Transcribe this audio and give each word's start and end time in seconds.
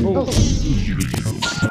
Oh. 0.00 1.68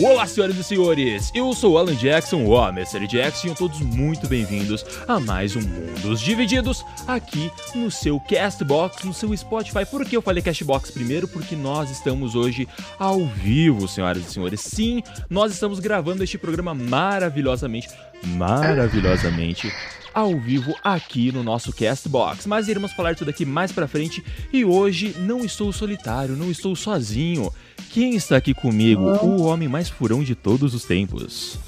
Olá, 0.00 0.28
senhoras 0.28 0.56
e 0.56 0.62
senhores! 0.62 1.32
Eu 1.34 1.52
sou 1.52 1.76
Alan 1.76 1.96
Jackson, 1.96 2.44
o 2.44 2.68
Mr. 2.68 3.04
Jackson, 3.08 3.48
e 3.48 3.54
todos 3.54 3.80
muito 3.80 4.28
bem-vindos 4.28 4.86
a 5.08 5.18
mais 5.18 5.56
um 5.56 5.60
Mundos 5.60 6.20
Divididos 6.20 6.84
aqui 7.04 7.50
no 7.74 7.90
seu 7.90 8.20
Castbox, 8.20 9.02
no 9.02 9.12
seu 9.12 9.36
Spotify. 9.36 9.84
Por 9.84 10.04
que 10.04 10.16
eu 10.16 10.22
falei 10.22 10.40
Castbox 10.40 10.92
primeiro? 10.92 11.26
Porque 11.26 11.56
nós 11.56 11.90
estamos 11.90 12.36
hoje 12.36 12.68
ao 12.96 13.26
vivo, 13.26 13.88
senhoras 13.88 14.24
e 14.24 14.30
senhores. 14.30 14.60
Sim, 14.60 15.02
nós 15.28 15.52
estamos 15.52 15.80
gravando 15.80 16.22
este 16.22 16.38
programa 16.38 16.72
maravilhosamente, 16.74 17.88
maravilhosamente 18.22 19.72
ao 20.14 20.38
vivo 20.38 20.74
aqui 20.82 21.30
no 21.32 21.42
nosso 21.42 21.72
Castbox. 21.72 22.46
Mas 22.46 22.68
iremos 22.68 22.92
falar 22.92 23.14
tudo 23.14 23.30
aqui 23.30 23.44
mais 23.44 23.72
pra 23.72 23.86
frente 23.88 24.24
e 24.52 24.64
hoje 24.64 25.14
não 25.18 25.44
estou 25.44 25.72
solitário, 25.72 26.36
não 26.36 26.50
estou 26.50 26.74
sozinho. 26.76 27.52
Quem 27.90 28.14
está 28.14 28.36
aqui 28.36 28.52
comigo? 28.54 29.02
O 29.24 29.42
homem 29.42 29.68
mais 29.68 29.88
furão 29.88 30.22
de 30.22 30.34
todos 30.34 30.74
os 30.74 30.84
tempos. 30.84 31.58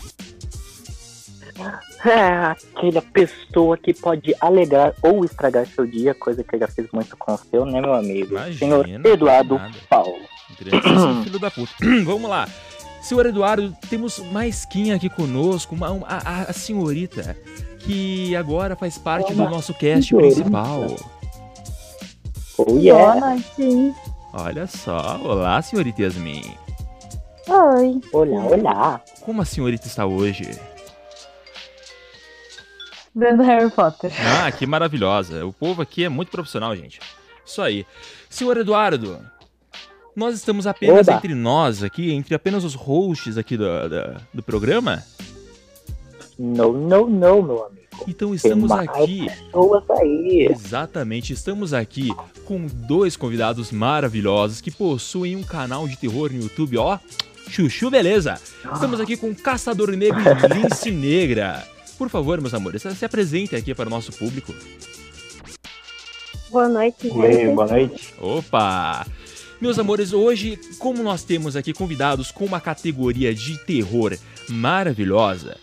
É, 2.04 2.16
aquela 2.44 3.02
pessoa 3.02 3.76
que 3.76 3.92
pode 3.92 4.34
alegrar 4.40 4.94
ou 5.02 5.22
estragar 5.24 5.66
seu 5.66 5.86
dia, 5.86 6.14
coisa 6.14 6.42
que 6.42 6.56
eu 6.56 6.60
já 6.60 6.68
fiz 6.68 6.86
muito 6.92 7.14
com 7.18 7.34
o 7.34 7.38
seu, 7.38 7.66
né, 7.66 7.80
meu 7.80 7.92
amigo? 7.92 8.32
Imagina, 8.32 8.58
Senhor 8.58 9.06
Eduardo. 9.06 9.60
Paulo. 9.88 10.16
Filho 10.56 11.38
da 11.38 11.50
puta. 11.50 11.72
Vamos 12.04 12.30
lá. 12.30 12.48
Senhor 13.02 13.26
Eduardo, 13.26 13.74
temos 13.88 14.18
mais 14.32 14.64
quem 14.64 14.92
aqui 14.92 15.08
conosco, 15.10 15.74
uma, 15.74 15.90
uma- 15.90 16.06
a, 16.06 16.42
a 16.42 16.52
senhorita, 16.52 17.36
que 17.84 18.34
agora 18.36 18.76
faz 18.76 18.98
parte 18.98 19.32
do 19.34 19.48
nosso 19.48 19.72
cast 19.74 20.14
principal. 20.14 20.86
Oh, 22.58 22.64
Boa 22.64 22.80
yeah. 22.80 23.42
Olha 24.32 24.66
só, 24.66 25.18
olá, 25.22 25.60
senhorita 25.62 26.02
Yasmin. 26.02 26.42
Oi. 27.48 28.00
Olá, 28.12 28.44
olá. 28.46 29.00
Como 29.22 29.42
a 29.42 29.44
senhorita 29.44 29.86
está 29.86 30.06
hoje? 30.06 30.48
Vendo 33.14 33.42
Harry 33.42 33.70
Potter. 33.70 34.12
Ah, 34.44 34.52
que 34.52 34.66
maravilhosa. 34.66 35.44
O 35.44 35.52
povo 35.52 35.82
aqui 35.82 36.04
é 36.04 36.08
muito 36.08 36.30
profissional, 36.30 36.76
gente. 36.76 37.00
Isso 37.44 37.60
aí. 37.60 37.84
Senhor 38.28 38.56
Eduardo, 38.56 39.18
nós 40.14 40.34
estamos 40.36 40.64
apenas 40.66 41.08
Oba. 41.08 41.16
entre 41.16 41.34
nós 41.34 41.82
aqui, 41.82 42.12
entre 42.12 42.34
apenas 42.36 42.62
os 42.62 42.74
hosts 42.74 43.36
aqui 43.36 43.56
do, 43.56 43.88
da- 43.88 44.20
do 44.32 44.42
programa. 44.44 45.02
No, 46.42 46.72
no, 46.72 47.06
no, 47.06 47.42
meu 47.42 47.66
amigo. 47.66 47.90
Então 48.08 48.34
estamos 48.34 48.70
aqui, 48.70 49.26
exatamente, 50.50 51.34
estamos 51.34 51.74
aqui 51.74 52.08
com 52.46 52.66
dois 52.66 53.14
convidados 53.14 53.70
maravilhosos 53.70 54.62
que 54.62 54.70
possuem 54.70 55.36
um 55.36 55.42
canal 55.42 55.86
de 55.86 55.98
terror 55.98 56.32
no 56.32 56.40
YouTube, 56.40 56.78
ó. 56.78 56.98
Chuchu, 57.50 57.90
beleza? 57.90 58.40
Estamos 58.72 59.00
aqui 59.00 59.18
com 59.18 59.34
Caçador 59.34 59.90
Negro 59.90 60.18
e 60.18 60.48
Lince 60.62 60.90
Negra. 60.90 61.62
Por 61.98 62.08
favor, 62.08 62.40
meus 62.40 62.54
amores, 62.54 62.80
se 62.80 63.04
apresentem 63.04 63.58
aqui 63.58 63.74
para 63.74 63.88
o 63.88 63.90
nosso 63.90 64.10
público. 64.10 64.54
Boa 66.48 66.70
noite, 66.70 67.06
Oi, 67.06 67.32
gente. 67.32 67.54
boa 67.54 67.66
noite. 67.66 68.14
Opa! 68.18 69.06
Meus 69.60 69.78
amores, 69.78 70.14
hoje, 70.14 70.58
como 70.78 71.02
nós 71.02 71.22
temos 71.22 71.54
aqui 71.54 71.74
convidados 71.74 72.30
com 72.30 72.46
uma 72.46 72.62
categoria 72.62 73.34
de 73.34 73.58
terror 73.58 74.16
maravilhosa, 74.48 75.58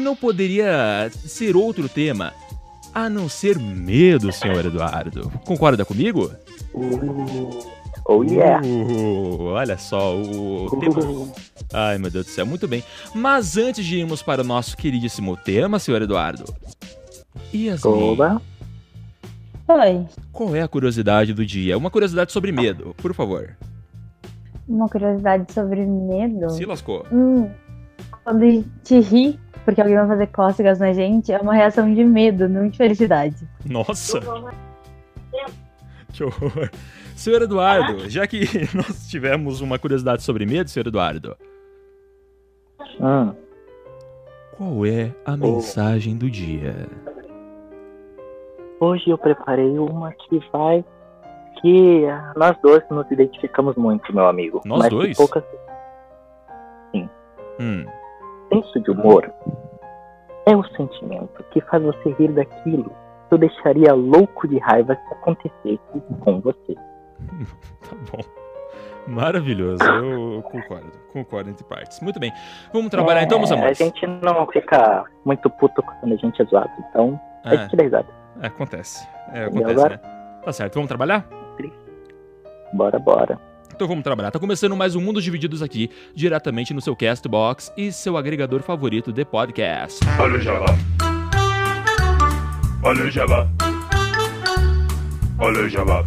não 0.00 0.16
poderia 0.16 1.10
ser 1.24 1.56
outro 1.56 1.88
tema 1.88 2.32
a 2.94 3.08
não 3.08 3.28
ser 3.28 3.58
medo, 3.58 4.32
senhor 4.32 4.64
Eduardo. 4.64 5.30
Concorda 5.44 5.84
comigo? 5.84 6.30
Uh, 6.74 7.74
oh, 8.06 8.24
yeah. 8.24 8.60
Uh, 8.66 9.42
olha 9.44 9.78
só, 9.78 10.16
o 10.16 10.68
tema. 10.80 11.00
Uh, 11.00 11.32
Ai, 11.72 11.98
meu 11.98 12.10
Deus 12.10 12.26
do 12.26 12.30
céu, 12.32 12.44
muito 12.44 12.66
bem. 12.66 12.82
Mas 13.14 13.56
antes 13.56 13.84
de 13.84 13.98
irmos 13.98 14.22
para 14.22 14.42
o 14.42 14.44
nosso 14.44 14.76
queridíssimo 14.76 15.36
tema, 15.36 15.78
senhor 15.78 16.02
Eduardo. 16.02 16.44
Yasmin, 17.54 18.10
Oba. 18.10 18.42
Oi. 19.68 20.04
qual 20.32 20.56
é 20.56 20.62
a 20.62 20.68
curiosidade 20.68 21.32
do 21.32 21.46
dia? 21.46 21.78
Uma 21.78 21.90
curiosidade 21.90 22.32
sobre 22.32 22.50
medo, 22.50 22.92
por 22.96 23.14
favor. 23.14 23.56
Uma 24.68 24.88
curiosidade 24.88 25.52
sobre 25.52 25.86
medo. 25.86 26.50
Se 26.50 26.64
lascou. 26.64 27.06
Hum, 27.12 27.48
quando 28.24 28.50
gente 28.50 29.00
ri, 29.00 29.40
porque 29.70 29.80
alguém 29.80 29.96
vai 29.96 30.08
fazer 30.08 30.26
cócegas 30.28 30.78
na 30.80 30.92
gente, 30.92 31.32
é 31.32 31.38
uma 31.38 31.54
reação 31.54 31.92
de 31.92 32.04
medo, 32.04 32.48
não 32.48 32.68
de 32.68 32.76
felicidade. 32.76 33.36
Nossa! 33.64 34.20
Que 36.12 36.24
horror. 36.24 36.68
Senhor 37.14 37.42
Eduardo, 37.42 38.10
já 38.10 38.26
que 38.26 38.40
nós 38.74 39.08
tivemos 39.08 39.60
uma 39.60 39.78
curiosidade 39.78 40.22
sobre 40.24 40.44
medo, 40.44 40.68
senhor 40.68 40.86
Eduardo, 40.88 41.36
Hum. 43.00 43.32
qual 44.56 44.84
é 44.84 45.14
a 45.24 45.36
mensagem 45.36 46.16
do 46.16 46.28
dia? 46.28 46.88
Hoje 48.80 49.08
eu 49.08 49.16
preparei 49.16 49.78
uma 49.78 50.12
que 50.12 50.40
vai. 50.52 50.84
Que 51.62 52.06
nós 52.36 52.56
dois 52.62 52.82
nos 52.90 53.10
identificamos 53.10 53.76
muito, 53.76 54.14
meu 54.14 54.26
amigo. 54.26 54.62
Nós 54.64 54.88
dois? 54.88 55.16
Poucas... 55.16 55.44
Hum, 57.60 57.84
senso 58.50 58.80
de 58.80 58.90
humor 58.90 59.30
é 60.46 60.56
o 60.56 60.64
sentimento 60.76 61.42
que 61.50 61.60
faz 61.62 61.82
você 61.82 62.10
rir 62.18 62.32
daquilo 62.32 62.84
que 63.28 63.34
eu 63.34 63.38
deixaria 63.38 63.92
louco 63.94 64.48
de 64.48 64.58
raiva 64.58 64.94
se 64.94 65.14
acontecesse 65.14 65.80
com 66.20 66.40
você. 66.40 66.74
tá 67.88 67.96
bom. 68.12 68.22
Maravilhoso, 69.06 69.82
eu 69.82 70.42
concordo, 70.42 70.92
concordo 71.12 71.50
entre 71.50 71.64
partes. 71.64 72.00
Muito 72.00 72.20
bem, 72.20 72.32
vamos 72.72 72.90
trabalhar 72.90 73.22
então, 73.22 73.38
meus 73.38 73.50
É, 73.50 73.54
amores. 73.54 73.80
A 73.80 73.84
gente 73.84 74.06
não 74.06 74.46
fica 74.48 75.04
muito 75.24 75.48
puto 75.50 75.82
quando 75.82 76.12
a 76.12 76.16
gente 76.16 76.40
é 76.40 76.44
zoado, 76.44 76.70
então 76.90 77.18
a 77.44 77.54
É, 77.54 77.58
gente 77.58 77.76
dá 77.76 77.82
risada. 77.82 78.06
acontece, 78.42 79.08
é, 79.32 79.44
acontece, 79.44 79.88
né? 79.88 79.98
Tá 80.44 80.52
certo, 80.52 80.74
vamos 80.74 80.88
trabalhar? 80.88 81.26
Bora, 82.72 82.98
bora. 83.00 83.40
Então 83.80 83.88
vamos 83.88 84.04
trabalhar. 84.04 84.30
Tá 84.30 84.38
começando 84.38 84.76
mais 84.76 84.94
um 84.94 85.00
Mundos 85.00 85.24
Divididos 85.24 85.62
aqui, 85.62 85.88
diretamente 86.14 86.74
no 86.74 86.82
seu 86.82 86.94
Castbox 86.94 87.72
e 87.78 87.90
seu 87.90 88.18
agregador 88.18 88.60
favorito 88.60 89.10
de 89.10 89.24
podcast. 89.24 90.00
Olha 90.18 90.36
o 90.36 90.38
Jabá. 90.38 90.66
Olha 92.82 93.04
o 93.04 93.10
Jabá. 93.10 93.48
Olha 95.38 95.60
o 95.62 95.68
Jabá. 95.70 96.04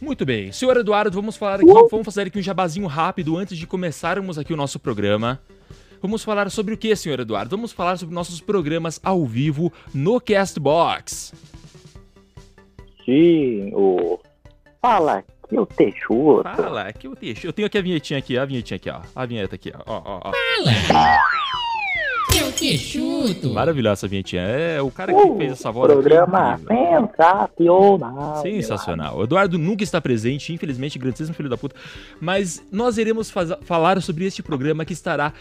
Muito 0.00 0.26
bem. 0.26 0.50
Senhor 0.50 0.76
Eduardo, 0.76 1.12
vamos 1.12 1.36
falar 1.36 1.60
aqui, 1.60 1.66
vamos 1.66 2.04
fazer 2.04 2.22
aqui 2.22 2.40
um 2.40 2.42
jabazinho 2.42 2.88
rápido 2.88 3.36
antes 3.36 3.56
de 3.56 3.64
começarmos 3.64 4.38
aqui 4.38 4.52
o 4.52 4.56
nosso 4.56 4.80
programa. 4.80 5.40
Vamos 6.00 6.22
falar 6.24 6.50
sobre 6.50 6.74
o 6.74 6.78
que, 6.78 6.94
senhor 6.94 7.20
Eduardo? 7.20 7.56
Vamos 7.56 7.72
falar 7.72 7.96
sobre 7.96 8.14
nossos 8.14 8.40
programas 8.40 9.00
ao 9.02 9.24
vivo 9.24 9.72
no 9.94 10.20
Castbox. 10.20 11.32
Sim, 13.04 13.70
o. 13.74 14.18
Fala 14.80 15.18
aqui 15.18 15.58
o 15.58 15.66
Teixuto. 15.66 16.42
Fala, 16.42 16.92
que 16.92 17.06
eu 17.06 17.14
deixo. 17.14 17.46
Eu 17.46 17.52
tenho 17.52 17.66
aqui 17.66 17.78
a 17.78 17.82
vinhetinha 17.82 18.18
aqui, 18.18 18.36
a 18.36 18.44
vinhetinha 18.44 18.76
aqui, 18.76 18.90
ó. 18.90 19.00
A 19.14 19.26
vinheta 19.26 19.54
aqui, 19.54 19.72
ó. 19.74 19.82
ó, 19.86 20.02
ó, 20.04 20.20
ó. 20.24 20.32
Eu 22.38 22.52
que 22.52 22.76
chuto. 22.78 23.50
Maravilhosa 23.50 23.92
essa 24.00 24.08
vinhetinha. 24.08 24.42
É 24.42 24.80
o 24.82 24.90
cara 24.90 25.12
que 25.12 25.18
Uh, 25.20 25.36
fez 25.36 25.52
essa 25.52 25.70
voz 25.70 25.90
aqui. 25.90 26.00
Programa 26.02 26.58
sensacional. 26.58 28.42
Sensacional. 28.42 29.16
O 29.18 29.24
Eduardo 29.24 29.58
nunca 29.58 29.82
está 29.82 30.00
presente, 30.00 30.52
infelizmente, 30.52 30.98
grandíssimo 30.98 31.34
filho 31.34 31.48
da 31.48 31.56
puta. 31.56 31.74
Mas 32.20 32.62
nós 32.70 32.98
iremos 32.98 33.30
faz- 33.30 33.52
falar 33.62 34.00
sobre 34.02 34.24
este 34.26 34.42
programa 34.42 34.84
que 34.84 34.92
estará 34.92 35.32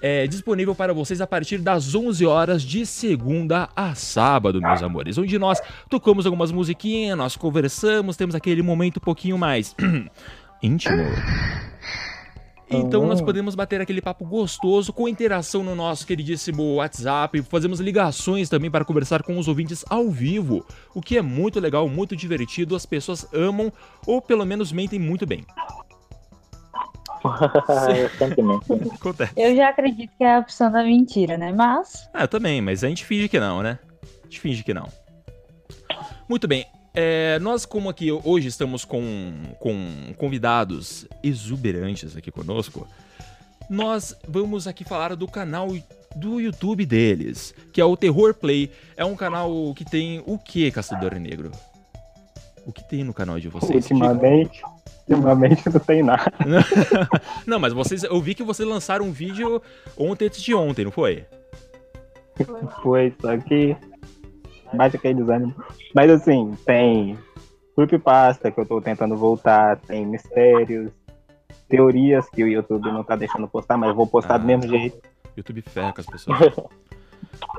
é, 0.00 0.26
disponível 0.26 0.74
para 0.74 0.92
vocês 0.92 1.20
a 1.20 1.26
partir 1.26 1.58
das 1.58 1.94
11 1.94 2.26
horas 2.26 2.62
de 2.62 2.84
segunda 2.84 3.68
a 3.74 3.94
sábado, 3.94 4.60
meus 4.60 4.82
amores. 4.82 5.16
Onde 5.18 5.38
nós 5.38 5.60
tocamos 5.88 6.26
algumas 6.26 6.50
musiquinhas, 6.52 7.16
nós 7.16 7.36
conversamos, 7.36 8.16
temos 8.16 8.34
aquele 8.34 8.62
momento 8.62 8.98
um 8.98 9.00
pouquinho 9.04 9.38
mais 9.38 9.74
íntimo. 10.62 11.02
Então 12.72 13.06
nós 13.06 13.20
podemos 13.20 13.54
bater 13.54 13.80
aquele 13.80 14.00
papo 14.00 14.24
gostoso 14.24 14.92
com 14.92 15.08
interação 15.08 15.62
no 15.62 15.74
nosso 15.74 16.06
queridíssimo 16.06 16.76
WhatsApp, 16.76 17.42
fazemos 17.42 17.80
ligações 17.80 18.48
também 18.48 18.70
para 18.70 18.84
conversar 18.84 19.22
com 19.22 19.38
os 19.38 19.48
ouvintes 19.48 19.84
ao 19.88 20.08
vivo, 20.10 20.64
o 20.94 21.00
que 21.00 21.18
é 21.18 21.22
muito 21.22 21.60
legal, 21.60 21.88
muito 21.88 22.16
divertido, 22.16 22.74
as 22.74 22.86
pessoas 22.86 23.26
amam 23.32 23.72
ou 24.06 24.20
pelo 24.20 24.44
menos 24.44 24.72
mentem 24.72 24.98
muito 24.98 25.26
bem. 25.26 25.44
eu 27.96 28.08
sempre 28.10 28.42
mente. 28.42 28.66
Acontece. 28.94 29.32
Eu 29.36 29.54
já 29.54 29.68
acredito 29.68 30.10
que 30.16 30.24
é 30.24 30.36
a 30.36 30.38
opção 30.40 30.70
da 30.70 30.82
mentira, 30.82 31.38
né? 31.38 31.52
Mas. 31.52 32.08
Ah, 32.12 32.24
eu 32.24 32.28
também, 32.28 32.60
mas 32.60 32.82
a 32.82 32.88
gente 32.88 33.04
finge 33.04 33.28
que 33.28 33.38
não, 33.38 33.62
né? 33.62 33.78
A 34.02 34.24
gente 34.24 34.40
finge 34.40 34.64
que 34.64 34.74
não. 34.74 34.88
Muito 36.28 36.48
bem. 36.48 36.66
É, 36.94 37.38
nós, 37.38 37.64
como 37.64 37.88
aqui 37.88 38.12
hoje 38.12 38.48
estamos 38.48 38.84
com, 38.84 39.32
com 39.58 40.12
convidados 40.18 41.06
exuberantes 41.22 42.16
aqui 42.16 42.30
conosco, 42.30 42.86
nós 43.68 44.14
vamos 44.28 44.66
aqui 44.66 44.84
falar 44.84 45.16
do 45.16 45.26
canal 45.26 45.68
do 46.14 46.38
YouTube 46.38 46.84
deles, 46.84 47.54
que 47.72 47.80
é 47.80 47.84
o 47.84 47.96
Terror 47.96 48.34
Play. 48.34 48.70
É 48.94 49.04
um 49.04 49.16
canal 49.16 49.72
que 49.74 49.84
tem 49.84 50.22
o 50.26 50.38
que, 50.38 50.70
Caçador 50.70 51.14
Negro? 51.14 51.50
O 52.66 52.72
que 52.72 52.86
tem 52.86 53.02
no 53.02 53.14
canal 53.14 53.40
de 53.40 53.48
vocês? 53.48 53.90
Ultimamente, 53.90 54.62
ultimamente 55.08 55.70
não 55.70 55.80
tem 55.80 56.02
nada. 56.02 56.30
não, 57.46 57.58
mas 57.58 57.72
vocês, 57.72 58.02
eu 58.04 58.20
vi 58.20 58.34
que 58.34 58.42
vocês 58.42 58.68
lançaram 58.68 59.06
um 59.06 59.12
vídeo 59.12 59.62
ontem 59.96 60.26
antes 60.26 60.42
de 60.42 60.54
ontem, 60.54 60.84
não 60.84 60.92
foi? 60.92 61.24
Foi, 62.82 63.14
só 63.20 63.36
que 63.38 63.76
bate 64.74 64.96
aquele 64.96 65.14
desânimo. 65.14 65.54
Mas 65.94 66.10
assim, 66.10 66.56
tem 66.64 67.18
creepypasta 67.74 68.50
que 68.50 68.60
eu 68.60 68.66
tô 68.66 68.80
tentando 68.80 69.16
voltar, 69.16 69.78
tem 69.78 70.06
mistérios, 70.06 70.92
teorias 71.68 72.28
que 72.28 72.44
o 72.44 72.48
YouTube 72.48 72.90
não 72.92 73.02
tá 73.02 73.16
deixando 73.16 73.48
postar, 73.48 73.76
mas 73.76 73.90
eu 73.90 73.94
vou 73.94 74.06
postar 74.06 74.34
ah, 74.34 74.38
do 74.38 74.46
mesmo 74.46 74.68
jeito. 74.68 75.00
YouTube 75.36 75.62
ferra 75.62 75.92
com 75.92 76.00
as 76.00 76.06
pessoas. 76.06 76.38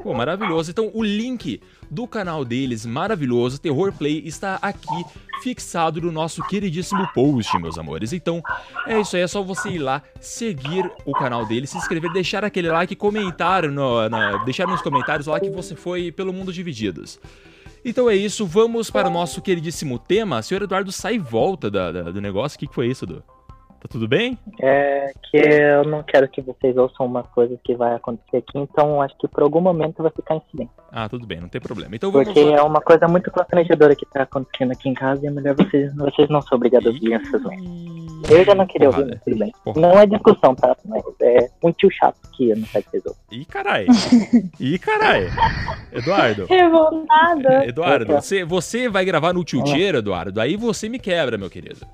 Pô, 0.01 0.13
maravilhoso. 0.13 0.71
Então, 0.71 0.91
o 0.93 1.03
link 1.03 1.61
do 1.89 2.07
canal 2.07 2.43
deles, 2.43 2.85
maravilhoso, 2.85 3.59
Terror 3.59 3.93
Play, 3.93 4.21
está 4.25 4.59
aqui 4.61 5.05
fixado 5.41 6.01
no 6.01 6.11
nosso 6.11 6.41
queridíssimo 6.47 7.07
post, 7.13 7.57
meus 7.59 7.77
amores. 7.77 8.13
Então, 8.13 8.41
é 8.87 8.99
isso 8.99 9.15
aí. 9.15 9.21
É 9.21 9.27
só 9.27 9.41
você 9.41 9.69
ir 9.69 9.79
lá, 9.79 10.01
seguir 10.19 10.89
o 11.05 11.13
canal 11.13 11.45
deles, 11.45 11.69
se 11.69 11.77
inscrever, 11.77 12.11
deixar 12.11 12.43
aquele 12.43 12.69
like, 12.69 12.95
comentar, 12.95 13.69
no, 13.69 14.09
deixar 14.45 14.67
nos 14.67 14.81
comentários 14.81 15.27
lá 15.27 15.39
que 15.39 15.49
você 15.49 15.75
foi 15.75 16.11
pelo 16.11 16.33
mundo 16.33 16.51
divididos. 16.51 17.19
Então 17.85 18.09
é 18.09 18.15
isso, 18.15 18.45
vamos 18.45 18.89
para 18.89 19.09
o 19.09 19.11
nosso 19.11 19.41
queridíssimo 19.41 19.99
tema. 19.99 20.41
Senhor 20.41 20.63
Eduardo 20.63 20.91
sai 20.91 21.15
e 21.15 21.19
volta 21.19 21.69
da, 21.69 21.91
da, 21.91 22.01
do 22.03 22.21
negócio. 22.21 22.55
O 22.55 22.59
que, 22.59 22.67
que 22.67 22.73
foi 22.73 22.87
isso, 22.87 23.03
Edu? 23.03 23.21
Tá 23.83 23.89
tudo 23.89 24.07
bem? 24.07 24.37
É 24.61 25.11
que 25.29 25.35
eu 25.35 25.83
não 25.83 26.03
quero 26.03 26.25
que 26.29 26.41
vocês 26.41 26.77
ouçam 26.77 27.05
uma 27.05 27.21
coisa 27.21 27.59
que 27.61 27.75
vai 27.75 27.93
acontecer 27.93 28.37
aqui, 28.37 28.57
então 28.57 29.01
acho 29.01 29.13
que 29.17 29.27
por 29.27 29.43
algum 29.43 29.59
momento 29.59 30.01
vai 30.01 30.09
ficar 30.09 30.35
em 30.35 30.41
silêncio. 30.49 30.73
Ah, 30.89 31.09
tudo 31.09 31.27
bem, 31.27 31.41
não 31.41 31.49
tem 31.49 31.59
problema. 31.59 31.93
Então 31.93 32.09
vamos 32.09 32.27
Porque 32.29 32.39
é 32.39 32.61
uma 32.61 32.79
coisa 32.79 33.09
muito 33.09 33.29
constrangedora 33.29 33.93
que 33.93 34.05
tá 34.05 34.23
acontecendo 34.23 34.71
aqui 34.71 34.87
em 34.87 34.93
casa 34.93 35.25
e 35.25 35.27
é 35.27 35.31
melhor 35.31 35.53
vocês, 35.55 35.93
vocês 35.95 36.29
não 36.29 36.41
são 36.41 36.55
obrigados 36.55 36.87
a 36.87 36.91
ouvir 36.91 37.11
essas 37.11 37.43
coisas. 37.43 38.31
Eu 38.31 38.45
já 38.45 38.55
não 38.55 38.65
queria 38.65 38.87
Porrada. 38.87 39.05
ouvir, 39.05 39.21
tudo 39.25 39.37
bem. 39.37 39.53
Porra. 39.65 39.81
Não 39.81 39.99
é 39.99 40.05
discussão, 40.05 40.55
tá? 40.55 40.77
Mas 40.85 41.03
é 41.21 41.49
um 41.61 41.71
tio 41.73 41.91
chato 41.91 42.15
que 42.37 42.51
eu 42.51 42.55
não 42.55 42.65
sei 42.67 42.83
que 42.83 42.89
vocês 42.91 43.15
Ih, 43.31 43.43
carai. 43.43 43.85
Ih, 44.61 44.79
carai. 44.79 45.27
Eduardo. 45.91 46.45
Revoltada. 46.45 47.65
Eduardo, 47.65 48.13
você, 48.13 48.45
você 48.45 48.87
vai 48.87 49.03
gravar 49.03 49.33
no 49.33 49.43
tio 49.43 49.61
Eduardo, 49.67 50.39
aí 50.39 50.55
você 50.55 50.87
me 50.87 50.99
quebra, 50.99 51.37
meu 51.37 51.49
querido. 51.49 51.85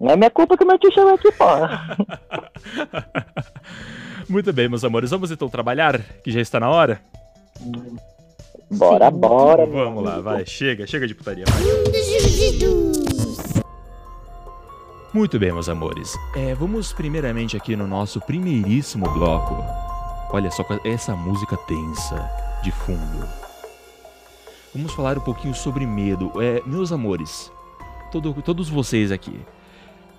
Não 0.00 0.12
é 0.12 0.16
minha 0.16 0.30
culpa 0.30 0.56
que 0.56 0.64
meu 0.64 0.78
tio 0.78 0.92
chegou 0.92 1.14
aqui, 1.14 1.32
porra. 1.32 1.96
Muito 4.28 4.52
bem, 4.52 4.68
meus 4.68 4.84
amores. 4.84 5.10
Vamos 5.10 5.30
então 5.30 5.48
trabalhar, 5.48 6.00
que 6.22 6.30
já 6.30 6.40
está 6.40 6.60
na 6.60 6.70
hora? 6.70 7.00
Bora, 8.70 9.10
bora. 9.10 9.66
Vamos 9.66 10.04
lá, 10.04 10.20
vai. 10.20 10.46
Chega, 10.46 10.86
chega 10.86 11.06
de 11.06 11.14
putaria. 11.14 11.44
Vai. 11.48 11.62
Muito 15.12 15.38
bem, 15.38 15.50
meus 15.50 15.68
amores. 15.68 16.14
É, 16.36 16.54
vamos 16.54 16.92
primeiramente 16.92 17.56
aqui 17.56 17.74
no 17.74 17.86
nosso 17.86 18.20
primeiríssimo 18.20 19.10
bloco. 19.10 19.64
Olha 20.30 20.50
só 20.50 20.64
essa 20.84 21.16
música 21.16 21.56
tensa 21.56 22.30
de 22.62 22.70
fundo. 22.70 23.26
Vamos 24.74 24.92
falar 24.92 25.16
um 25.16 25.22
pouquinho 25.22 25.54
sobre 25.54 25.86
medo. 25.86 26.30
É, 26.40 26.62
meus 26.66 26.92
amores, 26.92 27.50
todo, 28.12 28.34
todos 28.42 28.68
vocês 28.68 29.10
aqui, 29.10 29.40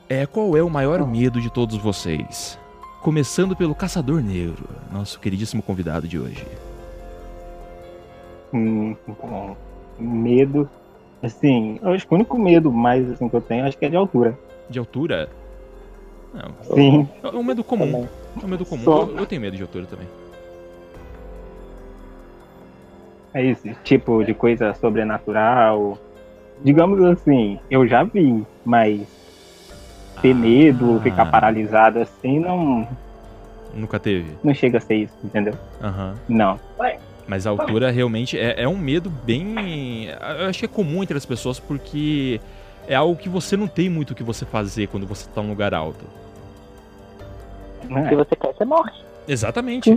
é, 0.09 0.25
qual 0.25 0.57
é 0.57 0.63
o 0.63 0.69
maior 0.69 1.07
medo 1.07 1.39
de 1.39 1.51
todos 1.51 1.77
vocês? 1.77 2.59
Começando 3.01 3.55
pelo 3.55 3.75
Caçador 3.75 4.21
Negro, 4.21 4.67
nosso 4.91 5.19
queridíssimo 5.19 5.61
convidado 5.61 6.07
de 6.07 6.19
hoje. 6.19 6.45
Hum, 8.51 8.95
medo. 9.99 10.67
Assim, 11.21 11.79
eu 11.81 11.91
acho 11.91 12.07
que 12.07 12.13
o 12.13 12.15
único 12.15 12.37
medo 12.39 12.71
mais 12.71 13.09
assim, 13.11 13.29
que 13.29 13.35
eu 13.35 13.41
tenho 13.41 13.65
acho 13.65 13.77
que 13.77 13.85
é 13.85 13.89
de 13.89 13.95
altura. 13.95 14.37
De 14.67 14.79
altura? 14.79 15.29
Não. 16.33 16.75
Sim. 16.75 17.07
É 17.23 17.27
um 17.29 17.43
medo 17.43 17.63
comum. 17.63 18.07
É 18.41 18.45
um 18.45 18.49
medo 18.49 18.65
comum. 18.65 18.83
Eu, 18.85 19.17
eu, 19.17 19.25
tenho 19.25 19.41
medo 19.41 19.55
de 19.55 19.61
altura 19.61 19.85
também. 19.85 20.07
É 23.33 23.43
isso, 23.43 23.67
tipo 23.83 24.23
de 24.23 24.33
coisa 24.33 24.73
sobrenatural. 24.73 25.97
Digamos 26.63 27.01
assim, 27.03 27.59
eu 27.69 27.87
já 27.87 28.03
vi, 28.03 28.45
mas 28.65 29.18
ter 30.21 30.33
medo, 30.33 30.97
ah. 30.97 31.01
ficar 31.01 31.25
paralisado 31.25 31.99
assim, 31.99 32.39
não. 32.39 32.87
Nunca 33.73 33.99
teve? 33.99 34.35
Não 34.43 34.53
chega 34.53 34.77
a 34.77 34.81
ser 34.81 34.95
isso, 34.95 35.13
entendeu? 35.23 35.53
Aham. 35.81 36.15
Uhum. 36.27 36.35
Não. 36.35 36.59
Mas 37.27 37.45
a 37.45 37.51
altura 37.51 37.91
realmente 37.91 38.39
é, 38.39 38.63
é, 38.63 38.67
um 38.67 38.77
medo 38.77 39.09
bem. 39.09 40.07
Eu 40.39 40.47
acho 40.47 40.59
que 40.59 40.65
é 40.65 40.67
comum 40.67 41.03
entre 41.03 41.15
as 41.15 41.25
pessoas 41.25 41.59
porque 41.59 42.41
é 42.87 42.95
algo 42.95 43.15
que 43.15 43.29
você 43.29 43.55
não 43.55 43.67
tem 43.67 43.87
muito 43.87 44.11
o 44.11 44.15
que 44.15 44.23
você 44.23 44.45
fazer 44.45 44.87
quando 44.87 45.05
você 45.05 45.29
tá 45.29 45.41
num 45.41 45.49
lugar 45.49 45.73
alto. 45.75 46.03
Se 47.81 48.15
você 48.15 48.35
quer, 48.35 48.53
você 48.53 48.65
morre. 48.65 48.91
Exatamente. 49.27 49.95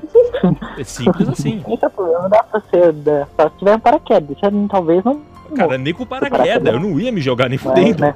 é 0.79 0.85
simples 0.85 1.27
assim. 1.27 1.65
Não 1.67 1.77
problema, 1.77 2.29
dá 2.29 2.43
pra 2.43 2.61
ser. 2.71 2.95
Só 3.35 3.49
se 3.49 3.57
tiver 3.57 3.77
um 3.77 3.81
paraquedas. 3.81 4.37
Talvez 4.71 5.03
não. 5.03 5.23
Cara, 5.57 5.79
nem 5.79 5.95
com 5.95 6.05
paraquedas. 6.05 6.75
Eu 6.75 6.81
não 6.81 7.01
ia 7.01 7.11
me 7.11 7.21
jogar 7.21 7.49
nem 7.49 7.59
fudendo. 7.59 8.03
Né? 8.03 8.15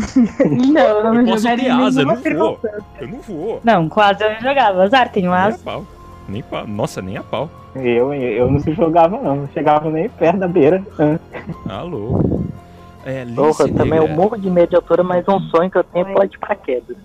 não, 0.72 0.80
eu 0.80 1.04
não 1.04 1.20
eu 1.20 1.26
posso 1.26 1.44
ter 1.44 1.70
asa, 1.70 2.00
eu 2.02 2.06
não 2.06 2.16
vou. 2.16 2.60
Eu 3.00 3.08
não 3.08 3.20
vou. 3.20 3.60
Não, 3.64 3.88
quase 3.88 4.24
eu 4.24 4.40
jogava. 4.40 4.82
Azar, 4.82 5.10
tenho 5.10 5.32
asa. 5.32 5.50
Nem 5.50 5.60
a 5.60 5.64
pau. 5.64 5.86
Nem 6.28 6.42
pau. 6.42 6.66
Nossa, 6.66 7.02
nem 7.02 7.16
a 7.16 7.22
pau. 7.22 7.50
Eu, 7.74 8.12
eu 8.12 8.50
não 8.50 8.60
se 8.60 8.72
jogava, 8.72 9.20
não. 9.20 9.36
Não 9.36 9.48
chegava 9.48 9.90
nem 9.90 10.08
perto 10.08 10.38
da 10.38 10.48
beira. 10.48 10.82
Alô. 11.68 12.44
É, 13.04 13.24
Porra, 13.24 13.68
também 13.68 13.98
eu 13.98 14.08
morro 14.08 14.36
de 14.36 14.50
medo 14.50 14.70
de 14.70 14.76
altura, 14.76 15.02
mas 15.02 15.26
um 15.26 15.40
sonho 15.48 15.70
que 15.70 15.78
eu 15.78 15.84
tenho 15.84 16.06
é 16.06 16.12
pular 16.12 16.26
de 16.26 16.38
paraquedas. 16.38 16.96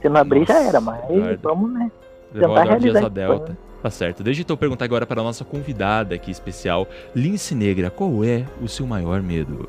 Se 0.00 0.08
não 0.08 0.20
abrir, 0.20 0.40
Nossa, 0.40 0.52
já 0.52 0.62
era, 0.62 0.80
mas 0.80 1.00
vamos, 1.42 1.72
né? 1.72 1.90
Tentar 2.32 2.62
realizar 2.64 3.06
a 3.06 3.08
Delta. 3.08 3.56
Tá 3.82 3.90
certo. 3.90 4.22
Deixa 4.22 4.44
eu 4.48 4.56
perguntar 4.56 4.84
agora 4.84 5.06
para 5.06 5.20
a 5.20 5.24
nossa 5.24 5.44
convidada 5.44 6.14
aqui 6.14 6.30
especial, 6.30 6.88
Lince 7.14 7.54
Negra. 7.54 7.90
Qual 7.90 8.24
é 8.24 8.44
o 8.60 8.68
seu 8.68 8.86
maior 8.86 9.22
medo? 9.22 9.68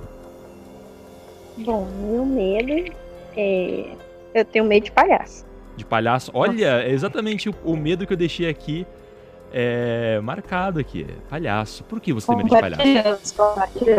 Bom, 1.57 1.87
meu 2.01 2.25
medo 2.25 2.93
é. 3.35 3.85
Eu 4.33 4.45
tenho 4.45 4.65
medo 4.65 4.83
de 4.83 4.91
palhaço. 4.91 5.45
De 5.75 5.85
palhaço? 5.85 6.31
Olha, 6.33 6.83
é 6.83 6.91
exatamente 6.91 7.49
o, 7.49 7.55
o, 7.63 7.75
medo 7.75 8.05
que 8.05 8.13
eu 8.13 8.17
deixei 8.17 8.47
aqui 8.47 8.85
é, 9.51 10.19
marcado 10.21 10.79
aqui. 10.79 11.07
Palhaço. 11.29 11.83
Por 11.83 11.99
que 11.99 12.13
você 12.13 12.27
tem 12.27 12.37
medo 12.37 12.49
de 12.49 12.59
palhaço? 12.59 13.35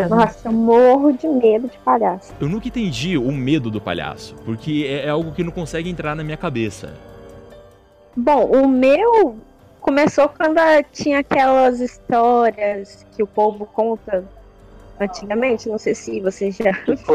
Nossa, 0.09 0.47
eu 0.47 0.51
morro 0.51 1.11
de 1.11 1.27
medo 1.27 1.67
de 1.67 1.77
palhaço. 1.79 2.33
Eu 2.39 2.47
nunca 2.47 2.67
entendi 2.67 3.17
o 3.17 3.31
medo 3.31 3.69
do 3.69 3.81
palhaço, 3.81 4.35
porque 4.45 4.85
é, 4.87 5.07
é 5.07 5.09
algo 5.09 5.31
que 5.31 5.43
não 5.43 5.51
consegue 5.51 5.89
entrar 5.89 6.15
na 6.15 6.23
minha 6.23 6.37
cabeça. 6.37 6.93
Bom, 8.15 8.45
o 8.45 8.67
meu 8.67 9.37
começou 9.81 10.29
quando 10.29 10.59
tinha 10.91 11.19
aquelas 11.19 11.79
histórias 11.79 13.05
que 13.15 13.23
o 13.23 13.27
povo 13.27 13.65
conta 13.65 14.23
antigamente, 14.99 15.69
não 15.69 15.77
sei 15.77 15.95
se 15.95 16.19
vocês 16.19 16.55
já 16.55 16.73
tipo. 16.83 17.13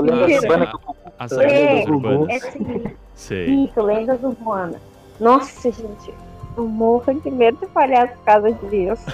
As 1.18 1.30
lendas 1.30 1.86
urbanas. 1.86 2.28
É, 2.28 2.36
assim, 2.36 2.84
sei. 3.14 3.46
Isso, 3.46 3.80
lendas 3.80 4.22
urbanas. 4.22 4.80
Nossa, 5.20 5.70
gente, 5.70 6.12
eu 6.56 6.66
morro 6.66 7.12
de 7.20 7.30
medo 7.30 7.58
de 7.58 7.66
falhar 7.68 8.08
por 8.16 8.24
causa 8.24 8.52
disso. 8.52 9.04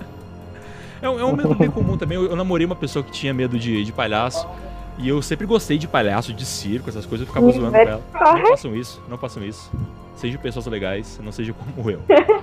é, 1.02 1.08
um, 1.08 1.20
é 1.20 1.24
um 1.24 1.36
medo 1.36 1.54
bem 1.54 1.70
comum 1.70 1.96
também. 1.96 2.16
Eu, 2.16 2.26
eu, 2.26 2.36
namorei 2.36 2.66
uma 2.66 2.76
pessoa 2.76 3.04
que 3.04 3.10
tinha 3.10 3.34
medo 3.34 3.58
de, 3.58 3.84
de 3.84 3.92
palhaço. 3.92 4.46
E 4.98 5.08
eu 5.08 5.22
sempre 5.22 5.46
gostei 5.46 5.78
de 5.78 5.88
palhaço, 5.88 6.32
de 6.32 6.44
circo, 6.44 6.90
essas 6.90 7.06
coisas, 7.06 7.26
eu 7.26 7.32
ficava 7.32 7.50
zoando 7.52 7.72
com 7.72 7.78
ela. 7.78 8.02
Não 8.12 8.46
façam 8.48 8.76
isso, 8.76 9.02
não 9.08 9.16
façam 9.16 9.42
isso. 9.42 9.70
Sejam 10.14 10.38
pessoas 10.40 10.66
legais, 10.66 11.18
não 11.22 11.32
seja 11.32 11.54
como 11.54 11.90
eu. 11.90 12.02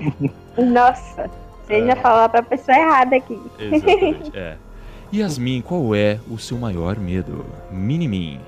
Nossa, 0.57 1.29
você 1.63 1.75
é... 1.75 1.85
já 1.85 1.95
falou 1.97 2.27
pra 2.29 2.41
pessoa 2.41 2.75
errada 2.75 3.15
aqui. 3.15 3.39
Exatamente, 3.59 4.31
é. 4.35 4.57
Yasmin, 5.13 5.61
qual 5.61 5.95
é 5.95 6.19
o 6.29 6.37
seu 6.37 6.57
maior 6.57 6.97
medo? 6.99 7.45
Minimin. 7.71 8.39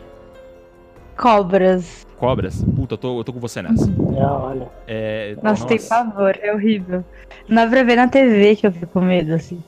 Cobras. 1.15 2.05
Cobras? 2.17 2.63
Puta, 2.75 2.93
eu 2.93 2.97
tô, 2.97 3.19
eu 3.19 3.23
tô 3.23 3.33
com 3.33 3.39
você 3.39 3.61
nessa. 3.61 3.87
Não, 3.87 4.41
olha. 4.41 4.67
É, 4.87 5.35
nossa, 5.41 5.63
nossa, 5.63 5.67
tem 5.67 5.79
pavor, 5.79 6.37
é 6.41 6.53
horrível. 6.53 7.03
Não 7.47 7.55
dá 7.63 7.67
pra 7.67 7.83
ver 7.83 7.95
na 7.95 8.07
TV 8.07 8.55
que 8.55 8.67
eu 8.67 8.71
fico 8.71 8.87
com 8.87 9.01
medo, 9.01 9.33
assim. 9.33 9.61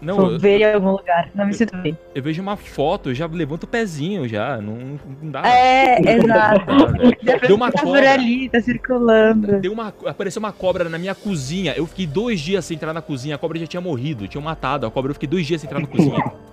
Não, 0.00 0.16
Vou 0.16 0.30
eu, 0.32 0.38
ver 0.38 0.60
em 0.60 0.74
algum 0.74 0.92
lugar, 0.92 1.28
não 1.34 1.46
me 1.46 1.52
sinto 1.52 1.76
bem. 1.78 1.98
Eu 2.14 2.22
vejo 2.22 2.40
uma 2.40 2.56
foto, 2.56 3.10
eu 3.10 3.14
já 3.14 3.26
levanto 3.26 3.64
o 3.64 3.66
pezinho 3.66 4.28
já, 4.28 4.58
não, 4.58 4.98
não 5.20 5.30
dá. 5.30 5.42
É, 5.44 5.98
exato. 6.16 6.66
Deu 7.46 7.56
uma 7.56 7.72
cobra 7.72 8.12
ali, 8.12 8.48
tá 8.48 8.60
circulando. 8.60 9.58
Deu 9.60 9.72
uma, 9.72 9.92
apareceu 10.06 10.38
uma 10.38 10.52
cobra 10.52 10.88
na 10.88 10.98
minha 10.98 11.16
cozinha, 11.16 11.74
eu 11.76 11.84
fiquei 11.84 12.06
dois 12.06 12.38
dias 12.40 12.64
sem 12.64 12.76
entrar 12.76 12.92
na 12.92 13.02
cozinha, 13.02 13.34
a 13.34 13.38
cobra 13.38 13.58
já 13.58 13.66
tinha 13.66 13.80
morrido, 13.80 14.28
tinha 14.28 14.40
matado 14.40 14.86
a 14.86 14.90
cobra, 14.90 15.10
eu 15.10 15.14
fiquei 15.14 15.28
dois 15.28 15.44
dias 15.44 15.60
sem 15.60 15.68
entrar 15.68 15.80
na 15.80 15.88
cozinha. 15.88 16.32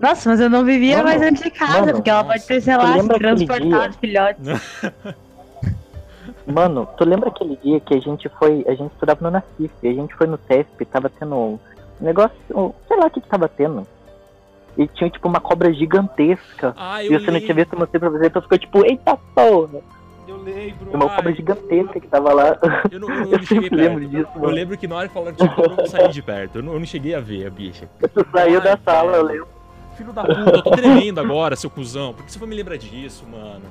Nossa, 0.00 0.30
mas 0.30 0.40
eu 0.40 0.48
não 0.48 0.64
vivia 0.64 0.98
Mano, 0.98 1.08
mais 1.08 1.20
dentro 1.20 1.42
de 1.42 1.50
casa, 1.50 1.80
mano, 1.80 1.94
porque 1.94 2.10
ela 2.10 2.22
pode 2.22 2.46
ter, 2.46 2.60
sei 2.60 2.76
lá, 2.76 3.00
se 3.00 3.08
transportado 3.08 3.90
dia? 3.90 3.98
filhotes. 4.00 4.46
Mano, 6.46 6.88
tu 6.96 7.04
lembra 7.04 7.28
aquele 7.28 7.58
dia 7.62 7.78
que 7.80 7.94
a 7.94 8.00
gente 8.00 8.28
foi. 8.38 8.64
A 8.66 8.74
gente 8.74 8.92
estudava 8.92 9.20
no 9.22 9.30
Nacif, 9.30 9.70
e 9.82 9.88
a 9.88 9.92
gente 9.92 10.14
foi 10.14 10.26
no 10.26 10.38
TESP, 10.38 10.84
tava 10.86 11.10
tendo 11.10 11.60
negócio. 12.00 12.36
sei 12.86 12.96
lá 12.96 13.06
o 13.06 13.10
que, 13.10 13.20
que 13.20 13.28
tava 13.28 13.48
tendo. 13.48 13.86
E 14.76 14.86
tinha 14.86 15.10
tipo 15.10 15.26
uma 15.26 15.40
cobra 15.40 15.72
gigantesca. 15.72 16.72
Ah, 16.76 17.02
E 17.02 17.12
eu 17.12 17.18
você 17.20 17.30
não 17.30 17.40
tinha 17.40 17.54
lembro. 17.54 17.64
visto 17.64 17.76
você 17.76 17.98
pra 17.98 18.08
você, 18.10 18.26
então 18.26 18.42
ficou 18.42 18.58
tipo, 18.58 18.84
eita 18.86 19.16
porra! 19.34 19.80
Eu 20.28 20.36
lembro. 20.42 20.90
Uma 20.92 21.06
ai, 21.10 21.16
cobra 21.16 21.32
gigantesca 21.34 21.98
que 22.00 22.06
tava 22.06 22.32
lá. 22.34 22.58
Eu 22.90 23.00
não, 23.00 23.08
eu 23.08 23.14
não- 23.14 23.16
eu 23.26 23.32
Eu 23.32 23.38
não 23.38 23.42
cheguei 23.44 23.62
sempre 23.64 23.76
lembro 23.76 24.00
perto. 24.00 24.10
disso, 24.10 24.30
Eu 24.36 24.40
mano. 24.42 24.52
lembro 24.54 24.76
que 24.78 24.86
na 24.86 24.94
hora 24.96 25.08
que 25.08 25.14
falaram 25.14 25.32
de 25.36 25.48
cobra, 25.48 25.82
eu 25.82 25.86
saí 25.86 26.08
de 26.08 26.22
perto. 26.22 26.56
Eu 26.58 26.62
não, 26.62 26.72
eu 26.74 26.78
não 26.78 26.86
cheguei 26.86 27.14
a 27.14 27.20
ver 27.20 27.46
a 27.46 27.50
bicha. 27.50 27.88
Tu 28.00 28.26
saiu 28.30 28.60
Ai, 28.60 28.64
da 28.64 28.78
sala, 28.84 29.16
eu 29.16 29.26
velho. 29.26 29.40
lembro. 29.40 29.58
Filho 29.96 30.12
da 30.12 30.22
puta, 30.22 30.40
eu 30.56 30.62
tô 30.62 30.70
tremendo 30.70 31.18
agora, 31.18 31.56
seu 31.56 31.68
cuzão. 31.70 32.14
Por 32.14 32.24
que 32.24 32.30
você 32.30 32.38
foi 32.38 32.46
me 32.46 32.54
lembrar 32.54 32.76
disso, 32.76 33.24
mano? 33.26 33.62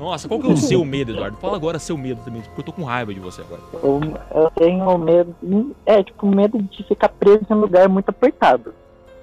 Nossa, 0.00 0.26
qual 0.26 0.40
que 0.40 0.46
é 0.46 0.50
o 0.50 0.56
seu 0.56 0.82
medo, 0.82 1.12
Eduardo? 1.12 1.36
Fala 1.36 1.56
agora 1.56 1.78
seu 1.78 1.94
medo 1.98 2.22
também, 2.24 2.40
porque 2.40 2.60
eu 2.60 2.64
tô 2.64 2.72
com 2.72 2.84
raiva 2.84 3.12
de 3.12 3.20
você 3.20 3.42
agora. 3.42 3.60
Eu, 3.82 4.00
eu 4.34 4.50
tenho 4.52 4.96
medo. 4.96 5.36
É, 5.84 6.02
tipo, 6.02 6.26
medo 6.26 6.58
de 6.58 6.82
ficar 6.84 7.10
preso 7.10 7.44
em 7.50 7.54
um 7.54 7.60
lugar 7.60 7.86
muito 7.86 8.08
apertado. 8.08 8.72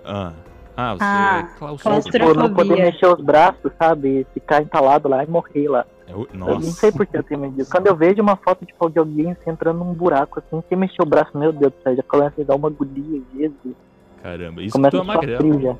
Ah, 0.05 0.34
ah 0.77 0.93
você 0.93 1.03
Ah, 1.03 1.39
é 1.39 1.57
claustrofobia. 1.57 2.12
Tipo, 2.12 2.34
não 2.36 2.53
poder 2.53 2.75
mexer 2.77 3.07
os 3.07 3.19
braços, 3.19 3.72
sabe? 3.81 4.27
Ficar 4.36 4.62
entalado 4.62 5.10
lá 5.10 5.24
e 5.24 5.27
morrer 5.27 5.67
lá. 5.67 5.84
É 6.07 6.13
o- 6.15 6.27
Eu 6.31 6.38
não 6.38 6.62
Nossa. 6.62 6.74
sei 6.74 6.91
por 6.91 7.07
que 7.07 7.17
eu 7.17 7.24
tenho 7.24 7.39
medo 7.41 7.55
disso. 7.55 7.72
Quando 7.72 7.88
eu 7.88 7.96
vejo 7.96 8.22
uma 8.22 8.36
foto 8.36 8.63
tipo, 8.63 8.88
de 8.88 9.00
alguém 9.00 9.31
assim, 9.31 9.50
entrando 9.50 9.79
num 9.79 9.93
buraco 9.96 10.39
assim, 10.39 10.63
sem 10.69 10.77
mexer 10.77 11.01
o 11.01 11.07
braço, 11.07 11.36
meu 11.36 11.51
Deus 11.51 11.74
do 11.74 11.81
céu, 11.81 11.96
já 11.96 12.03
começa 12.03 12.39
a 12.39 12.43
dar 12.46 12.55
uma 12.55 12.67
agonia, 12.67 13.19
Jesus. 13.36 13.75
Caramba, 14.22 14.62
isso 14.62 14.74
que 14.74 14.77
Começa 14.77 14.91
tu 14.91 14.98
é 14.98 15.00
a 15.00 15.03
ficar 15.03 15.15
magrelo. 15.15 15.39
frio 15.39 15.60
já. 15.60 15.75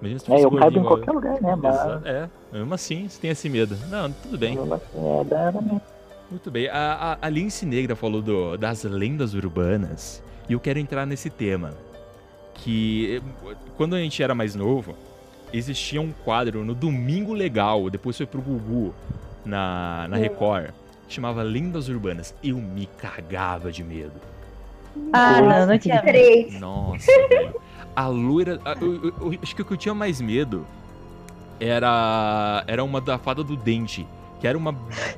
Imagina 0.00 0.18
se 0.18 0.24
tu 0.24 0.32
É, 0.32 0.44
eu 0.44 0.50
caibo 0.50 0.60
gordinho 0.60 0.82
em 0.82 0.86
qualquer 0.86 1.12
lugar, 1.12 1.40
né? 1.40 1.52
eu. 1.52 1.56
Mas, 1.56 2.04
É, 2.04 2.28
mesmo 2.52 2.74
assim, 2.74 3.08
você 3.08 3.20
tem 3.20 3.30
esse 3.30 3.48
medo. 3.48 3.76
Não, 3.88 4.10
tudo 4.10 4.36
bem. 4.38 4.58
assim, 4.58 4.64
é. 5.78 5.80
Muito 6.30 6.50
bem. 6.50 6.68
A, 6.68 7.18
a, 7.20 7.26
a 7.26 7.28
Lince 7.28 7.66
Negra 7.66 7.96
falou 7.96 8.22
do- 8.22 8.56
das 8.56 8.84
lendas 8.84 9.34
urbanas 9.34 10.22
e 10.48 10.52
eu 10.52 10.60
quero 10.60 10.78
entrar 10.78 11.04
nesse 11.06 11.28
tema. 11.30 11.72
Que 12.54 13.22
quando 13.76 13.94
a 13.96 13.98
gente 13.98 14.22
era 14.22 14.34
mais 14.34 14.54
novo, 14.54 14.94
existia 15.52 16.00
um 16.00 16.12
quadro 16.24 16.64
no 16.64 16.74
Domingo 16.74 17.32
Legal, 17.32 17.88
depois 17.88 18.16
foi 18.16 18.26
pro 18.26 18.40
Gugu 18.40 18.94
na, 19.44 20.06
na 20.08 20.16
Record, 20.16 20.70
que 21.08 21.14
chamava 21.14 21.42
Lendas 21.42 21.88
Urbanas. 21.88 22.34
Eu 22.44 22.56
me 22.58 22.86
cagava 22.98 23.72
de 23.72 23.82
medo. 23.82 24.12
Ah, 25.12 25.40
não, 25.40 25.66
não 25.66 25.78
tinha. 25.78 26.02
Três. 26.02 26.60
Nossa, 26.60 27.06
velho. 27.28 27.54
A 27.96 28.06
loira. 28.08 28.60
a- 28.64 28.76
eu- 28.80 29.04
eu- 29.04 29.32
eu 29.32 29.38
acho 29.42 29.56
que 29.56 29.62
o 29.62 29.64
que 29.64 29.72
eu 29.72 29.76
tinha 29.76 29.94
mais 29.94 30.20
medo 30.20 30.66
era. 31.60 32.64
Era 32.66 32.82
uma 32.82 33.00
da 33.00 33.18
fada 33.18 33.42
do 33.44 33.56
dente. 33.56 34.06
Que 34.40 34.46
era 34.48 34.56
uma. 34.56 34.74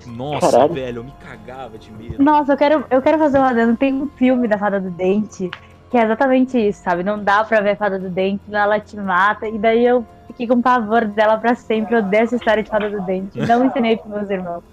Nossa, 0.07 0.51
Caralho. 0.51 0.75
velho, 0.75 0.99
eu 0.99 1.05
me 1.05 1.13
cagava 1.25 1.79
de 1.79 1.93
medo. 1.93 2.23
Nossa, 2.23 2.53
eu 2.53 2.57
quero, 2.57 2.85
eu 2.91 3.01
quero 3.01 3.19
fazer 3.19 3.39
um 3.39 3.45
adendo. 3.45 3.77
Tem 3.77 3.95
um 3.95 4.09
filme 4.09 4.49
da 4.49 4.59
Fada 4.59 4.81
do 4.81 4.91
Dente 4.91 5.49
que 5.91 5.97
é 5.99 6.03
exatamente 6.05 6.59
isso, 6.59 6.83
sabe? 6.83 7.03
Não 7.05 7.23
dá 7.23 7.45
pra 7.45 7.61
ver 7.61 7.71
a 7.71 7.77
Fada 7.77 7.99
do 7.99 8.09
Dente, 8.09 8.43
ela 8.51 8.81
te 8.81 8.97
mata. 8.97 9.47
E 9.47 9.59
daí 9.59 9.85
eu 9.87 10.05
fiquei 10.27 10.47
com 10.49 10.61
pavor 10.61 11.05
dela 11.05 11.37
pra 11.39 11.55
sempre. 11.55 11.95
Eu 11.95 11.99
odeio 12.01 12.25
essa 12.25 12.35
história 12.35 12.63
de 12.63 12.69
Fada 12.71 12.91
do 12.91 13.01
Dente. 13.03 13.39
Não 13.39 13.63
ensinei 13.67 13.97
pros 13.97 14.11
meus 14.13 14.31
irmãos. 14.31 14.65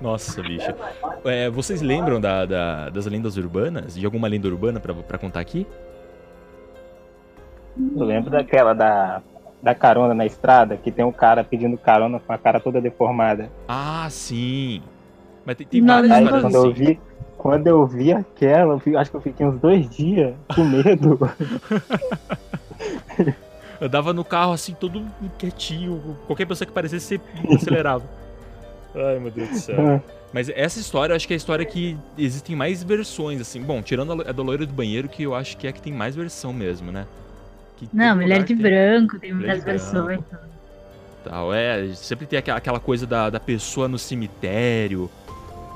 Nossa, 0.00 0.42
bicho. 0.42 0.72
É, 1.24 1.50
vocês 1.50 1.82
lembram 1.82 2.20
da- 2.20 2.46
da- 2.46 2.88
das 2.90 3.04
lendas 3.06 3.36
urbanas? 3.36 3.94
De 3.96 4.04
alguma 4.04 4.28
lenda 4.28 4.46
urbana 4.48 4.78
pra, 4.78 4.94
pra 4.94 5.18
contar 5.18 5.40
aqui? 5.40 5.66
Eu 7.96 8.04
lembro 8.04 8.30
daquela 8.30 8.72
da, 8.74 9.20
da 9.66 9.74
carona 9.74 10.14
na 10.14 10.24
estrada, 10.24 10.76
que 10.76 10.92
tem 10.92 11.04
um 11.04 11.10
cara 11.10 11.42
pedindo 11.42 11.76
carona 11.76 12.20
com 12.20 12.32
a 12.32 12.38
cara 12.38 12.60
toda 12.60 12.80
deformada. 12.80 13.50
Ah, 13.66 14.06
sim. 14.08 14.80
Mas 15.44 15.56
tem, 15.56 15.66
tem 15.66 15.80
Não, 15.80 15.94
várias 15.94 16.08
não 16.10 16.16
Aí 16.16 16.22
histórias 16.24 16.42
quando 16.44 16.54
eu 16.54 16.70
assim. 16.70 16.84
vi, 16.84 17.00
quando 17.36 17.66
eu 17.66 17.84
vi 17.84 18.12
aquela, 18.12 18.74
eu 18.74 18.78
fi- 18.78 18.96
acho 18.96 19.10
que 19.10 19.16
eu 19.16 19.20
fiquei 19.20 19.44
uns 19.44 19.58
dois 19.60 19.90
dias 19.90 20.34
com 20.54 20.62
medo. 20.64 21.18
Eu 23.78 23.90
dava 23.90 24.14
no 24.14 24.24
carro 24.24 24.52
assim, 24.52 24.72
todo 24.72 25.04
quietinho. 25.36 26.16
Qualquer 26.26 26.46
pessoa 26.46 26.64
que 26.66 26.72
parecesse, 26.72 27.20
você 27.44 27.54
acelerava. 27.54 28.04
Ai, 28.94 29.18
meu 29.18 29.30
Deus 29.30 29.50
do 29.50 29.54
céu. 29.56 30.00
Mas 30.32 30.48
essa 30.48 30.78
história, 30.80 31.12
eu 31.12 31.16
acho 31.16 31.26
que 31.26 31.34
é 31.34 31.36
a 31.36 31.36
história 31.36 31.62
que 31.64 31.94
existem 32.16 32.56
mais 32.56 32.82
versões, 32.82 33.38
assim. 33.38 33.60
Bom, 33.60 33.82
tirando 33.82 34.12
a 34.12 34.32
da 34.32 34.42
loira 34.42 34.64
do 34.64 34.72
banheiro, 34.72 35.08
que 35.10 35.24
eu 35.24 35.34
acho 35.34 35.58
que 35.58 35.66
é 35.66 35.70
a 35.70 35.72
que 35.74 35.82
tem 35.82 35.92
mais 35.92 36.16
versão 36.16 36.54
mesmo, 36.54 36.90
né? 36.90 37.04
Que 37.76 37.88
Não, 37.92 38.16
Mulher 38.16 38.40
de 38.40 38.46
tem 38.54 38.56
Branco, 38.56 39.18
tem 39.18 39.32
muitas 39.34 39.62
versões. 39.64 40.20
Tal. 41.24 41.52
É, 41.52 41.88
sempre 41.94 42.26
tem 42.26 42.38
aquela, 42.38 42.58
aquela 42.58 42.80
coisa 42.80 43.06
da, 43.06 43.28
da 43.30 43.40
pessoa 43.40 43.88
no 43.88 43.98
cemitério, 43.98 45.10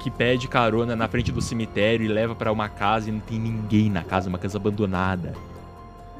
que 0.02 0.10
pede 0.10 0.48
carona 0.48 0.94
na 0.96 1.08
frente 1.08 1.30
do 1.32 1.40
cemitério 1.42 2.04
e 2.06 2.08
leva 2.08 2.34
pra 2.34 2.50
uma 2.52 2.68
casa 2.68 3.08
e 3.08 3.12
não 3.12 3.20
tem 3.20 3.38
ninguém 3.38 3.90
na 3.90 4.02
casa, 4.02 4.28
uma 4.28 4.38
casa 4.38 4.56
abandonada. 4.58 5.34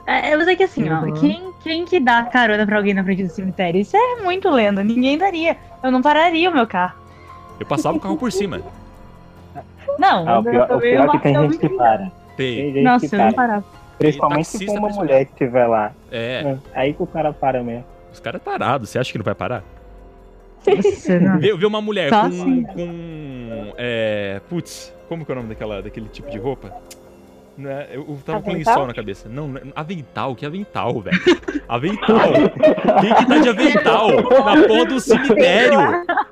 É, 0.06 0.37
mas 0.37 0.49
é 0.49 0.56
que 0.56 0.64
assim, 0.64 0.90
ó, 0.90 1.02
Uhum. 1.02 1.14
quem, 1.14 1.52
quem 1.62 1.84
que 1.84 2.00
dá 2.00 2.25
carona 2.25 2.66
pra 2.66 2.76
alguém 2.78 2.92
na 2.92 3.04
frente 3.04 3.22
do 3.22 3.28
cemitério? 3.30 3.80
Isso 3.80 3.96
é 3.96 4.16
muito 4.22 4.50
lenda, 4.50 4.82
ninguém 4.82 5.16
daria. 5.16 5.56
Eu 5.82 5.90
não 5.92 6.02
pararia 6.02 6.50
o 6.50 6.54
meu 6.54 6.66
carro. 6.66 6.99
Eu 7.60 7.64
passava 7.66 7.96
o 7.96 8.00
carro 8.00 8.16
por 8.16 8.32
cima. 8.32 8.60
Não, 9.99 10.28
Ah, 10.28 10.40
o 10.40 10.42
eu 10.49 10.50
pior, 10.50 10.72
o 10.72 10.80
pior 10.80 11.04
é 11.06 11.10
que 11.10 11.18
tem 11.20 11.34
gente 11.40 11.58
que 11.58 11.68
para. 11.70 12.10
Tem. 12.37 12.56
Tem 12.56 12.72
gente 12.72 12.82
Nossa, 12.84 13.08
que 13.08 13.14
eu 13.14 13.18
não 13.18 13.32
para. 13.32 13.46
parava. 13.46 13.64
Principalmente 14.00 14.47
se 14.49 14.66
for 14.66 14.78
uma 14.78 14.88
mulher 14.88 15.26
que 15.26 15.33
estiver 15.33 15.66
lá. 15.66 15.92
É, 16.11 16.57
Aí 16.75 16.95
que 16.95 17.02
o 17.02 17.07
cara 17.07 17.33
para 17.33 17.62
mesmo. 17.62 17.85
os 18.12 18.19
caras 18.19 18.40
parados, 18.42 18.88
você 18.88 18.99
acha 18.99 19.12
que 19.12 19.19
não 19.19 19.25
vai 19.25 19.35
parar? 19.35 19.62
Vê, 21.38 21.57
vê 21.57 21.66
uma 21.66 21.80
mulher 21.80 22.11
com. 22.11 22.16
assim. 22.16 22.62
com 22.64 23.73
é, 23.78 24.40
putz, 24.49 24.92
como 25.09 25.25
que 25.25 25.30
é 25.30 25.35
o 25.35 25.37
nome 25.37 25.49
daquela, 25.50 25.80
daquele 25.83 26.09
tipo 26.09 26.30
de 26.30 26.38
roupa? 26.38 26.73
Não 27.57 27.71
é, 27.71 27.88
eu, 27.92 28.07
eu 28.09 28.19
tava 28.25 28.40
com 28.40 28.52
lençol 28.52 28.87
na 28.87 28.95
cabeça. 28.95 29.28
Não, 29.28 29.49
não 29.49 29.59
é- 29.59 29.62
avental, 29.76 30.35
que 30.35 30.47
avental, 30.47 31.00
velho? 31.00 31.19
Avental. 31.69 32.33
Quem 33.00 33.14
que 33.14 33.26
tá 33.26 33.38
de 33.38 33.49
avental? 33.50 34.09
Na 34.16 34.66
porra 34.66 34.85
do 34.87 34.99
cemitério. 35.00 35.78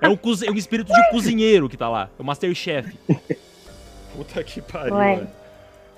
É 0.00 0.08
um, 0.08 0.16
cozi- 0.16 0.46
é 0.46 0.50
um 0.50 0.54
espírito 0.54 0.90
de 0.92 1.10
cozinheiro 1.10 1.68
que 1.68 1.76
tá 1.76 1.88
lá. 1.88 2.08
É 2.18 2.22
o 2.22 2.24
Masterchef. 2.24 2.96
Puta 4.16 4.42
que 4.42 4.62
pariu, 4.62 4.96
velho. 4.96 5.28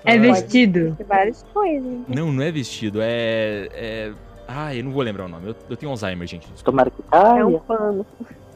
É 0.05 0.17
vestido. 0.17 0.95
Tem 0.97 1.05
várias 1.05 1.43
coisas. 1.53 1.99
Não, 2.07 2.31
não 2.31 2.43
é 2.43 2.51
vestido, 2.51 2.99
é. 3.01 3.67
é... 3.73 4.11
Ah, 4.47 4.75
eu 4.75 4.83
não 4.83 4.91
vou 4.91 5.01
lembrar 5.01 5.25
o 5.25 5.29
nome. 5.29 5.49
Eu, 5.49 5.55
eu 5.69 5.77
tenho 5.77 5.91
Alzheimer, 5.91 6.27
gente. 6.27 6.47
Tomara 6.63 6.89
que 6.89 7.01
É 7.01 7.09
caia. 7.09 7.47
um 7.47 7.59
pano. 7.59 8.05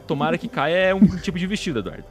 Tomara 0.06 0.36
que 0.38 0.48
caia 0.48 0.76
é 0.76 0.94
um 0.94 1.06
tipo 1.18 1.38
de 1.38 1.46
vestido, 1.46 1.78
Eduardo. 1.78 2.04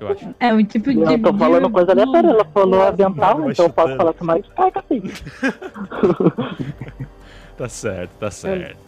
Eu 0.00 0.08
acho. 0.08 0.34
É 0.40 0.52
um 0.54 0.64
tipo 0.64 0.92
de. 0.92 1.00
Eu 1.00 1.18
tô 1.22 1.34
falando 1.34 1.70
coisa 1.70 1.92
aleatória, 1.92 2.28
ela 2.28 2.44
falou 2.44 2.82
avental, 2.82 3.50
então 3.50 3.66
eu 3.66 3.72
posso 3.72 3.96
falar 3.96 4.12
tomara 4.12 4.40
que 4.42 4.50
caia, 4.50 4.70
cacete. 4.72 5.24
Tá 7.56 7.68
certo, 7.68 8.10
tá 8.20 8.30
certo. 8.30 8.78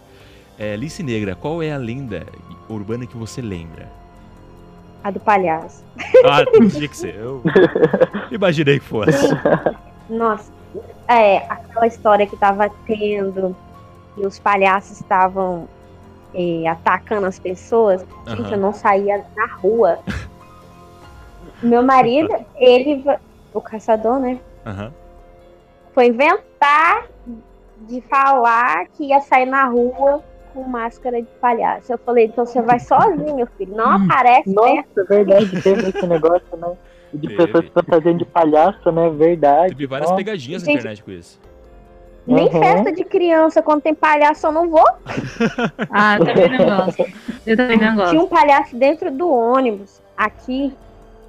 É, 0.56 0.76
Lice 0.76 1.02
Negra, 1.02 1.34
qual 1.34 1.60
é 1.60 1.72
a 1.72 1.76
lenda 1.76 2.24
urbana 2.68 3.04
que 3.04 3.16
você 3.16 3.42
lembra? 3.42 3.88
A 5.02 5.10
do 5.10 5.20
palhaço. 5.20 5.84
Ah, 6.24 6.44
tinha 6.68 6.88
que 6.88 6.96
ser. 6.96 7.14
Eu 7.14 7.42
imaginei 8.30 8.78
que 8.78 8.84
fosse. 8.84 9.28
Nossa, 10.08 10.52
é, 11.08 11.38
aquela 11.38 11.86
história 11.86 12.26
que 12.26 12.36
tava 12.36 12.70
tendo 12.86 13.56
e 14.16 14.26
os 14.26 14.38
palhaços 14.38 15.00
estavam 15.00 15.68
é, 16.34 16.68
atacando 16.68 17.26
as 17.26 17.38
pessoas. 17.38 18.04
Gente, 18.26 18.52
eu 18.52 18.58
não 18.58 18.72
saía 18.72 19.24
na 19.36 19.46
rua. 19.46 19.98
Meu 21.62 21.82
marido, 21.82 22.34
ele, 22.56 23.04
o 23.52 23.60
caçador, 23.60 24.18
né? 24.18 24.38
Aham. 24.66 24.92
Foi 25.94 26.06
inventar 26.06 27.06
de 27.88 28.00
falar 28.02 28.86
que 28.88 29.06
ia 29.06 29.20
sair 29.20 29.46
na 29.46 29.64
rua 29.64 30.22
com 30.52 30.62
máscara 30.64 31.20
de 31.20 31.28
palhaço. 31.40 31.92
Eu 31.92 31.98
falei, 31.98 32.26
então 32.26 32.44
você 32.46 32.60
vai 32.62 32.78
sozinho, 32.78 33.36
meu 33.36 33.46
filho. 33.58 33.74
Não 33.74 33.96
Hum. 33.98 34.04
aparece, 34.06 34.48
né? 34.48 34.54
Nossa, 34.54 34.84
é 34.98 35.04
verdade, 35.04 35.62
teve 35.62 35.88
esse 35.88 36.06
negócio, 36.06 36.56
né? 36.56 36.72
De 37.12 37.26
Teve. 37.28 37.46
pessoas 37.46 37.64
se 37.64 37.70
fantasiando 37.72 38.18
de 38.18 38.24
palhaço, 38.24 38.92
né? 38.92 39.10
Verdade. 39.10 39.70
Teve 39.70 39.86
várias 39.86 40.10
Nossa. 40.10 40.16
pegadinhas 40.22 40.62
na 40.62 40.66
Gente. 40.66 40.78
internet 40.78 41.02
com 41.02 41.10
isso. 41.10 41.40
Nem 42.26 42.44
Uhum. 42.44 42.60
festa 42.60 42.92
de 42.92 43.02
criança, 43.02 43.62
quando 43.62 43.80
tem 43.82 43.94
palhaço, 43.94 44.46
eu 44.46 44.52
não 44.52 44.68
vou. 44.70 44.84
Ah, 45.90 46.18
eu 46.18 46.24
também 46.26 46.50
não 46.58 46.64
gosto. 46.66 47.04
Eu 47.46 47.56
também 47.56 47.78
não 47.78 47.96
gosto. 47.96 48.10
Tinha 48.10 48.22
um 48.22 48.28
palhaço 48.28 48.76
dentro 48.76 49.10
do 49.10 49.28
ônibus, 49.32 50.00
aqui. 50.16 50.72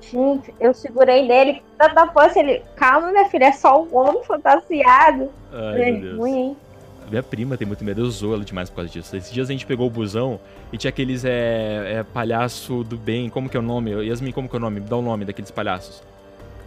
Gente, 0.02 0.54
eu 0.60 0.74
segurei 0.74 1.28
nele, 1.28 1.62
tanta 1.78 2.06
força, 2.08 2.40
ele, 2.40 2.62
calma, 2.76 3.12
minha 3.12 3.26
filha, 3.26 3.46
é 3.46 3.52
só 3.52 3.82
um 3.82 3.96
homem 3.96 4.24
fantasiado. 4.24 5.30
Ai, 5.52 5.82
é 5.82 5.92
meu 5.92 6.02
Deus. 6.02 6.18
ruim, 6.20 6.38
hein? 6.38 6.58
Minha 7.12 7.22
prima 7.22 7.58
tem 7.58 7.68
muito 7.68 7.84
medo, 7.84 8.00
eu 8.00 8.06
usou 8.06 8.34
ela 8.34 8.46
demais 8.46 8.70
por 8.70 8.78
causa 8.78 8.90
disso. 8.90 9.14
Esses 9.18 9.34
dias 9.34 9.50
a 9.50 9.52
gente 9.52 9.66
pegou 9.66 9.86
o 9.86 9.90
busão 9.90 10.40
e 10.72 10.78
tinha 10.78 10.88
aqueles 10.88 11.26
é, 11.26 11.98
é, 11.98 12.04
palhaço 12.04 12.86
do 12.86 12.96
bem, 12.98 13.30
como 13.30 13.50
que 13.50 13.58
é 13.58 13.60
o 13.60 13.64
nome? 13.64 13.92
Yasmin, 13.92 14.32
como 14.32 14.48
que 14.48 14.56
é 14.56 14.58
o 14.58 14.62
nome? 14.62 14.80
Dá 14.80 14.96
o 14.96 15.02
nome 15.02 15.26
daqueles 15.26 15.52
palhaços. 15.52 16.02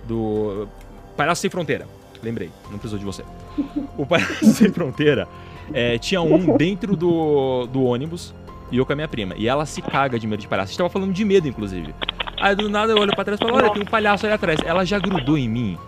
Do. 0.07 0.69
Palhaço 1.17 1.41
Sem 1.41 1.49
Fronteira. 1.49 1.87
lembrei, 2.23 2.51
não 2.71 2.79
precisou 2.79 2.99
de 2.99 3.05
você. 3.07 3.25
O 3.97 4.05
Palhaço 4.05 4.45
Sem 4.53 4.71
Fronteira 4.71 5.27
é, 5.73 5.97
tinha 5.97 6.21
um 6.21 6.59
dentro 6.59 6.95
do, 6.95 7.67
do 7.67 7.83
ônibus 7.85 8.35
e 8.71 8.77
eu 8.77 8.85
com 8.85 8.93
a 8.93 8.97
minha 8.97 9.09
prima. 9.09 9.35
E 9.39 9.49
ela 9.49 9.65
se 9.65 9.81
caga 9.81 10.19
de 10.19 10.27
medo 10.27 10.41
de 10.41 10.49
palhaço. 10.49 10.67
A 10.67 10.71
gente 10.73 10.79
tava 10.79 10.91
falando 10.91 11.13
de 11.13 11.25
medo, 11.25 11.49
inclusive. 11.49 11.95
Aí 12.39 12.55
do 12.55 12.69
nada 12.69 12.93
eu 12.93 12.99
olho 12.99 13.15
pra 13.15 13.25
trás 13.25 13.41
e 13.41 13.43
falo: 13.43 13.57
Olha, 13.57 13.71
tem 13.71 13.81
um 13.81 13.87
palhaço 13.87 14.27
ali 14.27 14.35
atrás. 14.35 14.61
Ela 14.63 14.85
já 14.85 14.99
grudou 14.99 15.39
em 15.39 15.49
mim 15.49 15.79